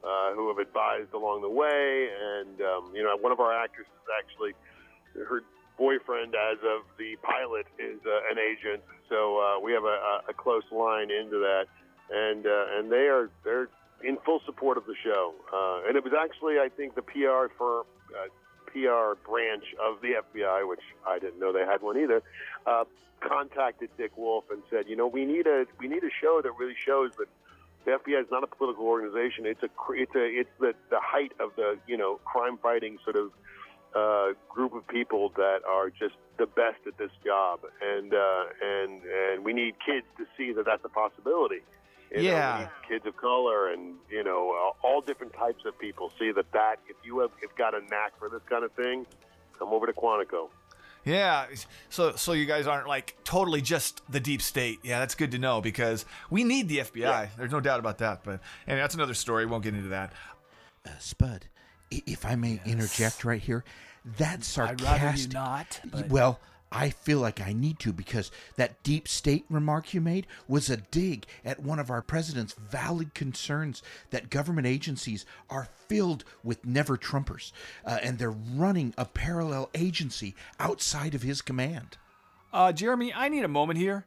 uh, 0.05 0.35
who 0.35 0.49
have 0.49 0.59
advised 0.59 1.12
along 1.12 1.43
the 1.43 1.51
way, 1.51 2.09
and 2.09 2.61
um, 2.61 2.93
you 2.95 3.03
know 3.03 3.16
one 3.16 3.33
of 3.33 3.41
our 3.41 3.53
actresses 3.53 3.93
actually 4.19 4.53
her 5.14 5.43
boyfriend 5.77 6.35
as 6.35 6.59
of 6.59 6.83
the 6.99 7.16
pilot 7.23 7.66
is 7.79 8.01
uh, 8.07 8.31
an 8.31 8.39
agent, 8.39 8.83
so 9.09 9.39
uh, 9.39 9.61
we 9.61 9.73
have 9.73 9.85
a, 9.85 9.87
a, 9.87 10.31
a 10.31 10.35
close 10.35 10.64
line 10.73 11.11
into 11.11 11.39
that, 11.39 11.66
and 12.11 12.47
uh, 12.47 12.79
and 12.79 12.91
they 12.91 13.07
are 13.09 13.31
they're 13.45 13.69
in 14.03 14.16
full 14.25 14.41
support 14.47 14.77
of 14.77 14.87
the 14.87 14.95
show, 15.03 15.35
uh, 15.53 15.89
and 15.89 15.97
it 15.97 16.05
was 16.05 16.12
actually 16.19 16.59
I 16.59 16.69
think 16.69 16.95
the 16.95 17.03
PR 17.03 17.53
firm. 17.57 17.85
Uh, 18.11 18.29
PR 18.73 19.14
branch 19.29 19.64
of 19.83 20.01
the 20.01 20.14
FBI, 20.23 20.69
which 20.69 20.83
I 21.07 21.19
didn't 21.19 21.39
know 21.39 21.53
they 21.53 21.64
had 21.64 21.83
one 21.83 21.99
either, 21.99 22.23
uh, 22.66 22.85
contacted 23.21 23.91
Dick 23.97 24.16
Wolf 24.16 24.45
and 24.51 24.62
said, 24.71 24.89
you 24.89 24.97
know, 24.97 25.07
we 25.07 25.25
need 25.25 25.47
a 25.47 25.66
we 25.79 25.89
need 25.89 26.05
a 26.05 26.11
show 26.21 26.41
that 26.43 26.53
really 26.59 26.77
shows 26.85 27.12
that 27.19 27.29
the 27.85 27.93
FBI 27.93 28.21
is 28.21 28.31
not 28.31 28.45
a 28.45 28.47
political 28.47 28.85
organization. 28.87 29.47
It's 29.47 29.62
a 29.62 29.69
it's 29.93 30.14
a 30.14 30.25
it's 30.25 30.51
the 30.61 30.75
the 30.91 31.01
height 31.01 31.33
of 31.41 31.51
the 31.57 31.79
you 31.87 31.97
know 31.97 32.21
crime 32.25 32.59
fighting 32.59 32.99
sort 33.05 33.16
of 33.16 33.33
uh, 33.95 34.35
group 34.49 34.75
of 34.75 34.87
people 34.87 35.33
that 35.37 35.61
are 35.66 35.91
just 35.91 36.14
the 36.39 36.47
best 36.47 36.87
at 36.87 36.99
this 36.99 37.11
job, 37.25 37.61
and 37.83 38.12
uh, 38.12 38.45
and 38.62 39.03
and 39.03 39.45
we 39.45 39.53
need 39.53 39.75
kids 39.85 40.07
to 40.19 40.27
see 40.37 40.53
that 40.53 40.66
that's 40.66 40.85
a 40.85 40.89
possibility. 40.89 41.61
You 42.15 42.23
Yeah. 42.23 42.59
need 42.61 42.89
kids 42.89 43.07
of 43.07 43.17
color 43.17 43.69
and 43.73 43.97
you 44.11 44.25
know 44.25 44.55
all- 44.55 44.77
all 44.83 45.01
different 45.01 45.33
types 45.35 45.65
of 45.67 45.79
people 45.79 46.11
see 46.19 46.33
that 46.33 46.51
that 46.53 46.79
if 46.89 46.97
you 47.05 47.19
have 47.21 47.31
if 47.43 47.55
got 47.57 47.75
a 47.75 47.81
knack 47.83 48.19
for 48.19 48.29
this 48.29 48.43
kind 48.49 48.65
of 48.65 48.73
thing, 48.73 49.07
come 49.59 49.69
over 49.73 49.87
to 49.87 49.93
Quantico. 49.93 50.49
Yeah, 51.05 51.47
so 51.91 52.17
so 52.17 52.33
you 52.33 52.45
guys 52.45 52.67
aren't 52.67 52.87
like 52.89 53.17
totally 53.25 53.61
just 53.63 54.03
the 54.11 54.21
deep 54.21 54.43
state. 54.43 54.79
Yeah, 54.83 54.99
that's 55.01 55.15
good 55.15 55.31
to 55.33 55.39
know 55.39 55.61
because 55.61 56.05
we 56.29 56.45
need 56.45 56.69
the 56.69 56.79
FBI. 56.81 57.31
There's 57.37 57.53
no 57.53 57.61
doubt 57.61 57.79
about 57.81 57.99
that. 57.99 58.25
But 58.25 58.41
and 58.67 58.79
that's 58.79 58.95
another 58.95 59.15
story. 59.15 59.47
Won't 59.47 59.63
get 59.65 59.75
into 59.75 59.89
that. 59.91 60.13
Uh, 60.87 60.91
Spud, 60.99 61.47
if 61.91 62.25
I 62.27 62.35
may 62.35 62.61
interject 62.67 63.25
right 63.25 63.41
here, 63.41 63.65
that 64.17 64.59
I'd 64.59 64.81
rather 64.81 65.13
you 65.17 65.29
not. 65.29 65.81
But 65.85 66.09
Well, 66.09 66.41
I 66.71 66.91
feel 66.91 67.19
like 67.19 67.41
I 67.41 67.53
need 67.53 67.79
to 67.81 67.93
because 67.93 68.31
that 68.57 68.83
deep 68.83 69.09
state 69.09 69.45
remark 69.49 69.95
you 69.95 70.01
made 70.01 70.27
was 70.47 70.69
a 70.69 70.77
dig 70.77 71.27
at 71.45 71.61
one 71.61 71.79
of 71.79 71.91
our 71.91 72.03
president's 72.03 72.53
valid 72.53 73.14
concerns 73.14 73.83
that 74.11 74.31
government 74.31 74.66
agencies 74.66 75.25
are 75.49 75.69
filled 75.89 76.25
with 76.45 76.64
never 76.66 76.97
Trumpers 76.97 77.53
uh, 77.85 77.99
and 78.03 78.19
they're 78.19 78.31
running 78.31 78.95
a 78.99 79.05
parallel 79.05 79.71
agency 79.75 80.35
outside 80.61 81.14
of 81.14 81.23
his 81.23 81.41
command. 81.41 81.97
Uh, 82.53 82.73
Jeremy, 82.73 83.12
I 83.12 83.29
need 83.29 83.45
a 83.45 83.49
moment 83.49 83.79
here. 83.79 84.05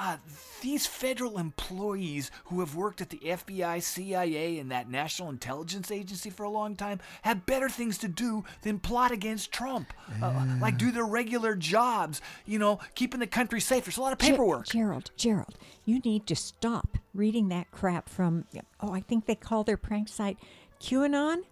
Uh, 0.00 0.16
these 0.62 0.86
federal 0.86 1.38
employees 1.38 2.30
who 2.44 2.60
have 2.60 2.76
worked 2.76 3.00
at 3.00 3.10
the 3.10 3.18
FBI, 3.18 3.82
CIA, 3.82 4.60
and 4.60 4.70
that 4.70 4.88
National 4.88 5.28
Intelligence 5.28 5.90
Agency 5.90 6.30
for 6.30 6.44
a 6.44 6.48
long 6.48 6.76
time 6.76 7.00
have 7.22 7.44
better 7.46 7.68
things 7.68 7.98
to 7.98 8.06
do 8.06 8.44
than 8.62 8.78
plot 8.78 9.10
against 9.10 9.50
Trump. 9.50 9.92
Uh, 10.22 10.46
like 10.60 10.78
do 10.78 10.92
their 10.92 11.04
regular 11.04 11.56
jobs, 11.56 12.20
you 12.46 12.60
know, 12.60 12.78
keeping 12.94 13.18
the 13.18 13.26
country 13.26 13.60
safe. 13.60 13.84
There's 13.86 13.96
a 13.96 14.00
lot 14.00 14.12
of 14.12 14.20
paperwork. 14.20 14.66
Gerald, 14.66 15.10
Gerald, 15.16 15.56
you 15.84 15.98
need 16.00 16.28
to 16.28 16.36
stop 16.36 16.96
reading 17.12 17.48
that 17.48 17.70
crap 17.72 18.08
from, 18.08 18.44
oh, 18.80 18.92
I 18.92 19.00
think 19.00 19.26
they 19.26 19.34
call 19.34 19.64
their 19.64 19.76
prank 19.76 20.08
site 20.08 20.38
QAnon. 20.80 21.42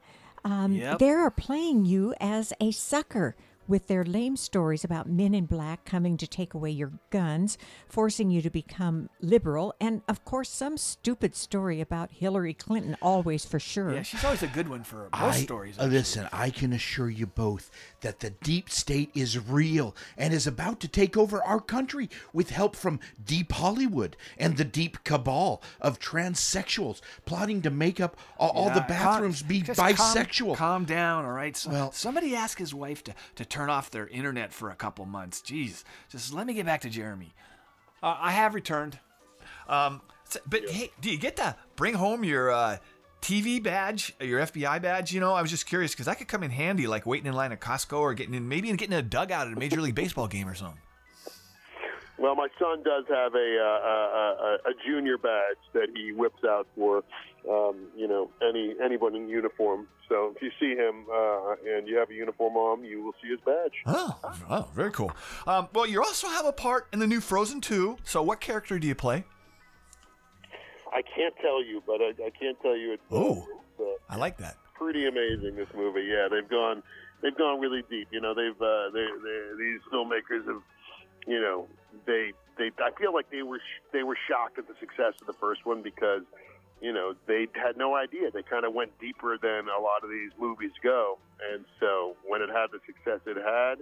Um, 0.45 0.73
Yep. 0.73 1.01
They 1.01 1.11
are 1.11 1.31
playing 1.33 1.85
you 1.87 2.15
as 2.21 2.53
a 2.61 2.71
sucker 2.71 3.35
with 3.69 3.87
their 3.89 4.05
lame 4.05 4.37
stories 4.37 4.85
about 4.85 5.09
men 5.09 5.35
in 5.35 5.47
black 5.47 5.85
coming 5.85 6.17
to 6.17 6.27
take 6.27 6.55
away 6.55 6.71
your 6.71 6.93
guns, 7.11 7.59
forcing 7.89 8.31
you 8.31 8.41
to 8.43 8.51
become 8.51 9.09
liberal, 9.21 9.75
and 9.81 10.03
of 10.09 10.25
course, 10.25 10.49
some 10.49 10.77
stupid 10.77 11.35
story 11.35 11.81
about 11.81 12.11
Hillary 12.13 12.55
Clinton, 12.55 12.97
always 13.03 13.45
for 13.45 13.59
sure. 13.59 13.93
Yeah, 13.95 14.03
she's 14.03 14.25
always 14.25 14.43
a 14.43 14.47
good 14.49 14.69
one 14.69 14.85
for 14.85 15.09
most 15.13 15.37
I, 15.37 15.41
stories. 15.43 15.79
uh, 15.79 15.85
listen, 15.87 16.29
I 16.33 16.51
can 16.51 16.73
assure 16.73 17.11
you 17.11 17.27
both 17.27 17.71
that 18.03 18.21
the 18.21 18.31
deep 18.31 18.71
state 18.71 19.11
is 19.15 19.39
real 19.39 19.95
and 20.17 20.33
is 20.33 20.47
about 20.47 20.81
to 20.81 20.89
take 20.89 21.17
over 21.17 21.43
our 21.43 21.61
country 21.61 22.09
with 22.33 22.51
help 22.51 22.77
from 22.77 23.01
deep 23.25 23.53
Hollywood 23.53 24.17
and 24.39 24.57
the 24.57 24.65
deep 24.65 25.03
cabal 25.05 25.63
of 25.81 25.99
transsexuals 25.99 27.01
plotting 27.25 27.63
to 27.63 27.71
make 27.71 28.01
up 28.01 28.17
all, 28.39 28.51
all 28.51 28.65
the 28.71 28.77
Yeah, 28.77 28.87
calm- 28.87 28.87
bathrooms 28.89 29.43
be 29.43 29.63
just 29.63 29.79
calm- 29.81 29.95
bisexual. 29.95 30.57
Calm, 30.57 30.85
down, 30.85 31.25
all 31.25 31.33
right. 31.33 31.57
So, 31.57 31.71
Well- 31.71 31.93
somebody 31.93 32.35
ask 32.37 32.59
his 32.59 32.75
wife 32.75 33.03
to, 33.05 33.15
to 33.37 33.45
turn 33.57 33.71
off 33.71 33.91
their 33.91 34.07
internet 34.09 34.53
for 34.53 34.71
a 34.71 34.75
couple 34.75 35.07
months. 35.07 35.41
Jeez, 35.41 35.83
just 36.11 36.33
let 36.35 36.47
me 36.47 36.53
get 36.55 36.67
back 36.67 36.83
to 36.83 36.91
Jeremy. 36.91 37.33
Uh, 38.03 38.17
I 38.21 38.33
have 38.33 38.55
returned. 38.55 38.99
Um, 39.69 40.03
so- 40.25 40.41
but 40.47 40.69
hey, 40.69 40.91
do 41.01 41.11
you 41.11 41.17
get 41.19 41.37
to 41.37 41.57
bring 41.75 41.95
home 41.95 42.23
your 42.23 42.51
uh, 42.53 42.77
TV 43.23 43.63
badge, 43.63 44.13
your 44.21 44.41
FBI 44.41 44.83
badge? 44.83 45.13
You 45.13 45.21
know, 45.21 45.33
I 45.33 45.41
was 45.41 45.51
just 45.51 45.67
curious 45.67 45.93
because 45.93 46.05
that 46.07 46.19
could 46.19 46.29
come 46.29 46.43
in 46.43 46.51
handy, 46.51 46.87
like 46.87 47.07
waiting 47.07 47.27
in 47.27 47.33
line 47.33 47.51
at 47.53 47.61
Costco 47.61 47.99
or 47.99 48.13
getting 48.13 48.35
in, 48.35 48.47
maybe 48.49 48.71
getting 48.73 48.93
a 48.93 49.03
dugout 49.03 49.47
at 49.47 49.55
a 49.55 49.59
Major 49.59 49.81
League 49.81 49.95
Baseball 49.95 50.29
game 50.29 50.49
or 50.49 50.55
something. 50.55 50.81
Well, 52.19 52.35
my 52.35 52.49
son 52.59 52.83
does 52.83 53.05
have 53.09 53.35
a, 53.35 53.59
uh, 53.59 53.89
a, 53.89 54.37
a, 54.67 54.71
a 54.71 54.75
junior 54.87 55.19
badge 55.19 55.57
that 55.75 55.89
he 55.95 56.13
whips 56.13 56.45
out 56.45 56.67
for, 56.75 57.05
um, 57.51 57.87
you 57.97 58.09
know, 58.09 58.31
any 58.43 58.75
anyone 58.83 59.15
in 59.17 59.29
uniform. 59.29 59.87
So 60.09 60.33
if 60.37 60.43
you 60.43 60.51
see 60.61 60.75
him 60.77 61.07
uh, 61.13 61.55
and 61.67 61.89
you 61.89 61.97
have 61.97 62.11
a 62.11 62.15
uniform 62.15 62.57
on, 62.57 62.85
you 62.85 63.03
will 63.03 63.15
see 63.23 63.29
his 63.29 63.41
badge. 63.45 63.73
Oh, 63.87 64.17
oh, 64.51 64.69
very 64.75 64.91
cool. 64.93 65.11
Um, 65.47 65.69
well, 65.73 65.87
you 65.87 66.01
also 66.03 66.29
have 66.29 66.47
a 66.47 66.53
part 66.53 66.87
in 66.93 66.99
the 67.01 67.07
new 67.07 67.21
Frozen 67.21 67.61
2. 67.63 67.99
So, 68.05 68.23
what 68.23 68.41
character 68.41 68.79
do 68.79 68.87
you 68.87 68.95
play? 68.95 69.25
I 70.93 71.03
can't 71.03 71.35
tell 71.43 71.63
you, 71.65 71.83
but 71.87 72.01
I, 72.01 72.11
I 72.25 72.31
can't 72.39 72.61
tell 72.63 72.77
you. 72.77 72.93
It's, 72.93 73.03
Oh. 73.11 73.47
it's 73.51 73.81
uh, 73.81 74.13
I 74.13 74.17
like 74.17 74.39
that. 74.39 74.57
pretty 74.75 75.07
amazing. 75.07 75.57
This 75.57 75.69
movie, 75.75 76.03
yeah, 76.09 76.29
they've 76.31 76.49
gone 76.49 76.83
they've 77.23 77.37
gone 77.37 77.61
really 77.61 77.83
deep. 77.91 78.09
You 78.11 78.21
know, 78.21 78.35
they've 78.35 78.61
uh, 78.61 78.91
they 78.93 79.07
they 79.25 79.41
these 79.59 79.81
filmmakers 79.93 80.47
have, 80.47 80.63
you 81.27 81.41
know, 81.41 81.67
they 82.07 82.33
they 82.59 82.71
I 82.79 82.91
feel 82.99 83.13
like 83.13 83.29
they 83.31 83.43
were 83.43 83.59
sh- 83.59 83.83
they 83.93 84.05
were 84.05 84.17
shocked 84.29 84.59
at 84.59 84.69
the 84.69 84.75
success 84.81 85.15
of 85.21 85.27
the 85.27 85.35
first 85.35 85.67
one 85.67 85.83
because. 85.83 86.23
You 86.81 86.93
know, 86.93 87.15
they 87.27 87.47
had 87.55 87.77
no 87.77 87.97
idea. 87.97 88.31
They 88.31 88.43
kind 88.43 88.65
of 88.65 88.75
went 88.75 88.99
deeper 89.01 89.39
than 89.41 89.67
a 89.69 89.81
lot 89.81 90.05
of 90.05 90.11
these 90.11 90.31
movies 90.39 90.73
go, 90.83 91.19
and 91.53 91.65
so 91.81 92.17
when 92.27 92.43
it 92.43 92.51
had 92.51 92.67
the 92.71 92.81
success 92.85 93.21
it 93.27 93.37
had, 93.37 93.81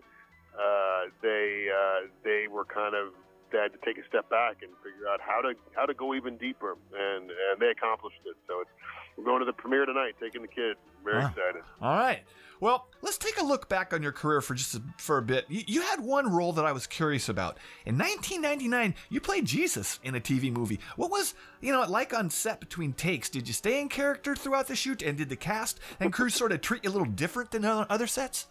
uh, 0.55 1.11
they 1.21 1.67
uh, 1.75 2.07
they 2.23 2.47
were 2.49 2.65
kind 2.65 2.95
of 2.95 3.13
they 3.53 3.59
had 3.59 3.73
to 3.73 3.79
take 3.85 3.99
a 3.99 4.07
step 4.09 4.29
back 4.31 4.63
and 4.63 4.71
figure 4.83 5.09
out 5.09 5.21
how 5.21 5.41
to 5.43 5.55
how 5.77 5.87
to 5.87 5.95
go 5.95 6.15
even 6.15 6.37
deeper, 6.37 6.77
and 6.93 7.31
and 7.31 7.61
they 7.61 7.69
accomplished 7.69 8.21
it. 8.27 8.37
So 8.49 8.61
it's 8.61 8.71
we're 9.17 9.25
going 9.25 9.41
to 9.41 9.45
the 9.47 9.53
premiere 9.53 9.87
tonight, 9.87 10.15
taking 10.21 10.43
the 10.43 10.49
kids. 10.49 10.79
Very 11.05 11.19
Wow. 11.23 11.29
excited. 11.29 11.63
All 11.81 11.97
right. 11.97 12.21
Well, 12.61 12.89
let's 13.03 13.19
take 13.19 13.39
a 13.39 13.45
look 13.45 13.69
back 13.69 13.93
on 13.93 14.03
your 14.03 14.13
career 14.13 14.41
for 14.41 14.55
just 14.55 14.75
a, 14.75 14.83
for 14.97 15.19
a 15.19 15.23
bit. 15.23 15.45
You, 15.51 15.63
you 15.67 15.81
had 15.83 16.01
one 16.01 16.33
role 16.33 16.53
that 16.55 16.65
I 16.65 16.73
was 16.73 16.87
curious 16.87 17.29
about. 17.29 17.59
In 17.85 17.99
1999, 17.99 18.95
you 19.11 19.21
played 19.21 19.45
Jesus 19.45 20.01
in 20.03 20.15
a 20.15 20.21
TV 20.21 20.51
movie. 20.51 20.81
What 20.97 21.11
was, 21.11 21.35
you 21.61 21.73
know, 21.73 21.83
like 21.83 22.15
on 22.15 22.31
set 22.31 22.61
between 22.61 22.93
takes? 22.95 23.29
Did 23.29 23.47
you 23.49 23.53
stay 23.53 23.81
in 23.81 23.89
character 23.89 24.35
throughout 24.35 24.69
the 24.69 24.77
shoot, 24.77 25.03
and 25.03 25.19
did 25.19 25.29
the 25.29 25.37
cast 25.37 25.79
and 26.01 26.13
crew 26.13 26.31
sort 26.31 26.53
of 26.53 26.61
treat 26.63 26.85
you 26.85 26.91
a 26.91 26.93
little 26.93 27.07
different 27.13 27.51
than 27.51 27.65
other 27.67 27.87
other 27.91 28.07
sets? 28.07 28.47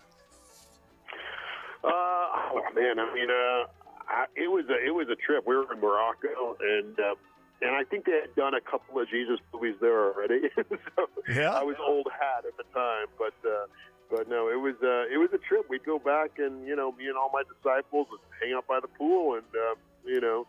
Uh, 1.83 1.87
oh 1.89 2.61
man, 2.75 2.99
I 2.99 3.13
mean, 3.13 3.29
uh, 3.29 3.65
I, 4.13 4.25
it 4.35 4.49
was 4.51 4.65
a 4.69 4.77
it 4.85 4.93
was 4.93 5.07
a 5.09 5.15
trip. 5.15 5.43
We 5.47 5.55
were 5.55 5.71
in 5.73 5.79
Morocco, 5.81 6.55
and 6.61 6.99
uh, 6.99 7.15
and 7.61 7.75
I 7.75 7.83
think 7.83 8.05
they 8.05 8.19
had 8.21 8.35
done 8.35 8.53
a 8.53 8.61
couple 8.61 8.99
of 9.01 9.09
Jesus 9.09 9.39
movies 9.53 9.75
there 9.81 10.13
already. 10.13 10.41
so 10.55 11.07
Yeah. 11.29 11.51
I 11.53 11.63
was 11.63 11.75
old 11.81 12.07
hat 12.11 12.45
at 12.45 12.55
the 12.57 12.63
time, 12.73 13.07
but 13.17 13.33
uh, 13.47 13.65
but 14.11 14.29
no, 14.29 14.49
it 14.49 14.59
was 14.59 14.75
uh, 14.83 15.11
it 15.13 15.17
was 15.17 15.29
a 15.33 15.37
trip. 15.39 15.65
We'd 15.69 15.85
go 15.85 15.97
back, 15.99 16.37
and 16.37 16.67
you 16.67 16.75
know, 16.75 16.91
me 16.91 17.07
and 17.07 17.17
all 17.17 17.31
my 17.33 17.43
disciples 17.43 18.07
would 18.11 18.19
hang 18.41 18.53
out 18.53 18.67
by 18.67 18.79
the 18.79 18.87
pool, 18.87 19.35
and 19.35 19.45
uh, 19.55 19.75
you 20.05 20.21
know, 20.21 20.45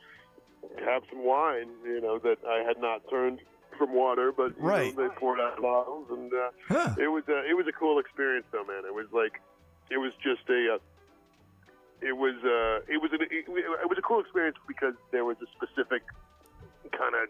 have 0.85 1.03
some 1.11 1.25
wine. 1.25 1.69
You 1.85 2.01
know 2.01 2.19
that 2.19 2.39
I 2.47 2.59
had 2.67 2.79
not 2.81 3.09
turned 3.09 3.41
from 3.79 3.93
water, 3.95 4.31
but 4.31 4.57
you 4.59 4.63
Right. 4.63 4.97
know, 4.97 5.09
they 5.09 5.15
poured 5.15 5.41
out 5.41 5.61
bottles, 5.63 6.07
and 6.11 6.33
uh, 6.33 6.95
it 6.99 7.09
was 7.09 7.25
a 7.29 7.49
it 7.49 7.55
was 7.57 7.67
a 7.69 7.73
cool 7.73 7.99
experience, 7.99 8.47
though, 8.53 8.65
man. 8.65 8.85
It 8.87 8.95
was 8.95 9.07
like 9.13 9.41
it 9.91 9.99
was 9.99 10.13
just 10.23 10.49
a. 10.51 10.75
Uh, 10.75 10.79
it 12.03 12.17
was 12.17 12.35
uh, 12.45 12.85
it 12.93 13.01
was 13.01 13.11
an, 13.13 13.23
it, 13.23 13.45
it 13.49 13.89
was 13.89 13.99
a 13.99 14.03
cool 14.03 14.21
experience 14.21 14.57
because 14.67 14.95
there 15.13 15.25
was 15.25 15.37
a 15.43 15.47
specific 15.57 16.03
kind 16.93 17.15
of 17.15 17.29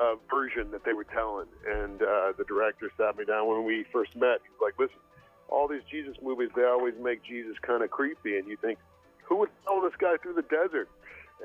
uh, 0.00 0.14
version 0.30 0.70
that 0.72 0.84
they 0.84 0.92
were 0.92 1.04
telling, 1.04 1.46
and 1.66 2.02
uh, 2.02 2.32
the 2.36 2.44
director 2.48 2.90
sat 2.96 3.16
me 3.16 3.24
down 3.24 3.46
when 3.48 3.64
we 3.64 3.84
first 3.92 4.14
met. 4.16 4.40
He's 4.42 4.60
like, 4.60 4.74
"Listen, 4.78 4.98
all 5.48 5.68
these 5.68 5.84
Jesus 5.90 6.16
movies, 6.22 6.50
they 6.56 6.64
always 6.64 6.94
make 7.00 7.22
Jesus 7.24 7.56
kind 7.62 7.82
of 7.82 7.90
creepy, 7.90 8.36
and 8.38 8.48
you 8.48 8.56
think, 8.56 8.78
who 9.24 9.36
would 9.36 9.50
follow 9.64 9.82
this 9.88 9.96
guy 9.98 10.16
through 10.22 10.34
the 10.34 10.42
desert?" 10.42 10.88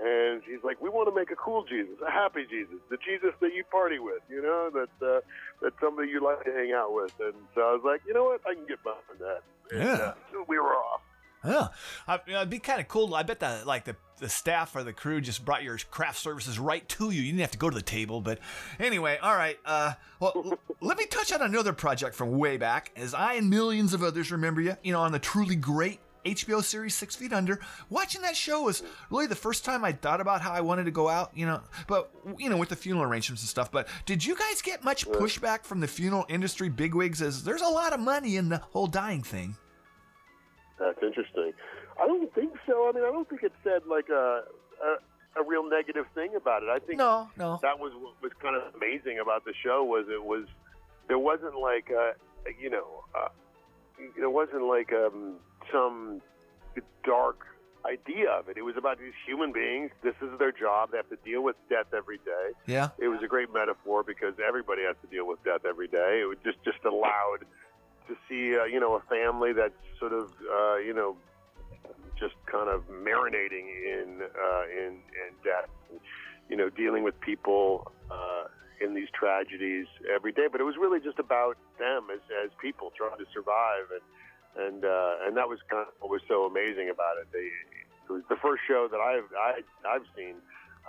And 0.02 0.42
he's 0.44 0.64
like, 0.64 0.82
"We 0.82 0.90
want 0.90 1.10
to 1.10 1.16
make 1.16 1.32
a 1.32 1.36
cool 1.36 1.64
Jesus, 1.66 1.96
a 2.06 2.12
happy 2.12 2.46
Jesus, 2.50 2.78
the 2.90 2.98
Jesus 2.98 3.34
that 3.42 3.54
you 3.54 3.64
party 3.72 4.00
with, 4.00 4.22
you 4.30 4.42
know, 4.42 4.70
that 4.74 5.06
uh, 5.06 5.20
that's 5.62 5.76
somebody 5.82 6.10
you 6.10 6.22
like 6.24 6.44
to 6.46 6.52
hang 6.52 6.74
out 6.74 6.94
with." 6.94 7.14
And 7.20 7.34
so 7.56 7.62
I 7.62 7.72
was 7.74 7.82
like, 7.86 8.02
"You 8.08 8.14
know 8.14 8.24
what? 8.26 8.42
I 8.50 8.54
can 8.54 8.66
get 8.66 8.82
behind 8.84 9.20
that." 9.20 9.42
And, 9.72 9.80
Yeah. 9.82 10.06
uh, 10.06 10.14
so 10.32 10.46
we 10.48 10.58
were 10.58 10.74
off. 10.74 11.02
Yeah, 11.44 11.70
I, 12.08 12.20
you 12.28 12.34
know, 12.34 12.40
it'd 12.40 12.50
be 12.50 12.60
kind 12.60 12.82
of 12.82 12.88
cool. 12.88 13.16
I 13.16 13.24
bet 13.24 13.40
the 13.40 13.62
like 13.66 13.86
the, 13.86 13.96
the 14.20 14.28
staff 14.28 14.76
or 14.76 14.84
the 14.84 14.92
crew 14.92 15.22
just 15.22 15.46
brought 15.46 15.64
your 15.64 15.78
craft 15.90 16.20
services 16.20 16.60
right 16.60 16.88
to 16.90 17.12
you. 17.12 17.22
You 17.22 17.32
didn't 17.32 17.42
have 17.42 17.52
to 17.52 17.58
go 17.58 17.70
to 17.70 17.76
the 17.76 17.82
table. 17.82 18.20
But 18.20 18.40
anyway, 18.78 19.18
all 19.22 19.36
right. 19.36 19.58
Uh, 19.66 19.94
well, 20.20 20.34
l- 20.36 20.60
let 20.82 20.98
me 20.98 21.06
touch 21.06 21.32
on 21.32 21.42
another 21.42 21.72
project 21.72 22.16
from 22.16 22.38
way 22.38 22.58
back, 22.58 22.92
as 22.98 23.14
I 23.14 23.36
and 23.36 23.50
millions 23.50 23.94
of 23.94 24.04
others 24.04 24.32
remember 24.32 24.60
you. 24.60 24.76
You 24.84 24.92
know, 24.92 25.02
on 25.02 25.14
the 25.14 25.20
truly 25.20 25.56
great 25.56 26.02
HBO 26.26 26.62
series 26.62 26.94
Six 26.96 27.16
Feet 27.16 27.32
Under. 27.32 27.62
Watching 27.90 28.22
that 28.24 28.36
show 28.36 28.64
was 28.64 28.84
really 29.10 29.28
the 29.28 29.36
first 29.36 29.64
time 29.64 29.86
I 29.86 29.94
thought 29.94 30.20
about 30.20 30.42
how 30.42 30.52
I 30.52 30.60
wanted 30.60 30.84
to 30.86 30.92
go 30.92 31.08
out. 31.08 31.32
You 31.34 31.46
know, 31.46 31.62
but 31.88 32.12
you 32.38 32.50
know, 32.50 32.58
with 32.58 32.68
the 32.68 32.76
funeral 32.76 33.06
arrangements 33.10 33.44
and 33.44 33.50
stuff. 33.50 33.72
But 33.72 33.88
did 34.06 34.26
you 34.26 34.36
guys 34.36 34.62
get 34.62 34.84
much 34.84 35.08
pushback 35.08 35.64
from 35.64 35.80
the 35.80 35.88
funeral 35.88 36.26
industry 36.28 36.68
bigwigs? 36.68 37.22
As 37.22 37.46
there's 37.46 37.62
a 37.62 37.70
lot 37.70 37.94
of 37.94 38.02
money 38.02 38.36
in 38.36 38.50
the 38.50 38.58
whole 38.58 38.88
dying 38.88 39.24
thing. 39.24 39.56
That's 40.80 41.02
interesting. 41.04 41.54
I 42.02 42.08
don't 42.08 42.34
think 42.34 42.54
so. 42.66 42.90
I 42.90 42.94
mean, 42.94 43.04
I 43.04 43.12
don't 43.12 43.28
think 43.30 43.44
it 43.44 43.54
said 43.64 43.82
like 43.88 44.10
a 44.10 44.44
a, 44.82 45.42
a 45.42 45.44
real 45.46 45.70
negative 45.70 46.06
thing 46.16 46.36
about 46.36 46.64
it. 46.64 46.70
I 46.70 46.80
think 46.80 46.98
no, 47.00 47.30
no. 47.38 47.60
That 47.62 47.80
was 47.80 47.92
what 48.00 48.16
was 48.22 48.32
kind 48.42 48.56
of 48.56 48.74
amazing 48.76 49.20
about 49.20 49.46
the 49.46 49.54
show 49.64 49.84
was 49.84 50.06
it 50.10 50.24
was 50.24 50.46
there 51.08 51.20
wasn't 51.20 51.56
like 51.60 51.90
a 51.90 52.14
you 52.60 52.70
know 52.70 53.04
uh, 53.14 53.30
there 54.18 54.30
wasn't 54.30 54.64
like 54.64 54.92
um, 54.94 55.36
some 55.72 56.22
dark 57.06 57.46
idea 57.86 58.30
of 58.32 58.50
it. 58.50 58.58
It 58.58 58.62
was 58.62 58.76
about 58.78 59.00
these 59.00 59.14
human 59.26 59.52
beings. 59.52 59.92
This 60.04 60.16
is 60.22 60.38
their 60.38 60.52
job. 60.52 60.92
They 60.92 60.98
have 60.98 61.10
to 61.10 61.18
deal 61.24 61.42
with 61.42 61.56
death 61.70 61.88
every 61.96 62.18
day. 62.18 62.52
Yeah. 62.66 62.90
It 62.98 63.08
was 63.08 63.22
a 63.24 63.28
great 63.28 63.54
metaphor 63.54 64.04
because 64.04 64.34
everybody 64.46 64.84
has 64.84 64.96
to 65.02 65.08
deal 65.08 65.26
with 65.28 65.44
death 65.44 65.62
every 65.68 65.88
day. 65.88 66.22
It 66.22 66.28
was 66.28 66.38
just 66.44 66.58
just 66.64 66.84
allowed 66.86 67.46
to 68.10 68.16
see 68.28 68.58
uh, 68.58 68.66
you 68.66 68.80
know 68.80 68.96
a 68.96 69.02
family 69.02 69.54
that's 69.54 69.74
sort 70.00 70.12
of 70.12 70.34
uh, 70.52 70.78
you 70.78 70.94
know 70.94 71.16
just 72.20 72.36
kind 72.52 72.70
of 72.70 72.84
marinating 72.90 73.72
in 73.72 74.22
uh, 74.22 74.64
in 74.70 75.00
in 75.16 75.32
death, 75.44 75.70
you 76.50 76.58
know, 76.58 76.70
dealing 76.70 77.04
with 77.04 77.20
people 77.22 77.92
uh, 78.12 78.46
in 78.82 78.94
these 78.94 79.08
tragedies 79.14 79.88
every 80.14 80.34
day. 80.34 80.48
But 80.52 80.60
it 80.60 80.66
was 80.66 80.76
really 80.76 81.00
just 81.00 81.18
about 81.18 81.58
them 81.80 82.08
as 82.14 82.20
as 82.44 82.52
people 82.62 82.92
trying 82.98 83.18
to 83.18 83.26
survive 83.34 83.88
and 83.96 84.04
and 84.68 84.86
uh, 84.86 85.26
and 85.26 85.38
that 85.38 85.48
was 85.48 85.60
kind 85.70 85.88
of 85.88 85.94
what 86.00 86.12
was 86.12 86.22
so 86.28 86.46
amazing 86.46 86.90
about 86.90 87.18
it. 87.22 87.28
They, 87.32 87.48
it 87.48 88.12
was 88.12 88.24
the 88.28 88.38
first 88.42 88.64
show 88.68 88.88
that 88.92 89.00
I've 89.00 89.32
I, 89.38 89.62
I've 89.88 90.06
seen 90.16 90.36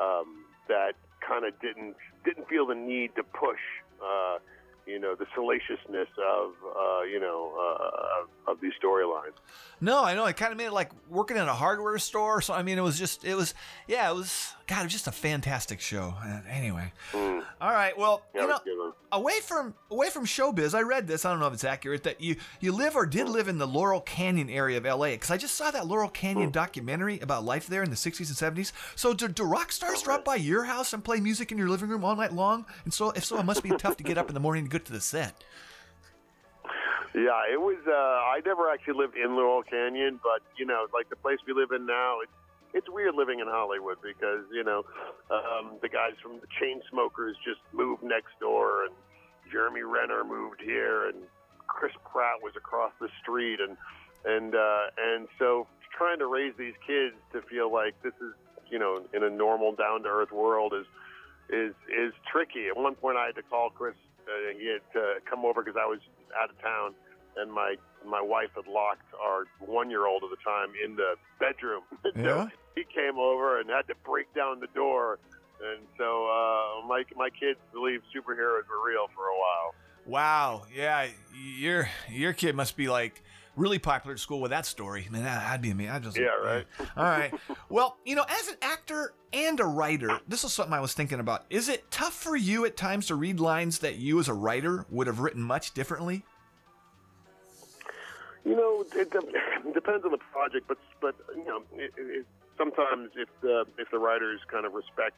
um, 0.00 0.44
that 0.68 0.94
kind 1.26 1.44
of 1.44 1.58
didn't 1.60 1.94
didn't 2.24 2.48
feel 2.48 2.66
the 2.66 2.74
need 2.74 3.14
to 3.14 3.22
push. 3.22 3.62
Uh, 4.02 4.38
you 4.90 4.98
know 4.98 5.14
the 5.14 5.26
salaciousness 5.34 6.08
of 6.18 6.50
uh, 6.64 7.02
you 7.02 7.20
know 7.20 7.52
uh, 7.58 8.50
of, 8.50 8.60
these 8.60 8.72
storylines. 8.82 9.32
No, 9.80 10.04
I 10.04 10.14
know. 10.14 10.26
It 10.26 10.36
kind 10.36 10.52
of 10.52 10.58
made 10.58 10.66
it 10.66 10.72
like 10.72 10.90
working 11.08 11.36
in 11.36 11.44
a 11.44 11.54
hardware 11.54 11.96
store. 11.98 12.40
So 12.42 12.52
I 12.52 12.62
mean, 12.62 12.76
it 12.76 12.82
was 12.82 12.98
just, 12.98 13.24
it 13.24 13.34
was, 13.34 13.54
yeah, 13.88 14.10
it 14.10 14.14
was. 14.14 14.54
God, 14.66 14.80
it 14.80 14.84
was 14.84 14.92
just 14.92 15.06
a 15.08 15.12
fantastic 15.12 15.80
show. 15.80 16.14
Anyway, 16.48 16.92
all 17.14 17.72
right. 17.72 17.96
Well, 17.98 18.22
Yeah, 18.34 18.42
you 18.42 18.46
know, 18.46 18.52
was 18.52 18.60
a 18.60 18.64
good 18.64 18.78
one. 18.78 18.92
away 19.10 19.40
from 19.40 19.74
away 19.90 20.10
from 20.10 20.26
showbiz, 20.26 20.74
I 20.74 20.82
read 20.82 21.08
this. 21.08 21.24
I 21.24 21.30
don't 21.30 21.40
know 21.40 21.48
if 21.48 21.54
it's 21.54 21.64
accurate 21.64 22.04
that 22.04 22.20
you 22.20 22.36
you 22.60 22.70
live 22.72 22.94
or 22.94 23.06
did 23.06 23.28
live 23.28 23.48
in 23.48 23.58
the 23.58 23.66
Laurel 23.66 24.00
Canyon 24.00 24.48
area 24.50 24.76
of 24.78 24.86
L.A. 24.86 25.12
Because 25.12 25.30
I 25.30 25.36
just 25.38 25.54
saw 25.56 25.70
that 25.72 25.86
Laurel 25.86 26.08
Canyon 26.08 26.50
documentary 26.50 27.18
about 27.20 27.44
life 27.44 27.66
there 27.66 27.82
in 27.82 27.90
the 27.90 27.96
'60s 27.96 28.28
and 28.28 28.56
'70s. 28.56 28.72
So 28.94 29.12
do, 29.14 29.26
do 29.28 29.44
rock 29.44 29.72
stars 29.72 30.02
drop 30.02 30.24
by 30.24 30.36
your 30.36 30.64
house 30.64 30.92
and 30.92 31.02
play 31.02 31.18
music 31.20 31.50
in 31.50 31.58
your 31.58 31.68
living 31.68 31.88
room 31.88 32.04
all 32.04 32.14
night 32.14 32.32
long? 32.32 32.64
And 32.84 32.92
so, 32.94 33.10
if 33.10 33.24
so, 33.24 33.38
it 33.38 33.44
must 33.44 33.62
be 33.62 33.70
tough 33.70 33.96
to 33.96 34.04
get 34.04 34.18
up 34.18 34.28
in 34.28 34.34
the 34.34 34.40
morning 34.40 34.64
to 34.64 34.70
to 34.86 34.92
the 34.92 35.00
set. 35.00 35.44
Yeah, 37.14 37.42
it 37.52 37.60
was. 37.60 37.78
Uh, 37.86 37.90
I 37.92 38.40
never 38.44 38.70
actually 38.70 38.94
lived 38.94 39.16
in 39.16 39.34
Laurel 39.34 39.62
Canyon, 39.62 40.20
but 40.22 40.42
you 40.56 40.64
know, 40.64 40.86
like 40.94 41.10
the 41.10 41.16
place 41.16 41.38
we 41.46 41.52
live 41.52 41.72
in 41.72 41.84
now, 41.84 42.20
it's 42.22 42.32
it's 42.72 42.88
weird 42.88 43.14
living 43.14 43.40
in 43.40 43.46
Hollywood 43.48 43.98
because 44.02 44.44
you 44.52 44.62
know 44.62 44.84
um, 45.30 45.72
the 45.82 45.88
guys 45.88 46.12
from 46.22 46.38
the 46.40 46.46
Chainsmokers 46.46 47.34
just 47.44 47.60
moved 47.72 48.02
next 48.02 48.38
door, 48.40 48.84
and 48.84 48.94
Jeremy 49.50 49.82
Renner 49.82 50.22
moved 50.24 50.60
here, 50.62 51.08
and 51.08 51.16
Chris 51.66 51.92
Pratt 52.10 52.42
was 52.42 52.54
across 52.56 52.92
the 53.00 53.08
street, 53.20 53.58
and 53.60 53.76
and 54.24 54.54
uh, 54.54 54.86
and 54.96 55.28
so 55.38 55.66
trying 55.96 56.18
to 56.18 56.26
raise 56.26 56.54
these 56.56 56.74
kids 56.86 57.16
to 57.32 57.42
feel 57.42 57.72
like 57.72 58.00
this 58.02 58.14
is 58.22 58.34
you 58.70 58.78
know 58.78 59.02
in 59.12 59.24
a 59.24 59.30
normal 59.30 59.72
down 59.74 60.02
to 60.04 60.08
earth 60.08 60.32
world 60.32 60.74
is 60.74 60.86
is 61.48 61.74
is 61.88 62.12
tricky. 62.30 62.68
At 62.68 62.76
one 62.76 62.94
point, 62.94 63.16
I 63.16 63.26
had 63.26 63.34
to 63.36 63.42
call 63.42 63.70
Chris. 63.70 63.94
Uh, 64.30 64.54
he 64.58 64.66
had 64.68 64.82
to 64.92 65.16
come 65.28 65.44
over 65.44 65.62
because 65.62 65.78
I 65.80 65.86
was 65.86 65.98
out 66.40 66.50
of 66.50 66.60
town, 66.62 66.94
and 67.36 67.52
my 67.52 67.74
my 68.06 68.22
wife 68.22 68.50
had 68.54 68.66
locked 68.66 69.12
our 69.20 69.44
one 69.58 69.90
year 69.90 70.06
old 70.06 70.22
at 70.24 70.30
the 70.30 70.42
time 70.44 70.72
in 70.82 70.96
the 70.96 71.16
bedroom. 71.38 71.82
Yeah. 72.16 72.46
so 72.46 72.50
he 72.76 72.84
came 72.84 73.18
over 73.18 73.60
and 73.60 73.68
had 73.68 73.86
to 73.88 73.94
break 74.04 74.32
down 74.34 74.60
the 74.60 74.68
door. 74.68 75.18
And 75.62 75.86
so 75.98 76.26
uh, 76.26 76.86
my 76.86 77.02
my 77.16 77.28
kids 77.30 77.58
believed 77.72 78.04
superheroes 78.14 78.66
were 78.68 78.82
real 78.86 79.08
for 79.14 79.26
a 79.26 79.36
while. 79.36 79.74
Wow. 80.06 80.66
Yeah, 80.74 81.08
your 81.34 81.88
your 82.10 82.32
kid 82.32 82.54
must 82.54 82.76
be 82.76 82.88
like 82.88 83.22
really 83.60 83.78
popular 83.78 84.14
at 84.14 84.18
school 84.18 84.40
with 84.40 84.50
that 84.50 84.64
story. 84.66 85.06
Man, 85.10 85.22
that, 85.22 85.44
that'd 85.44 85.60
be 85.60 85.70
amazing. 85.70 85.92
I'd 85.92 86.02
just, 86.02 86.18
Yeah, 86.18 86.28
right. 86.42 86.66
All 86.96 87.04
right. 87.04 87.32
Well, 87.68 87.98
you 88.04 88.16
know, 88.16 88.24
as 88.28 88.48
an 88.48 88.56
actor 88.62 89.14
and 89.32 89.60
a 89.60 89.64
writer, 89.64 90.18
this 90.26 90.42
is 90.42 90.52
something 90.52 90.72
I 90.72 90.80
was 90.80 90.92
thinking 90.92 91.20
about. 91.20 91.44
Is 91.50 91.68
it 91.68 91.88
tough 91.92 92.14
for 92.14 92.34
you 92.34 92.64
at 92.64 92.76
times 92.76 93.06
to 93.08 93.14
read 93.14 93.38
lines 93.38 93.78
that 93.80 93.96
you, 93.96 94.18
as 94.18 94.26
a 94.26 94.34
writer, 94.34 94.86
would 94.90 95.06
have 95.06 95.20
written 95.20 95.42
much 95.42 95.72
differently? 95.72 96.24
You 98.44 98.56
know, 98.56 98.84
it, 98.96 99.14
it 99.14 99.74
depends 99.74 100.04
on 100.04 100.10
the 100.10 100.18
project, 100.32 100.66
but 100.66 100.78
but 101.00 101.14
you 101.36 101.44
know, 101.44 101.62
it, 101.76 101.92
it, 101.96 102.26
sometimes 102.58 103.10
if 103.14 103.28
the 103.40 103.66
if 103.78 103.88
the 103.92 103.98
writers 103.98 104.40
kind 104.50 104.66
of 104.66 104.72
respect 104.72 105.14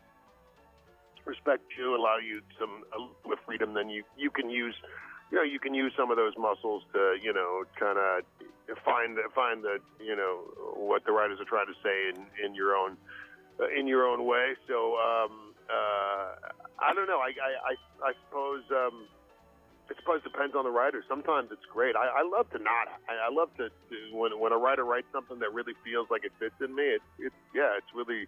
respect 1.25 1.63
you, 1.79 1.97
allow 1.97 2.19
you 2.19 2.43
some 2.59 2.83
a 2.95 3.29
little 3.29 3.43
freedom, 3.47 3.73
then 3.73 3.89
you 3.89 4.03
you 4.19 4.31
can 4.31 4.51
use 4.51 4.75
you 5.33 5.39
know 5.39 5.45
you 5.45 5.59
can 5.59 5.73
use 5.73 5.93
some 5.97 6.11
of 6.11 6.19
those 6.19 6.35
muscles 6.37 6.85
to 6.93 7.17
you 7.23 7.33
know 7.33 7.65
kind 7.81 7.97
of 7.97 8.23
find 8.85 9.17
find 9.35 9.65
the 9.65 9.79
you 9.99 10.15
know 10.15 10.45
what 10.77 11.05
the 11.07 11.13
writers 11.13 11.41
are 11.41 11.49
trying 11.49 11.67
to 11.67 11.79
say 11.83 12.13
in 12.13 12.21
in 12.45 12.55
your 12.55 12.77
own 12.77 12.99
uh, 13.59 13.67
in 13.69 13.87
your 13.87 14.07
own 14.07 14.27
way. 14.27 14.53
So 14.69 14.97
um, 15.01 15.55
uh, 15.73 16.53
I 16.79 16.93
don't 16.95 17.09
know. 17.09 17.19
I 17.19 17.33
I 17.33 17.73
I, 17.73 18.11
I 18.11 18.13
suppose. 18.29 18.63
Um, 18.71 19.09
I 19.91 19.95
suppose 19.97 20.23
depends 20.23 20.55
on 20.57 20.65
the 20.65 20.71
writer. 20.71 21.05
Sometimes 21.07 21.51
it's 21.53 21.67
great. 21.71 21.97
I, 21.97 22.23
I 22.23 22.23
love 22.25 22.49
to 22.53 22.59
not. 22.59 22.89
I, 23.11 23.29
I 23.29 23.31
love 23.31 23.51
to, 23.59 23.69
to 23.69 23.97
when 24.17 24.39
when 24.41 24.53
a 24.53 24.57
writer 24.57 24.85
writes 24.85 25.09
something 25.13 25.39
that 25.41 25.53
really 25.53 25.75
feels 25.85 26.09
like 26.09 26.25
it 26.25 26.33
fits 26.39 26.55
in 26.65 26.75
me. 26.75 26.97
It's 26.97 27.05
it's 27.19 27.35
yeah. 27.55 27.77
It's 27.77 27.93
really 27.95 28.27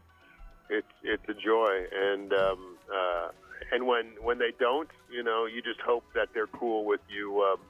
it's 0.68 0.92
it's 1.02 1.24
a 1.28 1.32
joy. 1.32 1.86
And 1.88 2.32
um, 2.34 2.76
uh, 2.92 3.28
and 3.72 3.86
when 3.86 4.06
when 4.22 4.38
they 4.38 4.52
don't, 4.58 4.88
you 5.10 5.22
know, 5.22 5.46
you 5.46 5.62
just 5.62 5.80
hope 5.80 6.04
that 6.14 6.28
they're 6.34 6.46
cool 6.46 6.84
with 6.84 7.00
you. 7.08 7.42
Um, 7.42 7.60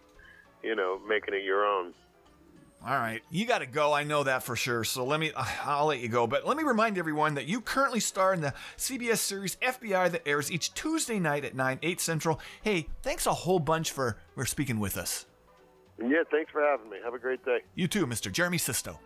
you 0.62 0.74
know, 0.74 0.99
making 1.07 1.34
it 1.34 1.45
your 1.45 1.66
own. 1.66 1.92
All 2.86 2.97
right, 2.97 3.22
you 3.30 3.47
got 3.47 3.61
to 3.61 3.66
go. 3.66 3.95
I 3.95 4.05
know 4.05 4.24
that 4.24 4.42
for 4.42 4.57
sure. 4.57 4.84
So 4.84 5.07
let 5.07 5.18
me, 5.18 5.32
I'll 5.64 5.86
let 5.86 6.01
you 6.01 6.09
go. 6.09 6.26
But 6.26 6.47
let 6.47 6.59
me 6.59 6.64
remind 6.64 6.99
everyone 6.99 7.34
that 7.34 7.47
you 7.47 7.62
currently 7.62 8.01
star 8.01 8.34
in 8.34 8.42
the 8.42 8.53
CBS 8.76 9.18
series 9.18 9.57
FBI 9.57 10.11
that 10.12 10.28
airs 10.28 10.53
each 10.53 10.74
Tuesday 10.74 11.18
night 11.18 11.47
at 11.47 11.55
9, 11.55 11.78
8 11.82 12.01
Central. 12.01 12.40
Hey, 12.62 12.88
thanks 13.03 13.26
a 13.26 13.32
whole 13.32 13.59
bunch 13.59 13.90
for, 13.90 14.18
for 14.34 14.45
speaking 14.45 14.80
with 14.80 14.99
us. 14.99 15.24
Yeah, 15.99 16.24
thanks 16.30 16.51
for 16.51 16.61
having 16.61 16.90
me. 16.90 16.99
Have 17.03 17.14
a 17.14 17.18
great 17.18 17.42
day. 17.47 17.61
You 17.74 17.88
too, 17.88 18.07
Mr. 18.07 18.30
Jeremy 18.30 18.59
Sisto. 18.59 18.99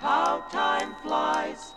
How 0.00 0.40
time 0.50 0.94
flies. 1.02 1.74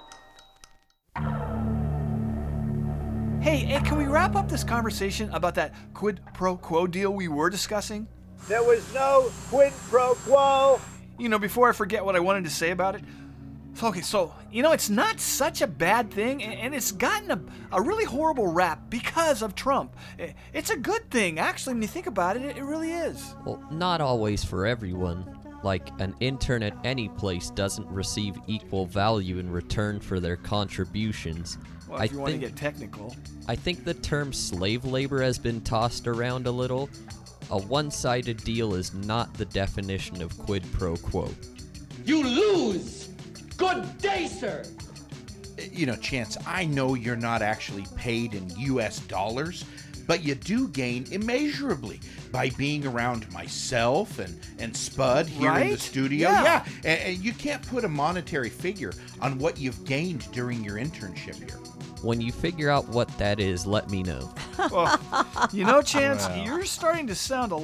Hey, 3.41 3.57
hey, 3.57 3.81
can 3.83 3.97
we 3.97 4.05
wrap 4.05 4.35
up 4.37 4.47
this 4.47 4.63
conversation 4.63 5.29
about 5.31 5.55
that 5.55 5.73
quid 5.93 6.21
pro 6.33 6.55
quo 6.55 6.87
deal 6.87 7.13
we 7.13 7.27
were 7.27 7.49
discussing? 7.49 8.07
There 8.47 8.63
was 8.63 8.93
no 8.93 9.29
quid 9.49 9.73
pro 9.89 10.15
quo. 10.15 10.79
You 11.19 11.27
know, 11.29 11.37
before 11.37 11.69
I 11.69 11.73
forget 11.73 12.03
what 12.03 12.15
I 12.15 12.19
wanted 12.19 12.45
to 12.45 12.49
say 12.49 12.71
about 12.71 12.95
it. 12.95 13.03
Okay, 13.81 14.01
so, 14.01 14.33
you 14.51 14.61
know, 14.61 14.71
it's 14.71 14.89
not 14.89 15.19
such 15.19 15.61
a 15.61 15.67
bad 15.67 16.11
thing, 16.11 16.43
and 16.43 16.53
and 16.53 16.75
it's 16.75 16.91
gotten 16.91 17.31
a, 17.31 17.41
a 17.71 17.81
really 17.81 18.05
horrible 18.05 18.47
rap 18.47 18.89
because 18.89 19.41
of 19.41 19.55
Trump. 19.55 19.95
It's 20.53 20.69
a 20.69 20.77
good 20.77 21.09
thing, 21.09 21.39
actually, 21.39 21.73
when 21.73 21.81
you 21.81 21.87
think 21.87 22.05
about 22.05 22.37
it, 22.37 22.43
it 22.43 22.57
it 22.57 22.63
really 22.63 22.91
is. 22.91 23.33
Well, 23.45 23.61
not 23.71 23.99
always 23.99 24.43
for 24.43 24.65
everyone. 24.65 25.32
Like, 25.63 25.89
an 25.99 26.13
intern 26.19 26.61
at 26.61 26.77
any 26.83 27.07
place 27.07 27.49
doesn't 27.49 27.87
receive 27.87 28.35
equal 28.47 28.85
value 28.85 29.39
in 29.39 29.49
return 29.49 29.99
for 29.99 30.19
their 30.19 30.35
contributions. 30.35 31.57
Well, 31.87 32.01
I 32.01 32.05
if 32.05 32.11
you 32.11 32.19
want 32.19 32.33
to 32.33 32.39
think, 32.39 32.51
get 32.51 32.59
technical. 32.59 33.15
I 33.47 33.55
think 33.55 33.85
the 33.85 33.93
term 33.93 34.33
slave 34.33 34.83
labor 34.83 35.21
has 35.21 35.39
been 35.39 35.61
tossed 35.61 36.07
around 36.07 36.47
a 36.47 36.51
little. 36.51 36.89
A 37.49 37.57
one 37.57 37.91
sided 37.91 38.37
deal 38.43 38.75
is 38.75 38.93
not 38.93 39.33
the 39.35 39.45
definition 39.45 40.21
of 40.21 40.37
quid 40.37 40.63
pro 40.73 40.95
quo. 40.97 41.29
You 42.05 42.23
lose. 42.23 43.09
Good 43.57 43.97
day, 43.99 44.27
sir. 44.27 44.63
Eh, 45.57 45.67
you 45.71 45.85
know, 45.85 45.95
Chance, 45.95 46.37
I 46.45 46.65
know 46.65 46.95
you're 46.95 47.15
not 47.15 47.41
actually 47.41 47.85
paid 47.95 48.33
in 48.33 48.49
US 48.57 48.99
dollars, 48.99 49.65
but 50.07 50.23
you 50.23 50.35
do 50.35 50.67
gain 50.69 51.05
immeasurably 51.11 51.99
by 52.31 52.49
being 52.51 52.85
around 52.85 53.31
myself 53.31 54.19
and, 54.19 54.39
and 54.59 54.75
Spud 54.75 55.27
here 55.27 55.53
in 55.55 55.71
the 55.71 55.77
studio. 55.77 56.29
Yeah. 56.29 56.65
And, 56.83 56.99
and 56.99 57.17
you 57.17 57.33
can't 57.33 57.65
put 57.67 57.83
a 57.85 57.89
monetary 57.89 58.49
figure 58.49 58.93
on 59.21 59.37
what 59.37 59.57
you've 59.59 59.83
gained 59.85 60.29
during 60.31 60.63
your 60.63 60.75
internship 60.75 61.35
here. 61.35 61.59
When 62.01 62.19
you 62.19 62.33
figure 62.33 62.69
out 62.69 62.87
what 62.89 63.07
that 63.17 63.39
is, 63.39 63.65
let 63.65 63.89
me 63.89 64.03
know. 64.03 64.33
Well, 64.71 64.99
you 65.51 65.65
know, 65.65 65.81
Chance, 65.81 66.27
Well. 66.27 66.45
you're 66.45 66.65
starting 66.65 67.07
to 67.07 67.15
sound 67.15 67.51
a, 67.51 67.55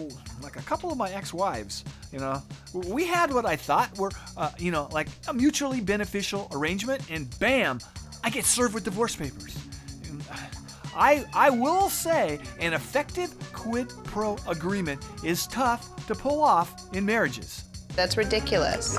like 0.42 0.56
a 0.56 0.62
couple 0.64 0.92
of 0.92 0.98
my 0.98 1.12
ex-wives. 1.12 1.84
You 2.12 2.20
know, 2.20 2.42
we 2.74 3.06
had 3.06 3.32
what 3.32 3.46
I 3.46 3.56
thought 3.56 3.96
were, 3.98 4.12
uh, 4.38 4.50
you 4.58 4.72
know, 4.72 4.90
like 4.92 5.08
a 5.28 5.34
mutually 5.34 5.82
beneficial 5.82 6.48
arrangement, 6.52 7.04
and 7.12 7.30
bam, 7.40 7.80
I 8.24 8.32
get 8.32 8.46
served 8.46 8.74
with 8.74 8.84
divorce 8.86 9.16
papers. 9.16 9.56
And 10.10 10.24
I 11.00 11.26
I 11.34 11.50
will 11.50 11.90
say, 11.90 12.40
an 12.60 12.74
effective 12.74 13.34
quid 13.54 13.90
pro 14.04 14.36
agreement 14.48 15.04
is 15.24 15.48
tough 15.48 16.06
to 16.08 16.14
pull 16.14 16.44
off 16.44 16.94
in 16.94 17.06
marriages. 17.06 17.64
That's 17.96 18.18
ridiculous. 18.18 18.98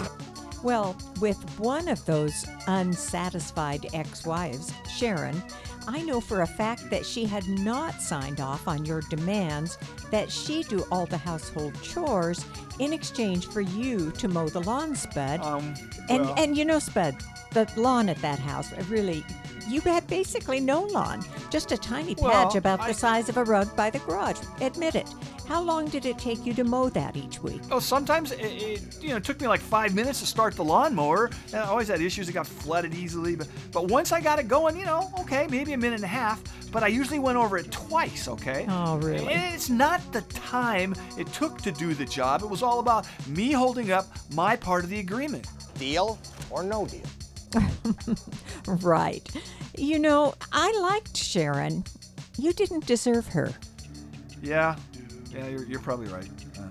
Well, 0.63 0.97
with 1.21 1.39
one 1.59 1.89
of 1.89 2.05
those 2.07 2.47
unsatisfied 2.67 3.87
ex 3.95 4.27
wives, 4.27 4.73
Sharon, 4.89 5.43
I 5.87 6.03
know 6.03 6.21
for 6.21 6.43
a 6.43 6.47
fact 6.47 6.91
that 6.91 7.05
she 7.05 7.25
had 7.25 7.47
not 7.49 8.01
signed 8.01 8.41
off 8.41 8.69
on 8.69 8.85
your 8.85 9.01
demands 9.03 9.79
that 10.11 10.31
she 10.31 10.63
do 10.63 10.85
all 10.91 11.07
the 11.07 11.19
household 11.19 11.75
chores 11.83 12.45
in 12.81 12.93
exchange 12.95 13.47
for 13.47 13.61
you 13.61 14.11
to 14.12 14.26
mow 14.26 14.49
the 14.49 14.61
lawn, 14.62 14.97
Spud. 14.97 15.41
Um, 15.43 15.74
and 16.09 16.24
well- 16.24 16.35
and 16.39 16.57
you 16.57 16.64
know, 16.64 16.78
Spud, 16.78 17.14
the 17.53 17.70
lawn 17.76 18.09
at 18.09 18.16
that 18.22 18.39
house 18.41 18.72
really 18.89 19.24
You 19.68 19.81
had 19.83 20.05
basically 20.09 20.59
no 20.59 20.83
lawn, 20.83 21.22
just 21.49 21.70
a 21.70 21.76
tiny 21.76 22.16
patch 22.16 22.24
Well, 22.24 22.57
about 22.57 22.81
I- 22.81 22.89
the 22.89 22.95
size 22.95 23.28
of 23.28 23.37
a 23.37 23.45
rug 23.45 23.76
by 23.76 23.89
the 23.91 24.01
garage. 24.01 24.39
Admit 24.61 24.97
it. 24.97 25.09
How 25.51 25.61
long 25.61 25.89
did 25.89 26.07
it 26.07 26.17
take 26.17 26.47
you 26.47 26.55
to 26.55 26.63
mow 26.63 26.91
that 26.91 27.17
each 27.17 27.43
week? 27.43 27.61
Oh, 27.73 27.81
sometimes 27.81 28.31
it, 28.31 28.39
it 28.39 29.03
you 29.03 29.09
know 29.09 29.19
took 29.19 29.41
me 29.41 29.49
like 29.49 29.59
five 29.59 29.97
minutes 29.97 30.21
to 30.21 30.27
start 30.27 30.55
the 30.55 30.63
lawnmower. 30.63 31.29
And 31.47 31.57
I 31.57 31.65
always 31.65 31.89
had 31.89 32.01
issues; 32.01 32.29
it 32.29 32.35
got 32.35 32.47
flooded 32.47 32.95
easily. 32.95 33.35
But 33.35 33.49
but 33.73 33.89
once 33.89 34.13
I 34.13 34.21
got 34.21 34.39
it 34.39 34.47
going, 34.47 34.77
you 34.77 34.85
know, 34.85 35.11
okay, 35.19 35.49
maybe 35.51 35.73
a 35.73 35.77
minute 35.77 35.97
and 35.97 36.05
a 36.05 36.07
half. 36.23 36.41
But 36.71 36.85
I 36.85 36.87
usually 36.87 37.19
went 37.19 37.37
over 37.37 37.59
it 37.59 37.69
twice. 37.73 38.29
Okay. 38.29 38.65
Oh, 38.69 38.99
really? 38.99 39.27
And 39.27 39.53
it's 39.53 39.69
not 39.69 40.01
the 40.13 40.21
time 40.21 40.95
it 41.19 41.27
took 41.33 41.61
to 41.63 41.73
do 41.73 41.95
the 41.95 42.05
job. 42.05 42.43
It 42.43 42.49
was 42.49 42.63
all 42.63 42.79
about 42.79 43.09
me 43.27 43.51
holding 43.51 43.91
up 43.91 44.07
my 44.33 44.55
part 44.55 44.85
of 44.85 44.91
the 44.91 45.01
agreement. 45.01 45.49
Deal 45.75 46.17
or 46.51 46.63
no 46.63 46.87
deal? 46.87 47.03
Right. 48.69 49.29
You 49.77 49.99
know, 49.99 50.35
I 50.53 50.71
liked 50.81 51.17
Sharon. 51.17 51.83
You 52.39 52.53
didn't 52.53 52.87
deserve 52.87 53.27
her. 53.29 53.53
Yeah, 54.43 54.77
yeah, 55.33 55.47
you're, 55.47 55.64
you're 55.64 55.81
probably 55.81 56.09
right. 56.09 56.28
Uh, 56.59 56.68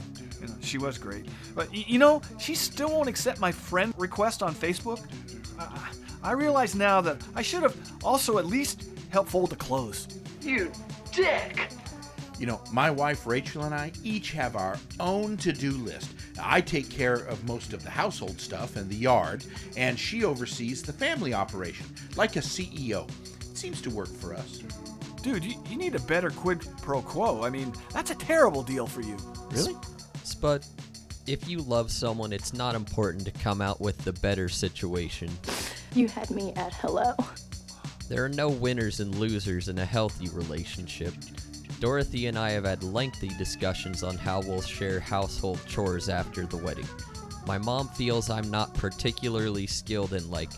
she 0.61 0.77
was 0.77 0.97
great, 0.97 1.25
but 1.55 1.69
y- 1.71 1.85
you 1.87 1.99
know, 1.99 2.21
she 2.39 2.55
still 2.55 2.89
won't 2.89 3.09
accept 3.09 3.39
my 3.39 3.51
friend 3.51 3.93
request 3.97 4.43
on 4.43 4.53
Facebook. 4.53 5.05
I, 5.57 5.91
I 6.23 6.31
realize 6.33 6.75
now 6.75 7.01
that 7.01 7.17
I 7.35 7.41
should 7.41 7.63
have 7.63 7.75
also 8.03 8.37
at 8.37 8.45
least 8.45 8.89
helped 9.09 9.29
fold 9.31 9.49
the 9.49 9.55
clothes. 9.55 10.07
You 10.41 10.71
dick! 11.11 11.69
You 12.39 12.45
know, 12.45 12.61
my 12.71 12.89
wife 12.89 13.25
Rachel 13.27 13.63
and 13.63 13.75
I 13.75 13.91
each 14.03 14.31
have 14.31 14.55
our 14.55 14.77
own 14.99 15.35
to 15.37 15.51
do 15.51 15.71
list. 15.71 16.11
I 16.41 16.61
take 16.61 16.89
care 16.89 17.15
of 17.15 17.45
most 17.45 17.73
of 17.73 17.83
the 17.83 17.89
household 17.89 18.39
stuff 18.39 18.77
and 18.77 18.89
the 18.89 18.95
yard, 18.95 19.43
and 19.75 19.99
she 19.99 20.23
oversees 20.23 20.81
the 20.81 20.93
family 20.93 21.33
operation, 21.33 21.85
like 22.15 22.37
a 22.37 22.39
CEO. 22.39 23.09
It 23.41 23.57
seems 23.57 23.81
to 23.81 23.89
work 23.89 24.07
for 24.07 24.33
us. 24.33 24.61
Dude, 25.21 25.43
you, 25.43 25.55
you 25.69 25.77
need 25.77 25.95
a 25.95 25.99
better 26.01 26.29
quid 26.29 26.65
pro 26.81 27.01
quo. 27.01 27.43
I 27.43 27.49
mean, 27.49 27.73
that's 27.91 28.11
a 28.11 28.15
terrible 28.15 28.63
deal 28.63 28.87
for 28.87 29.01
you. 29.01 29.17
Really? 29.51 29.75
Spud, 30.23 30.65
if 31.27 31.47
you 31.47 31.59
love 31.59 31.91
someone, 31.91 32.31
it's 32.31 32.53
not 32.53 32.75
important 32.75 33.25
to 33.25 33.31
come 33.31 33.61
out 33.61 33.81
with 33.81 33.97
the 33.99 34.13
better 34.13 34.49
situation. 34.49 35.29
You 35.93 36.07
had 36.07 36.31
me 36.31 36.53
at 36.55 36.73
hello. 36.73 37.13
There 38.07 38.23
are 38.23 38.29
no 38.29 38.49
winners 38.49 38.99
and 39.01 39.13
losers 39.15 39.69
in 39.69 39.77
a 39.77 39.85
healthy 39.85 40.29
relationship. 40.29 41.13
Dorothy 41.79 42.27
and 42.27 42.37
I 42.37 42.51
have 42.51 42.65
had 42.65 42.83
lengthy 42.83 43.29
discussions 43.37 44.03
on 44.03 44.17
how 44.17 44.41
we'll 44.41 44.61
share 44.61 44.99
household 44.99 45.59
chores 45.67 46.09
after 46.09 46.45
the 46.45 46.57
wedding. 46.57 46.87
My 47.45 47.57
mom 47.57 47.87
feels 47.89 48.29
I'm 48.29 48.49
not 48.49 48.73
particularly 48.73 49.67
skilled 49.67 50.13
in, 50.13 50.29
like, 50.29 50.51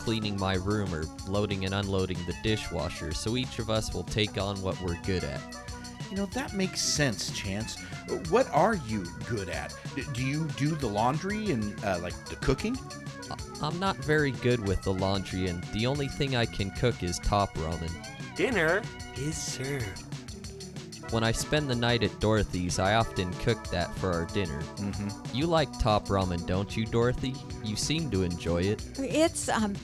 cleaning 0.00 0.38
my 0.38 0.54
room 0.54 0.92
or 0.94 1.04
loading 1.28 1.64
and 1.66 1.74
unloading 1.74 2.18
the 2.26 2.34
dishwasher, 2.42 3.12
so 3.12 3.36
each 3.36 3.58
of 3.58 3.70
us 3.70 3.94
will 3.94 4.04
take 4.04 4.38
on 4.38 4.60
what 4.62 4.80
we're 4.80 4.98
good 5.04 5.22
at. 5.22 5.40
You 6.10 6.16
know, 6.16 6.26
that 6.26 6.54
makes 6.54 6.80
sense, 6.80 7.30
Chance. 7.30 7.78
What 8.30 8.48
are 8.52 8.74
you 8.74 9.04
good 9.28 9.48
at? 9.48 9.72
Do 10.12 10.24
you 10.24 10.46
do 10.56 10.70
the 10.70 10.88
laundry 10.88 11.52
and, 11.52 11.72
uh, 11.84 12.00
like, 12.02 12.14
the 12.24 12.36
cooking? 12.36 12.76
I'm 13.62 13.78
not 13.78 13.96
very 13.96 14.32
good 14.32 14.66
with 14.66 14.82
the 14.82 14.92
laundry, 14.92 15.46
and 15.46 15.62
the 15.72 15.86
only 15.86 16.08
thing 16.08 16.34
I 16.34 16.46
can 16.46 16.70
cook 16.72 17.02
is 17.02 17.18
top 17.20 17.54
ramen. 17.58 17.92
Dinner 18.34 18.82
is 19.16 19.36
served. 19.36 20.09
When 21.10 21.24
I 21.24 21.32
spend 21.32 21.68
the 21.68 21.74
night 21.74 22.04
at 22.04 22.20
Dorothy's, 22.20 22.78
I 22.78 22.94
often 22.94 23.32
cook 23.34 23.62
that 23.70 23.92
for 23.96 24.12
our 24.12 24.26
dinner. 24.26 24.60
Mm-hmm. 24.76 25.36
You 25.36 25.46
like 25.46 25.76
top 25.80 26.06
ramen, 26.06 26.46
don't 26.46 26.76
you, 26.76 26.86
Dorothy? 26.86 27.34
You 27.64 27.74
seem 27.74 28.10
to 28.12 28.22
enjoy 28.22 28.62
it. 28.62 28.84
It's 28.98 29.48
um 29.48 29.74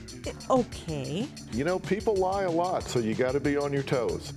okay 0.49 1.27
You 1.51 1.63
know, 1.65 1.79
people 1.79 2.15
lie 2.15 2.43
a 2.43 2.51
lot, 2.51 2.83
so 2.83 2.99
you 2.99 3.13
got 3.13 3.33
to 3.33 3.39
be 3.41 3.57
on 3.57 3.73
your 3.73 3.83
toes. 3.83 4.31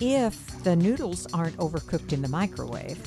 if 0.00 0.62
the 0.62 0.76
noodles 0.76 1.26
aren't 1.32 1.56
overcooked 1.56 2.12
in 2.12 2.22
the 2.22 2.28
microwave. 2.28 2.98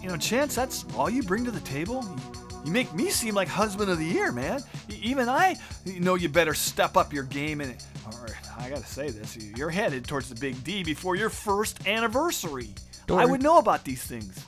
You 0.00 0.08
know, 0.08 0.16
Chance, 0.16 0.54
that's 0.54 0.84
all 0.96 1.10
you 1.10 1.22
bring 1.24 1.44
to 1.44 1.50
the 1.50 1.60
table? 1.60 2.04
You, 2.04 2.62
you 2.66 2.72
make 2.72 2.92
me 2.94 3.10
seem 3.10 3.34
like 3.34 3.48
husband 3.48 3.90
of 3.90 3.98
the 3.98 4.04
year, 4.06 4.30
man. 4.30 4.62
Even 4.88 5.28
I 5.28 5.56
you 5.84 5.98
know 5.98 6.14
you 6.14 6.28
better 6.28 6.54
step 6.54 6.96
up 6.96 7.12
your 7.12 7.24
game 7.24 7.60
and 7.60 7.74
or 8.06 8.28
I 8.62 8.70
gotta 8.70 8.86
say 8.86 9.10
this, 9.10 9.36
you're 9.36 9.70
headed 9.70 10.06
towards 10.06 10.28
the 10.28 10.36
big 10.36 10.62
D 10.62 10.84
before 10.84 11.16
your 11.16 11.30
first 11.30 11.86
anniversary. 11.86 12.70
I 13.10 13.24
would 13.24 13.42
know 13.42 13.58
about 13.58 13.84
these 13.84 14.02
things. 14.04 14.46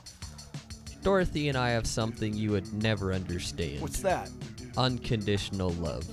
Dorothy 1.03 1.49
and 1.49 1.57
I 1.57 1.71
have 1.71 1.85
something 1.85 2.33
you 2.33 2.51
would 2.51 2.73
never 2.73 3.13
understand. 3.13 3.81
What's 3.81 3.99
that? 3.99 4.29
Unconditional 4.77 5.71
love. 5.71 6.03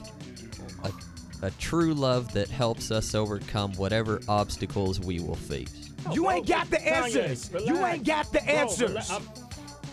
A, 0.85 1.47
a 1.47 1.51
true 1.53 1.95
love 1.95 2.33
that 2.33 2.51
helps 2.51 2.91
us 2.91 3.15
overcome 3.15 3.73
whatever 3.75 4.21
obstacles 4.29 4.99
we 4.99 5.21
will 5.21 5.37
face. 5.37 5.91
You 6.13 6.31
ain't 6.31 6.47
got 6.47 6.69
the 6.71 6.85
answers. 6.87 7.51
You 7.65 7.87
ain't 7.87 8.05
got 8.05 8.33
the 8.33 8.43
answers. 8.45 9.11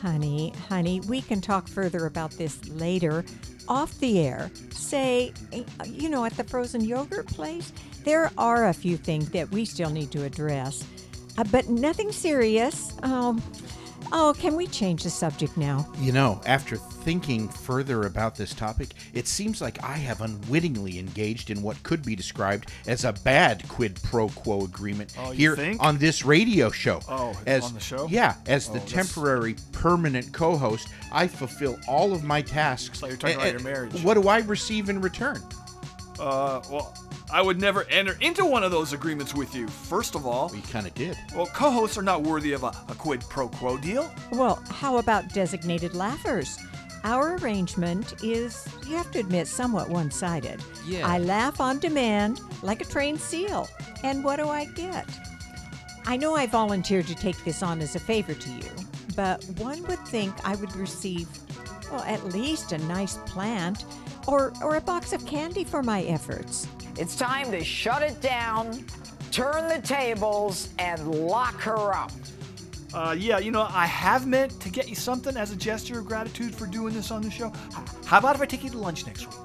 Honey, 0.02 0.54
honey, 0.70 1.02
we 1.02 1.22
can 1.22 1.41
talk 1.41 1.68
further 1.68 2.06
about 2.06 2.32
this 2.32 2.66
later 2.70 3.26
off 3.68 3.97
the 4.00 4.20
air. 4.20 4.50
Say, 4.72 5.34
you 5.86 6.10
know, 6.10 6.24
at 6.24 6.36
the 6.38 6.43
frozen 6.43 6.82
yogurt 6.82 7.28
place, 7.28 7.74
there 8.06 8.32
are 8.38 8.70
a 8.70 8.74
few 8.74 8.95
things 8.95 9.30
that 9.32 9.52
we 9.52 9.66
still 9.66 9.89
need 9.89 10.12
to 10.12 10.24
address, 10.24 10.86
uh, 11.38 11.43
but 11.52 11.68
nothing 11.68 12.12
serious. 12.12 12.93
Um, 13.04 13.41
oh, 14.12 14.34
can 14.38 14.55
we 14.55 14.68
change 14.68 15.03
the 15.03 15.10
subject 15.10 15.57
now? 15.57 15.88
You 15.99 16.12
know, 16.12 16.41
after 16.45 16.76
thinking 16.78 17.47
further 17.47 18.03
about 18.03 18.36
this 18.36 18.53
topic, 18.53 18.89
it 19.14 19.28
seems 19.28 19.62
like 19.62 19.84
I 19.84 19.93
have 19.93 20.22
unwittingly 20.22 20.99
engaged 20.99 21.49
in 21.49 21.62
what 21.62 21.82
could 21.84 22.03
be 22.03 22.16
described 22.16 22.72
as 22.88 23.05
a 23.05 23.14
bad 23.14 23.68
quid 23.70 23.99
pro 24.03 24.30
quo 24.30 24.64
agreement 24.66 25.14
Oh, 25.18 25.32
here 25.32 25.55
think? 25.55 25.82
on 25.82 25.97
this 25.97 26.26
radio 26.26 26.70
show. 26.72 26.99
Oh, 27.07 27.34
as, 27.45 27.64
on 27.64 27.74
the 27.74 27.80
show? 27.80 28.07
Yeah, 28.10 28.36
as 28.47 28.70
Oh, 28.70 28.74
the 28.74 28.80
that's- 28.80 28.91
temporary 28.93 29.55
permanent 29.72 30.32
co-host, 30.34 30.89
I 31.12 31.28
fulfill 31.28 31.78
all 31.88 32.14
of 32.14 32.24
my 32.24 32.41
tasks. 32.41 33.01
like 33.01 33.10
you're 33.12 33.18
talking 33.18 33.36
A- 33.38 33.39
about 33.39 33.49
and 33.55 33.60
your 33.64 33.74
marriage. 33.74 34.03
What 34.03 34.16
do 34.16 34.28
I 34.28 34.39
receive 34.39 34.89
in 34.89 35.01
return? 35.01 35.41
Uh, 36.20 36.62
well, 36.70 36.94
I 37.32 37.42
would 37.42 37.60
never 37.60 37.84
enter 37.86 38.18
into 38.22 38.44
one 38.44 38.64
of 38.64 38.72
those 38.72 38.92
agreements 38.94 39.34
with 39.36 39.56
you. 39.56 39.68
First 39.68 40.16
of 40.16 40.26
all, 40.26 40.50
we 40.50 40.62
kind 40.62 40.88
of 40.88 40.94
did. 40.96 41.18
Well, 41.36 41.46
co-hosts 41.48 41.98
are 41.98 42.02
not 42.02 42.24
worthy 42.24 42.54
of 42.54 42.64
a, 42.64 42.74
a 42.88 42.96
quid 42.96 43.22
pro 43.30 43.48
quo 43.48 43.78
deal. 43.78 44.12
Well, 44.32 44.62
how 44.70 44.98
about 44.98 45.30
designated 45.30 45.94
laughers? 45.96 46.58
Our 47.04 47.38
arrangement 47.38 48.24
is, 48.24 48.68
you 48.86 48.98
have 48.98 49.10
to 49.12 49.20
admit, 49.20 49.48
somewhat 49.48 49.90
one 49.90 50.12
sided. 50.12 50.62
Yeah. 50.86 51.08
I 51.08 51.20
laugh 51.20 51.62
on 51.62 51.80
demand 51.80 52.42
like 52.62 52.82
a 52.82 52.86
trained 52.86 53.22
seal. 53.22 53.70
And 54.04 54.24
what 54.24 54.38
do 54.38 54.50
I 54.50 54.66
get? 54.66 55.08
I 56.06 56.18
know 56.18 56.36
I 56.36 56.48
volunteered 56.48 57.08
to 57.08 57.16
take 57.16 57.42
this 57.46 57.62
on 57.64 57.80
as 57.82 57.96
a 57.96 58.00
favor 58.00 58.34
to 58.34 58.50
you, 58.50 58.70
but 59.16 59.44
one 59.60 59.84
would 59.84 60.00
think 60.08 60.34
I 60.44 60.56
would 60.56 60.76
receive, 60.76 61.28
well, 61.92 62.02
at 62.04 62.26
least 62.26 62.72
a 62.72 62.78
nice 62.80 63.18
plant 63.26 63.86
or, 64.28 64.54
or 64.62 64.76
a 64.76 64.82
box 64.82 65.14
of 65.14 65.26
candy 65.26 65.64
for 65.64 65.82
my 65.82 66.04
efforts. 66.04 66.68
It's 66.98 67.16
time 67.16 67.52
to 67.52 67.64
shut 67.64 68.02
it 68.02 68.22
down, 68.22 68.86
turn 69.32 69.70
the 69.70 69.82
tables, 69.86 70.70
and 70.80 71.08
lock 71.08 71.60
her 71.62 71.94
up. 71.94 72.12
Uh, 72.94 73.16
yeah, 73.18 73.38
you 73.38 73.52
know, 73.52 73.68
I 73.70 73.86
have 73.86 74.26
meant 74.26 74.60
to 74.62 74.70
get 74.70 74.90
you 74.90 74.96
something 74.96 75.38
as 75.38 75.52
a 75.52 75.56
gesture 75.56 76.00
of 76.00 76.06
gratitude 76.08 76.56
for 76.56 76.66
doing 76.66 76.94
this 76.94 77.12
on 77.12 77.22
the 77.22 77.30
show. 77.30 77.54
How 78.06 78.18
about 78.18 78.36
if 78.36 78.42
I 78.42 78.46
take 78.46 78.64
you 78.64 78.72
to 78.72 78.78
lunch 78.78 79.06
next 79.06 79.28
week? 79.28 79.38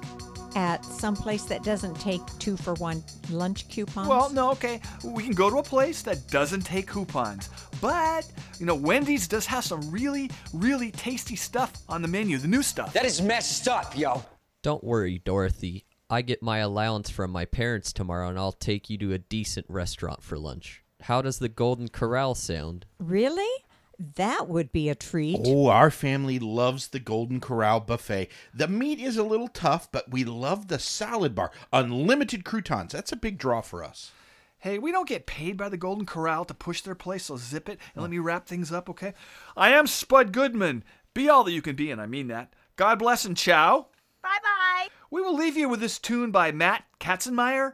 At 0.55 0.85
some 0.85 1.15
place 1.15 1.43
that 1.43 1.63
doesn't 1.63 1.99
take 1.99 2.21
two 2.39 2.57
for 2.57 2.73
one 2.75 3.03
lunch 3.29 3.67
coupons? 3.69 4.07
Well, 4.07 4.31
no, 4.31 4.51
okay. 4.51 4.79
We 5.03 5.21
can 5.21 5.33
go 5.33 5.49
to 5.49 5.57
a 5.57 5.63
place 5.63 6.01
that 6.03 6.27
doesn't 6.29 6.61
take 6.61 6.87
coupons. 6.87 7.49
But, 7.81 8.25
you 8.57 8.65
know, 8.65 8.73
Wendy's 8.73 9.27
does 9.27 9.45
have 9.45 9.65
some 9.65 9.91
really, 9.91 10.31
really 10.53 10.91
tasty 10.91 11.35
stuff 11.35 11.73
on 11.89 12.01
the 12.01 12.07
menu, 12.07 12.37
the 12.37 12.47
new 12.47 12.63
stuff. 12.63 12.93
That 12.93 13.05
is 13.05 13.21
messed 13.21 13.67
up, 13.67 13.97
yo. 13.97 14.23
Don't 14.65 14.83
worry, 14.83 15.21
Dorothy. 15.23 15.85
I 16.09 16.23
get 16.23 16.41
my 16.41 16.57
allowance 16.57 17.11
from 17.11 17.29
my 17.29 17.45
parents 17.45 17.93
tomorrow 17.93 18.29
and 18.29 18.39
I'll 18.39 18.51
take 18.51 18.89
you 18.89 18.97
to 18.97 19.13
a 19.13 19.19
decent 19.19 19.67
restaurant 19.69 20.23
for 20.23 20.39
lunch. 20.39 20.83
How 21.01 21.21
does 21.21 21.37
the 21.37 21.49
Golden 21.49 21.87
Corral 21.87 22.33
sound? 22.33 22.87
Really? 22.97 23.63
That 23.99 24.49
would 24.49 24.71
be 24.71 24.89
a 24.89 24.95
treat. 24.95 25.39
Oh, 25.45 25.67
our 25.67 25.91
family 25.91 26.39
loves 26.39 26.87
the 26.87 26.99
Golden 26.99 27.39
Corral 27.39 27.79
buffet. 27.79 28.29
The 28.55 28.67
meat 28.67 28.99
is 28.99 29.17
a 29.17 29.23
little 29.23 29.49
tough, 29.49 29.91
but 29.91 30.09
we 30.09 30.23
love 30.23 30.67
the 30.67 30.79
salad 30.79 31.35
bar. 31.35 31.51
Unlimited 31.71 32.43
croutons. 32.43 32.91
That's 32.91 33.11
a 33.11 33.17
big 33.17 33.37
draw 33.37 33.61
for 33.61 33.83
us. 33.83 34.13
Hey, 34.57 34.79
we 34.79 34.91
don't 34.91 35.07
get 35.07 35.27
paid 35.27 35.57
by 35.57 35.69
the 35.69 35.77
Golden 35.77 36.07
Corral 36.07 36.43
to 36.43 36.55
push 36.55 36.81
their 36.81 36.95
place, 36.95 37.25
so 37.25 37.37
zip 37.37 37.69
it 37.69 37.77
and 37.93 38.01
let 38.01 38.07
oh. 38.07 38.09
me 38.09 38.17
wrap 38.17 38.47
things 38.47 38.71
up, 38.71 38.89
okay? 38.89 39.13
I 39.55 39.73
am 39.73 39.85
Spud 39.85 40.31
Goodman. 40.31 40.83
Be 41.13 41.29
all 41.29 41.43
that 41.43 41.51
you 41.51 41.61
can 41.61 41.75
be, 41.75 41.91
and 41.91 42.01
I 42.01 42.07
mean 42.07 42.29
that. 42.29 42.51
God 42.77 42.97
bless 42.97 43.25
and 43.25 43.37
ciao. 43.37 43.89
Bye 44.25 44.39
bye. 44.41 44.87
We 45.11 45.21
will 45.21 45.35
leave 45.35 45.55
you 45.55 45.69
with 45.69 45.79
this 45.79 45.99
tune 45.99 46.31
by 46.31 46.51
Matt 46.51 46.83
Katzenmeyer. 46.99 47.73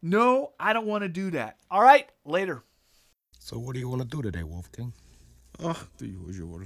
No, 0.00 0.52
I 0.58 0.72
don't 0.72 0.86
want 0.86 1.02
to 1.02 1.08
do 1.08 1.30
that. 1.32 1.58
All 1.70 1.82
right, 1.82 2.08
later. 2.24 2.64
So 3.38 3.58
what 3.58 3.74
do 3.74 3.80
you 3.80 3.88
want 3.90 4.00
to 4.00 4.08
do 4.08 4.22
today, 4.22 4.42
Wolfgang? 4.42 4.94
Ach, 5.62 5.76
the 5.98 6.06
usual. 6.06 6.62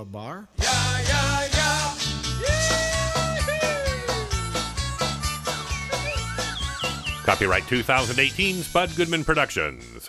A 0.00 0.04
bar? 0.04 0.48
Copyright 7.24 7.66
2018 7.68 8.62
Spud 8.62 8.96
Goodman 8.96 9.24
Productions. 9.24 10.08